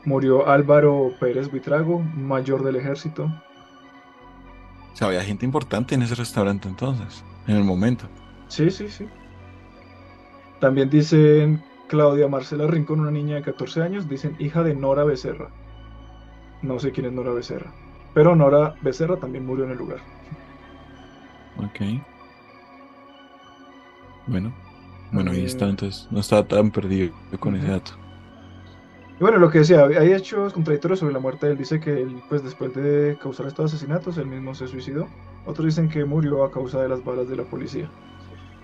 Murió 0.05 0.47
Álvaro 0.47 1.11
Pérez 1.19 1.49
Buitrago, 1.49 1.99
mayor 1.99 2.63
del 2.63 2.75
ejército. 2.75 3.25
O 4.93 4.95
sea, 4.95 5.07
había 5.07 5.23
gente 5.23 5.45
importante 5.45 5.95
en 5.95 6.03
ese 6.03 6.15
restaurante 6.15 6.67
entonces, 6.67 7.23
en 7.47 7.57
el 7.57 7.63
momento. 7.63 8.05
Sí, 8.47 8.69
sí, 8.69 8.87
sí. 8.87 9.07
También 10.59 10.89
dicen 10.89 11.63
Claudia 11.87 12.27
Marcela 12.27 12.67
Rincón, 12.67 13.01
una 13.01 13.11
niña 13.11 13.35
de 13.35 13.41
14 13.41 13.81
años, 13.81 14.07
dicen 14.07 14.35
hija 14.39 14.63
de 14.63 14.75
Nora 14.75 15.03
Becerra. 15.03 15.49
No 16.61 16.79
sé 16.79 16.91
quién 16.91 17.07
es 17.07 17.11
Nora 17.11 17.31
Becerra. 17.31 17.73
Pero 18.13 18.35
Nora 18.35 18.75
Becerra 18.81 19.17
también 19.17 19.45
murió 19.45 19.65
en 19.65 19.71
el 19.71 19.77
lugar. 19.77 19.99
Ok. 21.57 22.01
Bueno. 24.27 24.53
Bueno, 25.11 25.31
ahí 25.31 25.45
está, 25.45 25.65
eh, 25.65 25.69
entonces 25.69 26.07
no 26.11 26.19
estaba 26.19 26.47
tan 26.47 26.71
perdido 26.71 27.13
con 27.39 27.55
ese 27.55 27.67
dato. 27.67 28.04
Y 29.17 29.19
bueno, 29.21 29.37
lo 29.37 29.49
que 29.49 29.59
decía, 29.59 29.85
hay 29.85 30.11
hechos 30.11 30.51
contradictorios 30.53 30.99
sobre 30.99 31.13
la 31.13 31.19
muerte. 31.19 31.47
Él 31.47 31.57
dice 31.57 31.79
que 31.79 32.01
él, 32.01 32.21
pues 32.27 32.43
después 32.43 32.73
de 32.73 33.17
causar 33.21 33.47
estos 33.47 33.73
asesinatos, 33.73 34.17
él 34.17 34.27
mismo 34.27 34.53
se 34.53 34.67
suicidó. 34.67 35.07
Otros 35.45 35.67
dicen 35.67 35.87
que 35.87 36.03
murió 36.03 36.43
a 36.43 36.51
causa 36.51 36.81
de 36.81 36.89
las 36.89 37.03
balas 37.03 37.29
de 37.29 37.37
la 37.37 37.43
policía. 37.43 37.89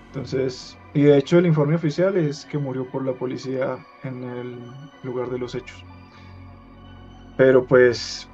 Entonces, 0.08 0.76
y 0.92 1.04
de 1.04 1.16
hecho 1.16 1.38
el 1.38 1.46
informe 1.46 1.74
oficial 1.74 2.18
es 2.18 2.44
que 2.44 2.58
murió 2.58 2.86
por 2.90 3.02
la 3.02 3.14
policía 3.14 3.78
en 4.02 4.24
el 4.24 4.58
lugar 5.02 5.30
de 5.30 5.38
los 5.38 5.54
hechos. 5.54 5.82
Pero 7.38 7.64
pues, 7.64 8.28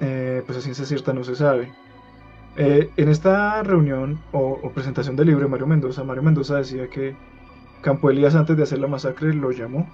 eh, 0.00 0.42
pues 0.44 0.58
a 0.58 0.60
ciencia 0.60 0.84
cierta 0.84 1.14
no 1.14 1.24
se 1.24 1.36
sabe. 1.36 1.72
Eh, 2.56 2.90
en 2.96 3.08
esta 3.08 3.62
reunión 3.62 4.20
o, 4.32 4.70
presentación 4.72 5.16
del 5.16 5.28
libro 5.28 5.44
de 5.44 5.50
Mario 5.50 5.66
Mendoza, 5.66 6.04
Mario 6.04 6.22
Mendoza 6.22 6.58
decía 6.58 6.88
que 6.88 7.16
Campo 7.84 8.10
Elías 8.10 8.34
antes 8.34 8.56
de 8.56 8.64
hacer 8.64 8.78
la 8.80 8.88
masacre 8.88 9.32
lo 9.32 9.52
llamó 9.52 9.88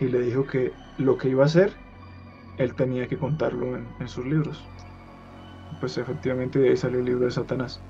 y 0.00 0.06
le 0.06 0.20
dijo 0.20 0.46
que 0.46 0.72
lo 0.98 1.16
que 1.16 1.28
iba 1.30 1.44
a 1.44 1.46
hacer, 1.46 1.72
él 2.58 2.74
tenía 2.74 3.06
que 3.06 3.16
contarlo 3.16 3.76
en, 3.76 3.86
en 4.00 4.08
sus 4.08 4.26
libros. 4.26 4.62
Pues 5.80 5.96
efectivamente 5.96 6.58
de 6.58 6.70
ahí 6.70 6.76
salió 6.76 6.98
el 6.98 7.06
libro 7.06 7.24
de 7.24 7.30
Satanás. 7.30 7.80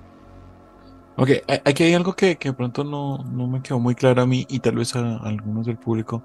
Ok, 1.19 1.31
aquí 1.65 1.85
hay 1.85 1.95
algo 1.95 2.15
que, 2.15 2.37
de 2.39 2.53
pronto 2.53 2.85
no, 2.85 3.25
me 3.25 3.63
quedó 3.63 3.79
muy 3.79 3.95
claro 3.95 4.21
a 4.21 4.27
mí 4.27 4.45
y 4.51 4.61
tal 4.61 4.77
vez 4.77 4.95
a, 4.97 5.17
algunos 5.17 5.65
del 5.65 5.79
público. 5.79 6.23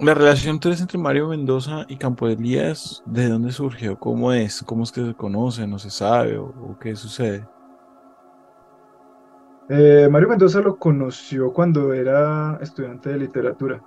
La 0.00 0.12
relación 0.12 0.58
entre 0.62 0.98
Mario 0.98 1.28
Mendoza 1.28 1.86
y 1.88 1.96
Campo 1.96 2.26
de 2.26 2.32
Elías, 2.34 3.00
¿de 3.06 3.28
dónde 3.28 3.52
surgió? 3.52 3.96
¿Cómo 3.96 4.32
es? 4.32 4.62
¿Cómo 4.64 4.82
es 4.82 4.90
que 4.90 5.06
se 5.06 5.14
conocen? 5.14 5.70
¿No 5.70 5.78
se 5.78 5.90
sabe? 5.90 6.36
¿O, 6.36 6.76
qué 6.80 6.96
sucede? 6.96 7.46
Eh, 9.68 10.08
Mario 10.10 10.28
Mendoza 10.28 10.60
lo 10.60 10.76
conoció 10.76 11.52
cuando 11.52 11.92
era 11.92 12.58
estudiante 12.60 13.10
de 13.10 13.18
literatura 13.18 13.82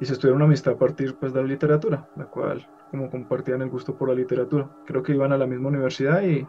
y 0.00 0.06
se 0.06 0.14
estudió 0.14 0.34
una 0.34 0.46
amistad 0.46 0.74
a 0.74 0.78
partir 0.78 1.16
pues, 1.16 1.32
de 1.32 1.42
la 1.42 1.48
literatura, 1.48 2.08
la 2.16 2.24
cual 2.24 2.66
como 2.90 3.10
compartían 3.10 3.62
el 3.62 3.70
gusto 3.70 3.96
por 3.96 4.08
la 4.08 4.14
literatura. 4.14 4.68
Creo 4.86 5.02
que 5.02 5.12
iban 5.12 5.32
a 5.32 5.38
la 5.38 5.46
misma 5.46 5.68
universidad 5.68 6.22
y 6.22 6.46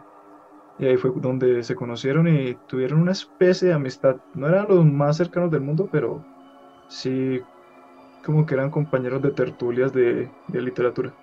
y 0.78 0.86
ahí 0.86 0.96
fue 0.96 1.12
donde 1.14 1.62
se 1.62 1.76
conocieron 1.76 2.26
y 2.26 2.54
tuvieron 2.66 3.00
una 3.00 3.12
especie 3.12 3.68
de 3.68 3.74
amistad. 3.74 4.16
No 4.34 4.48
eran 4.48 4.66
los 4.68 4.84
más 4.84 5.16
cercanos 5.16 5.50
del 5.50 5.60
mundo, 5.60 5.88
pero 5.90 6.24
sí 6.88 7.40
como 8.24 8.44
que 8.44 8.54
eran 8.54 8.70
compañeros 8.70 9.22
de 9.22 9.30
tertulias 9.30 9.92
de, 9.92 10.30
literatura. 10.48 11.14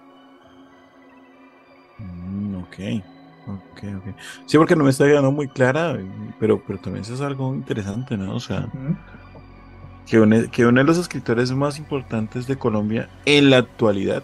Mm, 1.98 2.56
ok, 2.56 3.04
ok, 3.46 3.84
ok. 3.98 4.16
Sí, 4.46 4.58
porque 4.58 4.76
no 4.76 4.84
me 4.84 4.90
está 4.90 5.06
quedando 5.06 5.32
muy 5.32 5.48
clara, 5.50 5.98
pero, 6.38 6.64
pero 6.64 6.80
también 6.80 7.04
eso 7.04 7.14
es 7.14 7.22
algo 7.22 7.56
interesante, 7.56 8.18
¿no? 8.18 8.36
O 8.36 8.40
sea, 8.40 8.68
que, 10.06 10.20
uno, 10.20 10.38
que 10.52 10.66
uno 10.66 10.80
de 10.82 10.86
los 10.86 10.98
escritores 10.98 11.52
más 11.52 11.80
importantes 11.80 12.48
de 12.48 12.58
Colombia 12.58 13.10
en 13.26 13.50
la 13.50 13.58
actualidad, 13.58 14.24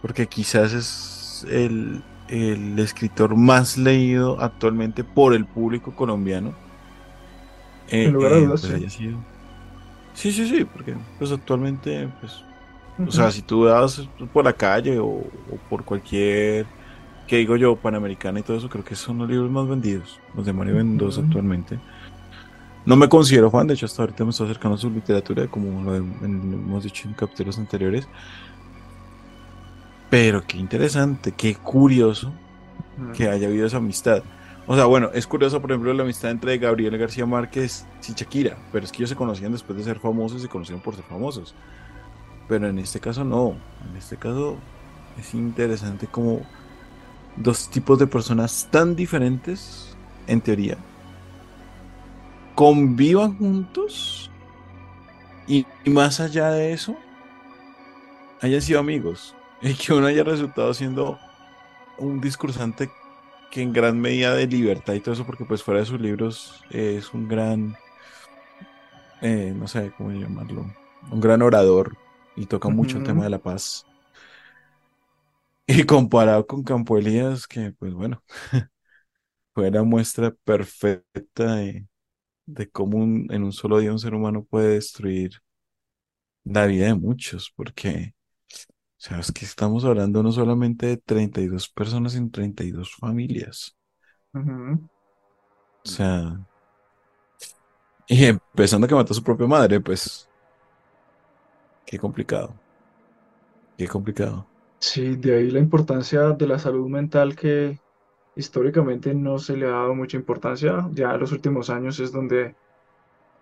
porque 0.00 0.28
quizás 0.28 0.72
es 0.72 1.46
el, 1.50 2.02
el 2.28 2.78
escritor 2.78 3.36
más 3.36 3.76
leído 3.76 4.40
actualmente 4.40 5.04
por 5.04 5.34
el 5.34 5.46
público 5.46 5.94
colombiano. 5.94 6.60
Eh, 7.88 8.04
en 8.04 8.12
lugar 8.12 8.32
de 8.32 8.42
eh, 8.44 8.48
pues, 8.48 8.62
sí. 8.92 10.32
sí, 10.32 10.32
sí, 10.32 10.64
porque 10.64 10.94
pues 11.18 11.32
actualmente, 11.32 12.08
pues, 12.20 12.44
o 13.06 13.10
sea, 13.10 13.30
si 13.30 13.42
tú 13.42 13.64
das 13.64 14.10
por 14.32 14.44
la 14.44 14.52
calle 14.52 14.98
o, 14.98 15.22
por 15.68 15.84
cualquier, 15.84 16.66
que 17.28 17.36
digo 17.36 17.56
yo, 17.56 17.76
Panamericana 17.76 18.40
y 18.40 18.42
todo 18.42 18.56
eso, 18.56 18.68
creo 18.68 18.84
que 18.84 18.96
son 18.96 19.18
los 19.18 19.28
libros 19.28 19.50
más 19.50 19.68
vendidos, 19.68 20.18
los 20.34 20.44
de 20.44 20.52
Mario 20.52 20.74
Mendoza 20.74 21.20
actualmente. 21.20 21.78
No 22.84 22.96
me 22.96 23.08
considero 23.08 23.50
fan, 23.50 23.66
de 23.66 23.74
hecho 23.74 23.86
hasta 23.86 24.02
ahorita 24.02 24.24
me 24.24 24.30
estoy 24.30 24.46
acercando 24.46 24.76
a 24.76 24.80
su 24.80 24.90
literatura, 24.90 25.46
como 25.46 25.82
lo 25.82 25.94
hemos 25.94 26.82
dicho 26.82 27.06
en 27.06 27.14
capítulos 27.14 27.58
anteriores, 27.58 28.08
pero 30.10 30.42
qué 30.46 30.56
interesante, 30.56 31.32
qué 31.32 31.54
curioso 31.54 32.32
que 33.14 33.28
haya 33.28 33.46
habido 33.46 33.66
esa 33.66 33.76
amistad. 33.76 34.22
O 34.66 34.74
sea, 34.74 34.86
bueno, 34.86 35.10
es 35.14 35.26
curioso, 35.26 35.60
por 35.60 35.70
ejemplo, 35.70 35.92
la 35.92 36.02
amistad 36.02 36.30
entre 36.30 36.58
Gabriel 36.58 36.96
García 36.98 37.26
Márquez 37.26 37.86
y 38.08 38.12
Shakira, 38.12 38.56
pero 38.72 38.84
es 38.84 38.92
que 38.92 38.98
ellos 38.98 39.10
se 39.10 39.16
conocían 39.16 39.52
después 39.52 39.78
de 39.78 39.84
ser 39.84 39.98
famosos 39.98 40.38
y 40.38 40.42
se 40.42 40.48
conocieron 40.48 40.82
por 40.82 40.94
ser 40.94 41.04
famosos. 41.04 41.54
Pero 42.48 42.68
en 42.68 42.78
este 42.78 43.00
caso 43.00 43.24
no. 43.24 43.56
En 43.88 43.96
este 43.96 44.16
caso 44.16 44.56
es 45.18 45.34
interesante 45.34 46.06
como 46.06 46.42
dos 47.42 47.68
tipos 47.70 47.98
de 47.98 48.06
personas 48.06 48.68
tan 48.70 48.96
diferentes, 48.96 49.96
en 50.26 50.40
teoría, 50.40 50.76
convivan 52.54 53.36
juntos 53.38 54.30
y, 55.46 55.66
más 55.86 56.20
allá 56.20 56.50
de 56.50 56.72
eso, 56.72 56.96
hayan 58.40 58.62
sido 58.62 58.80
amigos. 58.80 59.34
Y 59.60 59.74
que 59.74 59.92
uno 59.92 60.06
haya 60.06 60.22
resultado 60.22 60.72
siendo 60.72 61.18
un 61.98 62.20
discursante 62.20 62.88
que 63.50 63.60
en 63.60 63.72
gran 63.72 64.00
medida 64.00 64.32
de 64.34 64.46
libertad 64.46 64.94
y 64.94 65.00
todo 65.00 65.14
eso, 65.14 65.26
porque 65.26 65.44
pues 65.44 65.64
fuera 65.64 65.80
de 65.80 65.86
sus 65.86 66.00
libros 66.00 66.62
es 66.70 67.12
un 67.12 67.26
gran, 67.26 67.76
eh, 69.20 69.52
no 69.56 69.66
sé 69.66 69.92
cómo 69.96 70.12
llamarlo, 70.12 70.64
un 71.10 71.20
gran 71.20 71.42
orador 71.42 71.96
y 72.36 72.46
toca 72.46 72.68
mucho 72.68 72.98
el 72.98 73.04
tema 73.04 73.24
de 73.24 73.30
la 73.30 73.38
paz. 73.38 73.84
Y 75.82 75.84
comparado 75.84 76.46
con 76.46 76.62
Campo 76.64 76.98
Elías, 76.98 77.46
que 77.46 77.72
pues 77.72 77.92
bueno, 77.94 78.22
fue 79.54 79.70
la 79.70 79.82
muestra 79.82 80.32
perfecta 80.44 81.56
de, 81.56 81.86
de 82.46 82.70
cómo 82.70 83.04
en 83.04 83.44
un 83.44 83.52
solo 83.52 83.78
día 83.80 83.92
un 83.92 84.00
ser 84.00 84.14
humano 84.14 84.44
puede 84.44 84.74
destruir 84.74 85.32
la 86.44 86.66
vida 86.66 86.86
de 86.86 86.94
muchos, 86.94 87.52
porque, 87.54 88.14
o 88.56 88.60
sea, 88.98 89.20
es 89.20 89.32
que 89.32 89.44
estamos 89.46 89.84
hablando 89.84 90.22
no 90.22 90.32
solamente 90.32 90.86
de 90.86 90.96
32 90.98 91.68
personas 91.70 92.14
en 92.16 92.30
32 92.30 92.94
familias. 92.96 93.76
O 95.84 95.88
sea, 95.90 96.46
y 98.06 98.24
empezando 98.24 98.84
a 98.86 98.88
que 98.88 98.94
mató 98.94 99.12
a 99.12 99.16
su 99.16 99.22
propia 99.22 99.46
madre, 99.46 99.80
pues, 99.80 100.30
qué 101.84 101.98
complicado. 101.98 102.54
Qué 103.78 103.88
complicado. 103.88 104.47
Sí, 104.80 105.16
de 105.16 105.36
ahí 105.36 105.50
la 105.50 105.58
importancia 105.60 106.30
de 106.30 106.46
la 106.46 106.58
salud 106.58 106.88
mental 106.88 107.34
que 107.36 107.80
históricamente 108.36 109.14
no 109.14 109.38
se 109.38 109.56
le 109.56 109.66
ha 109.66 109.70
dado 109.70 109.94
mucha 109.94 110.16
importancia. 110.16 110.88
Ya 110.92 111.14
en 111.14 111.20
los 111.20 111.32
últimos 111.32 111.70
años 111.70 112.00
es 112.00 112.12
donde 112.12 112.54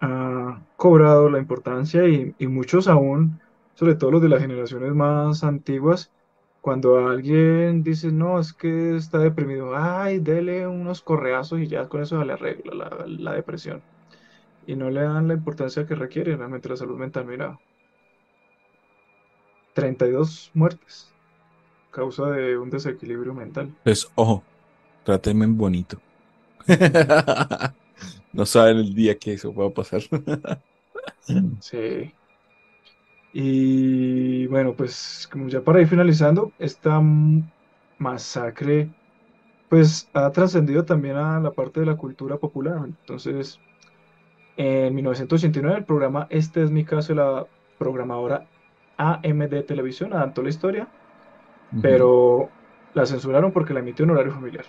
ha 0.01 0.63
cobrado 0.77 1.31
la 1.31 1.39
importancia 1.39 2.07
y, 2.09 2.35
muchos 2.49 2.89
aún, 2.89 3.41
sobre 3.75 3.95
todo 3.97 4.13
los 4.13 4.23
de 4.23 4.29
las 4.31 4.41
generaciones 4.43 4.95
más 4.95 5.45
antiguas, 5.45 6.13
cuando 6.63 6.99
alguien 7.09 7.83
dice, 7.83 8.13
no, 8.13 8.41
es 8.41 8.53
que 8.55 8.97
está 8.97 9.19
deprimido, 9.19 9.77
ay, 9.77 10.19
dele 10.21 10.67
unos 10.67 11.03
correazos 11.03 11.61
y 11.61 11.69
ya 11.69 11.89
con 11.89 12.03
eso 12.03 12.25
le 12.25 12.33
arregla 12.35 12.75
la, 12.75 13.07
la 13.07 13.33
depresión. 13.35 13.83
Y 14.67 14.77
no 14.77 14.91
le 14.91 15.03
dan 15.03 15.29
la 15.29 15.35
importancia 15.35 15.87
que 15.87 15.95
requiere 15.95 16.37
realmente 16.37 16.69
la 16.69 16.77
salud 16.77 16.99
mental. 16.99 17.27
Mira, 17.27 17.59
32 19.75 20.51
muertes 20.55 21.16
causa 21.97 22.27
de 22.31 22.59
un 22.59 22.69
desequilibrio 22.69 23.33
mental. 23.33 23.75
Pues, 23.83 24.07
ojo, 24.15 24.43
trátenme 25.03 25.47
bonito. 25.47 25.99
no 28.35 28.45
saben 28.45 28.77
el 28.77 28.95
día 28.95 29.19
que 29.19 29.33
eso 29.33 29.55
va 29.55 29.67
a 29.67 29.71
pasar. 29.71 30.03
sí. 31.61 32.13
Y 33.33 34.47
bueno, 34.49 34.75
pues 34.75 35.27
como 35.33 35.49
ya 35.49 35.63
para 35.63 35.81
ir 35.81 35.89
finalizando, 35.89 36.53
esta 36.59 37.01
masacre 37.99 38.91
pues 39.71 40.09
ha 40.13 40.31
trascendido 40.31 40.85
también 40.85 41.17
a 41.17 41.41
la 41.41 41.51
parte 41.51 41.81
de 41.81 41.87
la 41.87 41.97
cultura 41.97 42.37
popular. 42.37 42.83
Entonces, 42.85 43.59
en 44.59 44.95
1989 44.95 45.79
el 45.79 45.85
programa 45.85 46.27
Este 46.31 46.63
es 46.63 46.71
mi 46.71 46.85
caso 46.85 47.15
de 47.15 47.17
la 47.17 47.47
programadora 47.79 48.47
AMD 48.99 49.65
Televisión 49.67 50.13
adaptó 50.13 50.43
la 50.43 50.51
historia 50.51 50.89
pero 51.83 52.49
la 52.95 53.07
censuraron 53.07 53.53
porque 53.53 53.75
la 53.75 53.81
emitió 53.81 54.05
en 54.05 54.11
horario 54.11 54.33
familiar. 54.33 54.65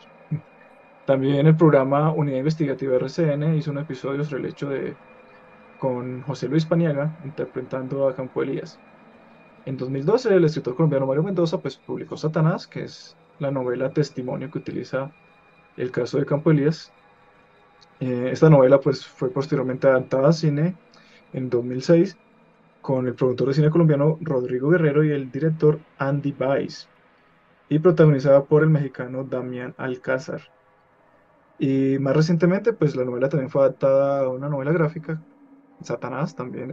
También 1.06 1.48
el 1.48 1.56
programa 1.56 2.12
Unidad 2.12 2.40
Investigativa 2.40 2.98
RCN 2.98 3.56
hizo 3.56 3.72
un 3.72 3.78
episodio 3.78 4.24
sobre 4.24 4.44
el 4.44 4.50
hecho 4.50 4.70
de 4.70 4.96
con 5.80 6.22
José 6.24 6.48
Luis 6.50 6.66
Paniaga 6.66 7.18
interpretando 7.24 8.08
a 8.08 8.16
Campo 8.16 8.42
Elías. 8.42 8.80
En 9.66 9.78
2012 9.78 10.34
el 10.34 10.46
escritor 10.46 10.76
colombiano 10.76 11.06
Mario 11.06 11.24
Mendoza 11.24 11.62
pues, 11.62 11.78
publicó 11.78 12.18
Satanás, 12.18 12.68
que 12.68 12.84
es 12.84 13.16
la 13.40 13.52
novela 13.52 13.92
testimonio 13.92 14.50
que 14.50 14.58
utiliza 14.58 15.12
el 15.78 15.92
caso 15.92 16.18
de 16.18 16.26
Campo 16.26 16.52
Elías. 16.52 16.92
Eh, 18.00 18.30
esta 18.32 18.50
novela 18.50 18.80
pues, 18.80 19.06
fue 19.06 19.30
posteriormente 19.30 19.88
adaptada 19.88 20.30
a 20.30 20.34
cine 20.34 20.76
en 21.34 21.50
2006 21.50 22.18
con 22.88 23.06
el 23.06 23.16
productor 23.16 23.50
de 23.50 23.54
cine 23.54 23.70
colombiano 23.70 24.18
Rodrigo 24.22 24.70
Guerrero 24.70 25.04
y 25.04 25.12
el 25.12 25.30
director 25.30 25.78
Andy 25.98 26.34
Weiss, 26.40 26.88
y 27.68 27.80
protagonizada 27.80 28.46
por 28.46 28.64
el 28.64 28.70
mexicano 28.70 29.26
Damián 29.26 29.76
Alcázar. 29.78 30.40
Y 31.60 31.98
más 32.00 32.16
recientemente, 32.16 32.72
pues 32.72 32.96
la 32.96 33.04
novela 33.04 33.28
también 33.28 33.50
fue 33.50 33.64
adaptada 33.64 34.22
a 34.22 34.30
una 34.30 34.48
novela 34.48 34.72
gráfica, 34.72 35.22
Satanás, 35.82 36.34
también 36.34 36.72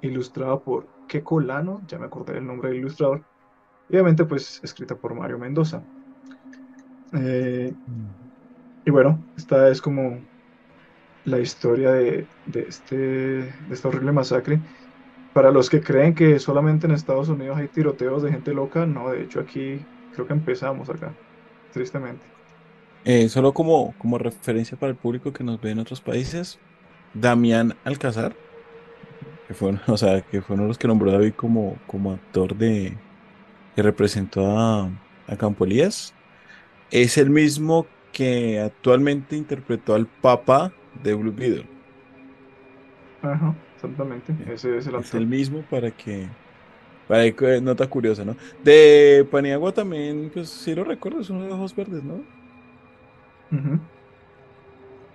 ilustrada 0.00 0.60
por 0.60 0.86
Keko 1.08 1.40
Lano, 1.40 1.82
ya 1.88 1.98
me 1.98 2.06
acordé 2.06 2.34
del 2.34 2.46
nombre 2.46 2.68
del 2.68 2.78
ilustrador, 2.78 3.24
y 3.88 3.94
obviamente 3.94 4.24
pues 4.24 4.60
escrita 4.62 4.94
por 4.94 5.12
Mario 5.12 5.40
Mendoza. 5.40 5.82
Eh, 7.14 7.74
y 8.84 8.90
bueno, 8.92 9.18
esta 9.36 9.68
es 9.70 9.82
como 9.82 10.20
la 11.24 11.40
historia 11.40 11.90
de, 11.90 12.28
de, 12.46 12.60
este, 12.60 12.96
de 12.96 13.72
esta 13.72 13.88
horrible 13.88 14.12
masacre 14.12 14.60
para 15.32 15.50
los 15.50 15.70
que 15.70 15.80
creen 15.80 16.14
que 16.14 16.38
solamente 16.38 16.86
en 16.86 16.92
Estados 16.92 17.28
Unidos 17.28 17.58
hay 17.58 17.68
tiroteos 17.68 18.22
de 18.22 18.30
gente 18.30 18.52
loca, 18.52 18.86
no, 18.86 19.10
de 19.10 19.22
hecho 19.22 19.40
aquí 19.40 19.84
creo 20.14 20.26
que 20.26 20.32
empezamos 20.32 20.88
acá, 20.90 21.12
tristemente. 21.72 22.22
Eh, 23.04 23.28
solo 23.28 23.52
como, 23.52 23.94
como 23.98 24.18
referencia 24.18 24.78
para 24.78 24.90
el 24.90 24.96
público 24.96 25.32
que 25.32 25.42
nos 25.42 25.60
ve 25.60 25.70
en 25.70 25.78
otros 25.78 26.00
países, 26.00 26.58
Damián 27.14 27.74
Alcázar, 27.84 28.34
que 29.48 29.54
fue, 29.54 29.78
o 29.86 29.96
sea, 29.96 30.20
que 30.22 30.42
fue 30.42 30.54
uno 30.54 30.64
de 30.64 30.68
los 30.68 30.78
que 30.78 30.88
nombró 30.88 31.10
David 31.10 31.34
como, 31.34 31.78
como 31.86 32.12
actor 32.12 32.54
de 32.54 32.96
que 33.74 33.82
representó 33.82 34.58
a, 34.58 34.90
a 35.26 35.36
Campo 35.36 35.64
Elías, 35.64 36.14
es 36.90 37.16
el 37.16 37.30
mismo 37.30 37.86
que 38.12 38.60
actualmente 38.60 39.36
interpretó 39.36 39.94
al 39.94 40.06
Papa 40.06 40.72
de 41.02 41.14
Blue 41.14 41.32
Beetle. 41.34 41.66
Ajá. 43.22 43.54
Exactamente, 43.82 44.32
ese 44.52 44.78
es 44.78 44.86
el 44.86 44.94
Es 44.94 45.14
el 45.14 45.26
mismo 45.26 45.62
para 45.68 45.90
que, 45.90 46.28
para 47.08 47.30
que, 47.32 47.60
nota 47.60 47.88
curiosa, 47.88 48.24
¿no? 48.24 48.36
De 48.62 49.26
Paniagua 49.28 49.72
también, 49.72 50.30
pues 50.32 50.48
sí 50.48 50.72
lo 50.74 50.84
recuerdo, 50.84 51.20
es 51.20 51.30
uno 51.30 51.44
de 51.44 51.52
ojos 51.52 51.74
verdes, 51.74 52.04
¿no? 52.04 52.20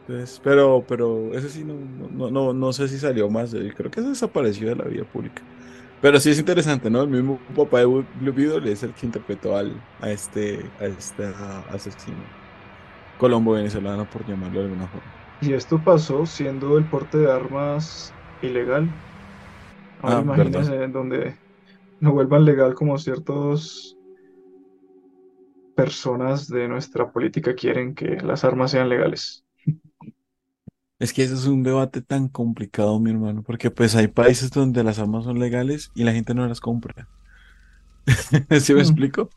Entonces, 0.01 0.41
pero, 0.43 0.84
pero 0.86 1.34
ese 1.34 1.49
sí 1.49 1.63
no, 1.63 1.76
no, 2.11 2.30
no, 2.30 2.53
no 2.53 2.74
sé 2.74 2.89
si 2.89 2.97
salió 2.97 3.30
más, 3.30 3.51
creo 3.51 3.89
que 3.89 4.01
se 4.01 4.09
desapareció 4.09 4.68
de 4.68 4.76
la 4.76 4.86
vida 4.86 5.05
pública. 5.05 5.41
Pero 6.01 6.20
sí 6.20 6.30
es 6.30 6.39
interesante, 6.39 6.89
¿no? 6.89 7.01
El 7.03 7.09
mismo 7.09 7.39
papá 7.55 7.80
de 7.80 7.86
Blue 7.86 8.34
Beetle 8.34 8.72
es 8.72 8.84
el 8.84 8.93
que 8.93 9.05
interpretó 9.05 9.55
al, 9.55 9.82
a 10.01 10.11
este, 10.11 10.72
a 10.80 10.86
este 10.86 11.26
asesino 11.70 12.18
colombo 13.18 13.53
venezolano, 13.53 14.07
por 14.09 14.26
llamarlo 14.28 14.59
de 14.59 14.65
alguna 14.65 14.88
forma. 14.88 15.18
Y 15.41 15.53
esto 15.53 15.82
pasó 15.84 16.26
siendo 16.26 16.78
el 16.78 16.86
porte 16.86 17.18
de 17.18 17.32
armas 17.32 18.13
ilegal. 18.42 18.90
Ahora 20.02 20.18
ah, 20.18 20.22
imagínense 20.22 20.84
en 20.84 20.92
donde 20.92 21.36
no 22.00 22.14
vuelvan 22.14 22.46
legal 22.46 22.74
como 22.76 22.98
ciertos 22.98 23.98
personas 25.76 26.48
de 26.48 26.68
nuestra 26.68 27.12
política 27.12 27.56
quieren 27.56 27.94
que 27.94 28.18
las 28.22 28.44
armas 28.44 28.72
sean 28.72 28.90
legales. 28.90 29.46
Es 31.00 31.14
que 31.14 31.24
ese 31.24 31.36
es 31.36 31.46
un 31.46 31.62
debate 31.62 32.02
tan 32.02 32.28
complicado, 32.28 33.00
mi 33.00 33.12
hermano, 33.12 33.44
porque 33.44 33.70
pues 33.70 33.96
hay 33.96 34.08
países 34.08 34.50
donde 34.50 34.84
las 34.84 34.98
armas 34.98 35.26
son 35.26 35.40
legales 35.40 35.92
y 35.94 36.04
la 36.04 36.14
gente 36.14 36.34
no 36.34 36.48
las 36.48 36.60
compra. 36.60 37.08
¿Sí 38.60 38.74
me 38.74 38.80
mm. 38.80 38.82
explico? 38.82 39.30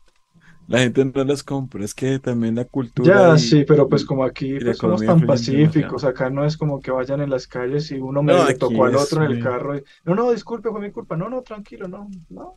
La 0.71 0.79
gente 0.79 1.03
no 1.03 1.23
las 1.25 1.43
compra, 1.43 1.83
es 1.83 1.93
que 1.93 2.17
también 2.17 2.55
la 2.55 2.63
cultura. 2.63 3.31
Ya, 3.31 3.37
sí, 3.37 3.65
pero 3.67 3.89
pues 3.89 4.05
como 4.05 4.23
aquí 4.23 4.57
pues, 4.57 4.77
somos 4.77 5.05
tan 5.05 5.25
pacíficos, 5.25 6.05
acá 6.05 6.29
no 6.29 6.45
es 6.45 6.55
como 6.55 6.79
que 6.79 6.91
vayan 6.91 7.19
en 7.19 7.29
las 7.29 7.45
calles 7.45 7.91
y 7.91 7.95
uno 7.95 8.23
me 8.23 8.33
tocó 8.53 8.85
al 8.85 8.95
otro 8.95 9.25
en 9.25 9.31
el 9.31 9.43
carro 9.43 9.77
y, 9.77 9.83
no, 10.05 10.15
no, 10.15 10.31
disculpe, 10.31 10.69
fue 10.69 10.79
mi 10.79 10.89
culpa, 10.89 11.17
no, 11.17 11.27
no, 11.27 11.41
tranquilo, 11.41 11.89
no, 11.89 12.09
no, 12.29 12.55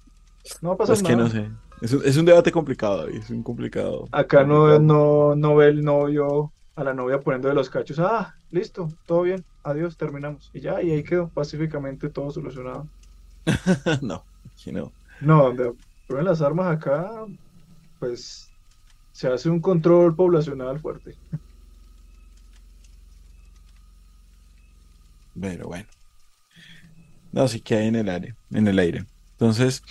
no 0.61 0.69
va 0.69 0.75
a 0.75 0.79
pasar 0.79 0.95
es 0.95 1.03
que 1.03 1.17
no 1.17 1.29
sé, 1.29 1.51
es 1.81 1.93
un, 1.93 2.03
es 2.05 2.17
un 2.17 2.25
debate 2.25 2.53
complicado, 2.53 3.09
es 3.09 3.29
un 3.31 3.43
complicado. 3.43 4.07
Acá 4.13 4.45
no, 4.45 4.79
no, 4.79 5.35
no 5.35 5.57
ve 5.57 5.67
el 5.67 5.83
novio 5.85 6.53
a 6.77 6.85
la 6.85 6.95
novia 6.95 7.21
poniendo 7.21 7.49
de 7.49 7.55
los 7.55 7.69
cachos, 7.69 7.99
ah, 7.99 8.37
listo, 8.53 8.89
todo 9.07 9.23
bien, 9.23 9.45
adiós, 9.65 9.97
terminamos, 9.97 10.53
y 10.55 10.61
ya, 10.61 10.81
y 10.81 10.93
ahí 10.93 11.03
quedó 11.03 11.31
pacíficamente 11.31 12.11
todo 12.11 12.31
solucionado. 12.31 12.87
no, 14.03 14.23
aquí 14.53 14.71
no. 14.71 14.93
No, 15.21 15.45
donde 15.47 15.73
ponen 16.07 16.27
las 16.27 16.43
armas 16.43 16.69
acá, 16.69 17.11
pues 18.05 18.51
se 19.13 19.29
hace 19.29 19.49
un 19.49 19.61
control 19.61 20.15
poblacional 20.15 20.79
fuerte. 20.79 21.15
Pero 25.41 25.69
bueno. 25.69 25.87
No, 27.33 27.49
sí 27.49 27.61
que 27.61 27.77
hay 27.77 27.89
en 27.89 27.97
el 27.97 28.09
aire, 28.09 28.35
en 28.51 28.69
el 28.69 28.79
aire. 28.79 29.05
Entonces, 29.33 29.83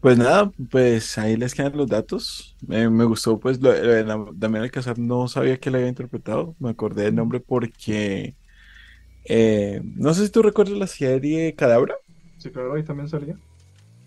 pues 0.00 0.16
nada, 0.16 0.50
pues 0.70 1.18
ahí 1.18 1.36
les 1.36 1.54
quedan 1.54 1.76
los 1.76 1.88
datos. 1.88 2.56
Me 2.66 2.86
gustó, 3.04 3.38
pues, 3.38 3.60
lo, 3.60 3.72
la, 3.72 4.24
Damián 4.32 4.70
no 4.96 5.28
sabía 5.28 5.58
que 5.58 5.70
la 5.70 5.78
había 5.78 5.88
interpretado. 5.88 6.54
Me 6.58 6.70
acordé 6.70 7.04
del 7.04 7.14
nombre 7.16 7.40
porque. 7.40 8.36
Eh, 9.24 9.82
no 9.82 10.14
sé 10.14 10.26
si 10.26 10.30
tú 10.30 10.42
recuerdas 10.42 10.78
la 10.78 10.86
serie 10.86 11.54
Cadabra. 11.56 11.96
Sí, 12.38 12.50
claro, 12.50 12.74
ahí 12.74 12.84
también 12.84 13.08
salía. 13.08 13.36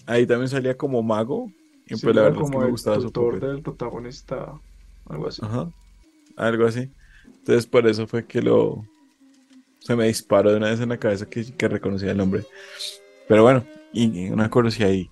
Ahí 0.05 0.26
también 0.26 0.47
salía 0.47 0.78
como 0.78 1.03
mago, 1.03 1.51
y 1.89 1.95
pues 1.95 2.15
la 2.15 2.23
verdad 2.23 2.43
es 2.43 2.51
que 2.51 2.57
me 2.57 2.69
gustaba 2.69 2.99
su 2.99 3.11
papel. 3.11 3.39
del 3.39 3.61
protagonista, 3.61 4.53
algo 5.05 5.27
así. 5.27 5.41
Ajá, 5.43 5.69
algo 6.35 6.65
así. 6.65 6.89
Entonces 7.25 7.65
por 7.65 7.87
eso 7.87 8.07
fue 8.07 8.25
que 8.25 8.41
lo... 8.41 8.85
Se 9.79 9.95
me 9.95 10.07
disparó 10.07 10.51
de 10.51 10.57
una 10.57 10.69
vez 10.69 10.79
en 10.81 10.89
la 10.89 10.97
cabeza 10.97 11.25
que, 11.25 11.53
que 11.55 11.67
reconocía 11.67 12.11
el 12.11 12.17
nombre. 12.17 12.43
Pero 13.27 13.43
bueno, 13.43 13.65
y 13.93 14.29
una 14.29 14.49
curiosidad 14.49 14.89
ahí. 14.89 15.09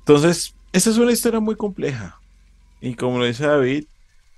Entonces, 0.00 0.54
esta 0.72 0.90
es 0.90 0.98
una 0.98 1.12
historia 1.12 1.40
muy 1.40 1.56
compleja. 1.56 2.20
Y 2.80 2.94
como 2.94 3.18
lo 3.18 3.24
dice 3.24 3.46
David, 3.46 3.84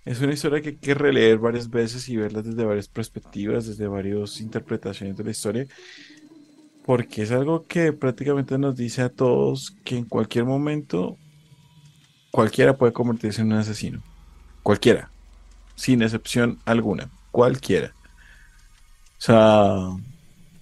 es 0.04 0.20
una 0.20 0.32
historia 0.32 0.60
que 0.62 0.70
hay 0.70 0.76
que 0.76 0.94
releer 0.94 1.38
varias 1.38 1.68
veces 1.68 2.08
y 2.08 2.16
verla 2.16 2.42
desde 2.42 2.64
varias 2.64 2.88
perspectivas, 2.88 3.66
desde 3.66 3.86
varias 3.86 4.40
interpretaciones 4.40 5.16
de 5.16 5.24
la 5.24 5.30
historia, 5.30 5.66
porque 6.84 7.22
es 7.22 7.30
algo 7.30 7.66
que 7.66 7.92
prácticamente 7.92 8.56
nos 8.58 8.76
dice 8.76 9.02
a 9.02 9.10
todos 9.10 9.76
que 9.84 9.98
en 9.98 10.04
cualquier 10.06 10.44
momento 10.46 11.18
cualquiera 12.30 12.76
puede 12.76 12.92
convertirse 12.92 13.42
en 13.42 13.52
un 13.52 13.58
asesino. 13.58 14.02
Cualquiera, 14.62 15.10
sin 15.74 16.02
excepción 16.02 16.58
alguna, 16.64 17.10
cualquiera. 17.30 17.94
O 19.18 19.22
sea, 19.22 19.74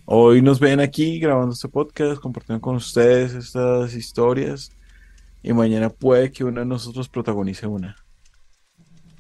hoy 0.04 0.42
nos 0.42 0.60
ven 0.60 0.80
aquí 0.80 1.18
grabando 1.18 1.52
este 1.52 1.68
podcast, 1.68 2.20
compartiendo 2.20 2.60
con 2.60 2.76
ustedes 2.76 3.34
estas 3.34 3.94
historias 3.94 4.70
y 5.42 5.52
mañana 5.52 5.90
puede 5.90 6.32
que 6.32 6.44
uno 6.44 6.60
de 6.60 6.66
nosotros 6.66 7.08
protagonice 7.08 7.66
una 7.66 7.96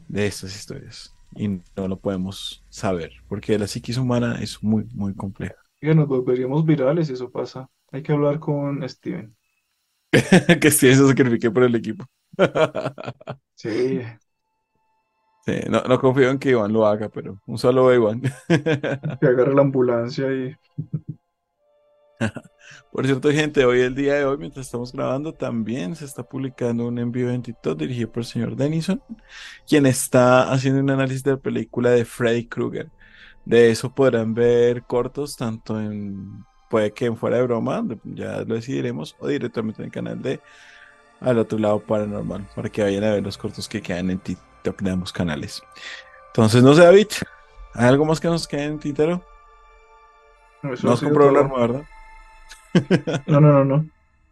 de 0.08 0.26
estas 0.26 0.56
historias 0.56 1.14
y 1.36 1.48
no 1.48 1.88
lo 1.88 1.98
podemos 1.98 2.64
saber 2.68 3.12
porque 3.28 3.58
la 3.58 3.66
psiquis 3.66 3.98
humana 3.98 4.38
es 4.40 4.62
muy, 4.62 4.84
muy 4.94 5.14
compleja. 5.14 5.56
Ya 5.80 5.94
nos 5.94 6.08
volveríamos 6.08 6.64
virales 6.64 7.06
si 7.06 7.12
eso 7.12 7.30
pasa. 7.30 7.68
Hay 7.92 8.02
que 8.02 8.12
hablar 8.12 8.40
con 8.40 8.86
Steven. 8.88 9.34
que 10.60 10.70
Steven 10.70 10.96
se 10.96 11.06
sacrifique 11.06 11.50
por 11.50 11.62
el 11.62 11.74
equipo. 11.74 12.04
sí. 13.54 14.00
Sí, 15.46 15.60
no, 15.68 15.82
no, 15.82 15.98
confío 15.98 16.30
en 16.30 16.38
que 16.38 16.50
Iván 16.50 16.72
lo 16.72 16.86
haga, 16.86 17.08
pero 17.08 17.40
un 17.46 17.58
solo 17.58 17.92
Iván. 17.94 18.20
que 18.20 19.26
agarre 19.26 19.54
la 19.54 19.62
ambulancia 19.62 20.30
y 20.30 20.54
Por 22.92 23.06
cierto, 23.06 23.30
gente, 23.30 23.64
hoy 23.64 23.80
el 23.80 23.94
día 23.94 24.14
de 24.14 24.24
hoy, 24.24 24.38
mientras 24.38 24.66
estamos 24.66 24.92
grabando, 24.92 25.32
también 25.32 25.96
se 25.96 26.04
está 26.04 26.22
publicando 26.22 26.86
un 26.86 26.98
envío 26.98 27.30
en 27.30 27.42
TikTok 27.42 27.78
dirigido 27.78 28.10
por 28.10 28.20
el 28.22 28.26
señor 28.26 28.56
Denison, 28.56 29.02
quien 29.66 29.86
está 29.86 30.50
haciendo 30.52 30.80
un 30.80 30.90
análisis 30.90 31.22
de 31.22 31.32
la 31.32 31.36
película 31.38 31.90
de 31.90 32.04
Freddy 32.04 32.46
Krueger. 32.46 32.90
De 33.44 33.70
eso 33.70 33.94
podrán 33.94 34.34
ver 34.34 34.82
cortos 34.84 35.36
tanto 35.36 35.80
en, 35.80 36.44
puede 36.70 36.92
que 36.92 37.06
en 37.06 37.16
fuera 37.16 37.36
de 37.38 37.44
broma, 37.44 37.84
ya 38.04 38.40
lo 38.44 38.54
decidiremos, 38.56 39.16
o 39.20 39.28
directamente 39.28 39.82
en 39.82 39.86
el 39.86 39.92
canal 39.92 40.20
de 40.22 40.40
Al 41.20 41.38
otro 41.38 41.58
lado 41.58 41.80
paranormal, 41.80 42.48
para 42.54 42.68
que 42.68 42.82
vayan 42.82 43.04
a 43.04 43.10
ver 43.10 43.22
los 43.22 43.36
cortos 43.36 43.68
que 43.68 43.82
quedan 43.82 44.10
en 44.10 44.18
TikTok 44.18 44.80
de 44.80 44.90
ambos 44.90 45.12
canales. 45.12 45.62
Entonces, 46.28 46.62
no 46.62 46.74
sé, 46.74 46.82
David, 46.82 47.08
¿hay 47.74 47.88
algo 47.88 48.04
más 48.04 48.20
que 48.20 48.28
nos 48.28 48.46
quede 48.46 48.64
en 48.64 48.78
tintero? 48.78 49.24
No, 50.62 50.92
has 50.92 51.00
comprado 51.00 51.30
el 51.30 51.36
arma, 51.36 51.58
¿verdad? 51.58 51.82
No, 53.26 53.40
no, 53.40 53.52
no, 53.52 53.64
no. 53.64 53.86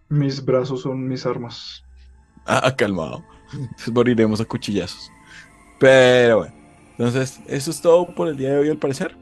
Mis 0.08 0.44
brazos 0.44 0.82
son 0.82 1.08
mis 1.08 1.26
armas. 1.26 1.84
Ah, 2.44 2.72
calmado. 2.76 3.24
moriremos 3.92 4.40
a 4.40 4.44
cuchillazos. 4.44 5.10
Pero 5.78 6.38
bueno. 6.38 6.54
Entonces, 6.92 7.40
eso 7.46 7.70
es 7.70 7.80
todo 7.80 8.14
por 8.14 8.28
el 8.28 8.36
día 8.36 8.50
de 8.52 8.58
hoy, 8.58 8.70
al 8.70 8.78
parecer. 8.78 9.16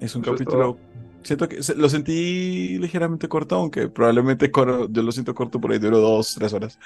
Es 0.00 0.14
un 0.14 0.22
capítulo. 0.22 0.78
Siento 1.22 1.48
que 1.48 1.60
lo 1.76 1.88
sentí 1.88 2.78
ligeramente 2.78 3.28
corto, 3.28 3.56
aunque 3.56 3.88
probablemente 3.88 4.50
yo 4.54 5.02
lo 5.02 5.12
siento 5.12 5.34
corto 5.34 5.60
por 5.60 5.72
ahí, 5.72 5.78
duró 5.78 5.98
dos, 5.98 6.34
tres 6.34 6.52
horas. 6.52 6.78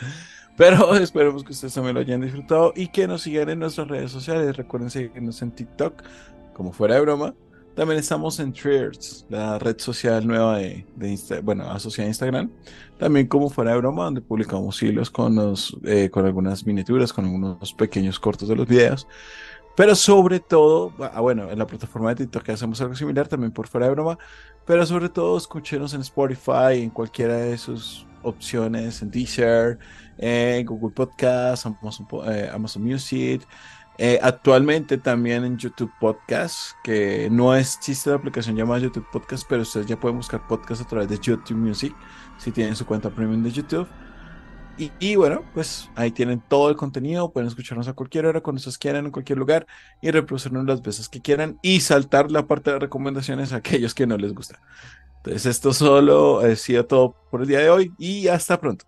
Pero 0.56 0.94
esperemos 0.96 1.44
que 1.44 1.52
ustedes 1.52 1.74
también 1.74 1.94
lo 1.94 2.00
hayan 2.00 2.20
disfrutado 2.20 2.72
y 2.74 2.88
que 2.88 3.06
nos 3.06 3.22
sigan 3.22 3.48
en 3.50 3.58
nuestras 3.58 3.88
redes 3.88 4.10
sociales. 4.10 4.56
Recuerden 4.56 4.90
seguirnos 4.90 5.42
en 5.42 5.50
TikTok, 5.50 6.02
como 6.54 6.72
fuera 6.72 6.94
de 6.94 7.00
broma. 7.02 7.34
También 7.74 8.00
estamos 8.00 8.40
en 8.40 8.54
Threads, 8.54 9.26
la 9.28 9.58
red 9.58 9.78
social 9.78 10.26
nueva 10.26 10.56
de, 10.56 10.86
de 10.96 11.40
bueno, 11.42 11.70
asociada 11.70 12.06
a 12.06 12.08
Instagram. 12.08 12.50
También 12.98 13.26
como 13.26 13.50
fuera 13.50 13.72
de 13.72 13.76
broma, 13.76 14.04
donde 14.04 14.22
publicamos 14.22 14.82
hilos 14.82 15.10
con, 15.10 15.34
los, 15.34 15.76
eh, 15.84 16.08
con 16.08 16.24
algunas 16.24 16.64
miniaturas, 16.64 17.12
con 17.12 17.26
algunos 17.26 17.74
pequeños 17.74 18.18
cortos 18.18 18.48
de 18.48 18.56
los 18.56 18.66
videos. 18.66 19.06
Pero 19.76 19.94
sobre 19.94 20.40
todo, 20.40 20.92
ah, 20.98 21.20
bueno, 21.20 21.50
en 21.50 21.58
la 21.58 21.66
plataforma 21.66 22.08
de 22.10 22.24
TikTok 22.24 22.48
hacemos 22.48 22.80
algo 22.80 22.94
similar 22.94 23.28
también 23.28 23.52
por 23.52 23.68
fuera 23.68 23.86
de 23.86 23.92
broma. 23.92 24.18
Pero 24.64 24.84
sobre 24.86 25.08
todo, 25.10 25.36
escúchenos 25.36 25.92
en 25.92 26.00
Spotify, 26.00 26.82
en 26.82 26.90
cualquiera 26.90 27.36
de 27.36 27.58
sus 27.58 28.06
opciones, 28.22 29.02
en 29.02 29.10
Deezer, 29.10 29.78
en 30.18 30.64
Google 30.64 30.94
Podcast, 30.94 31.66
Amazon, 31.66 32.06
eh, 32.26 32.50
Amazon 32.52 32.82
Music. 32.82 33.46
Eh, 33.98 34.18
actualmente 34.22 34.98
también 34.98 35.44
en 35.44 35.56
YouTube 35.56 35.90
Podcast, 36.00 36.72
que 36.82 37.28
no 37.30 37.54
existe 37.54 38.10
la 38.10 38.16
aplicación 38.16 38.56
llamada 38.56 38.80
YouTube 38.80 39.06
Podcast, 39.10 39.44
pero 39.48 39.62
ustedes 39.62 39.86
ya 39.86 39.98
pueden 39.98 40.18
buscar 40.18 40.46
podcast 40.46 40.82
a 40.82 40.86
través 40.86 41.08
de 41.08 41.18
YouTube 41.18 41.56
Music 41.56 41.94
si 42.36 42.50
tienen 42.50 42.76
su 42.76 42.84
cuenta 42.84 43.08
premium 43.08 43.42
de 43.42 43.50
YouTube. 43.50 43.88
Y, 44.78 45.16
bueno, 45.16 45.42
pues 45.54 45.88
ahí 45.94 46.10
tienen 46.10 46.42
todo 46.46 46.68
el 46.68 46.76
contenido, 46.76 47.32
pueden 47.32 47.48
escucharnos 47.48 47.88
a 47.88 47.94
cualquier 47.94 48.26
hora, 48.26 48.42
cuando 48.42 48.58
ustedes 48.58 48.76
quieran, 48.76 49.06
en 49.06 49.10
cualquier 49.10 49.38
lugar, 49.38 49.66
y 50.02 50.10
reproducirnos 50.10 50.66
las 50.66 50.82
veces 50.82 51.08
que 51.08 51.22
quieran 51.22 51.58
y 51.62 51.80
saltar 51.80 52.30
la 52.30 52.46
parte 52.46 52.72
de 52.72 52.78
recomendaciones 52.78 53.52
a 53.52 53.56
aquellos 53.56 53.94
que 53.94 54.06
no 54.06 54.18
les 54.18 54.34
gusta. 54.34 54.60
Entonces 55.18 55.46
esto 55.46 55.72
solo 55.72 56.40
ha 56.40 56.54
sido 56.56 56.86
todo 56.86 57.16
por 57.30 57.42
el 57.42 57.48
día 57.48 57.60
de 57.60 57.70
hoy 57.70 57.92
y 57.98 58.28
hasta 58.28 58.60
pronto. 58.60 58.84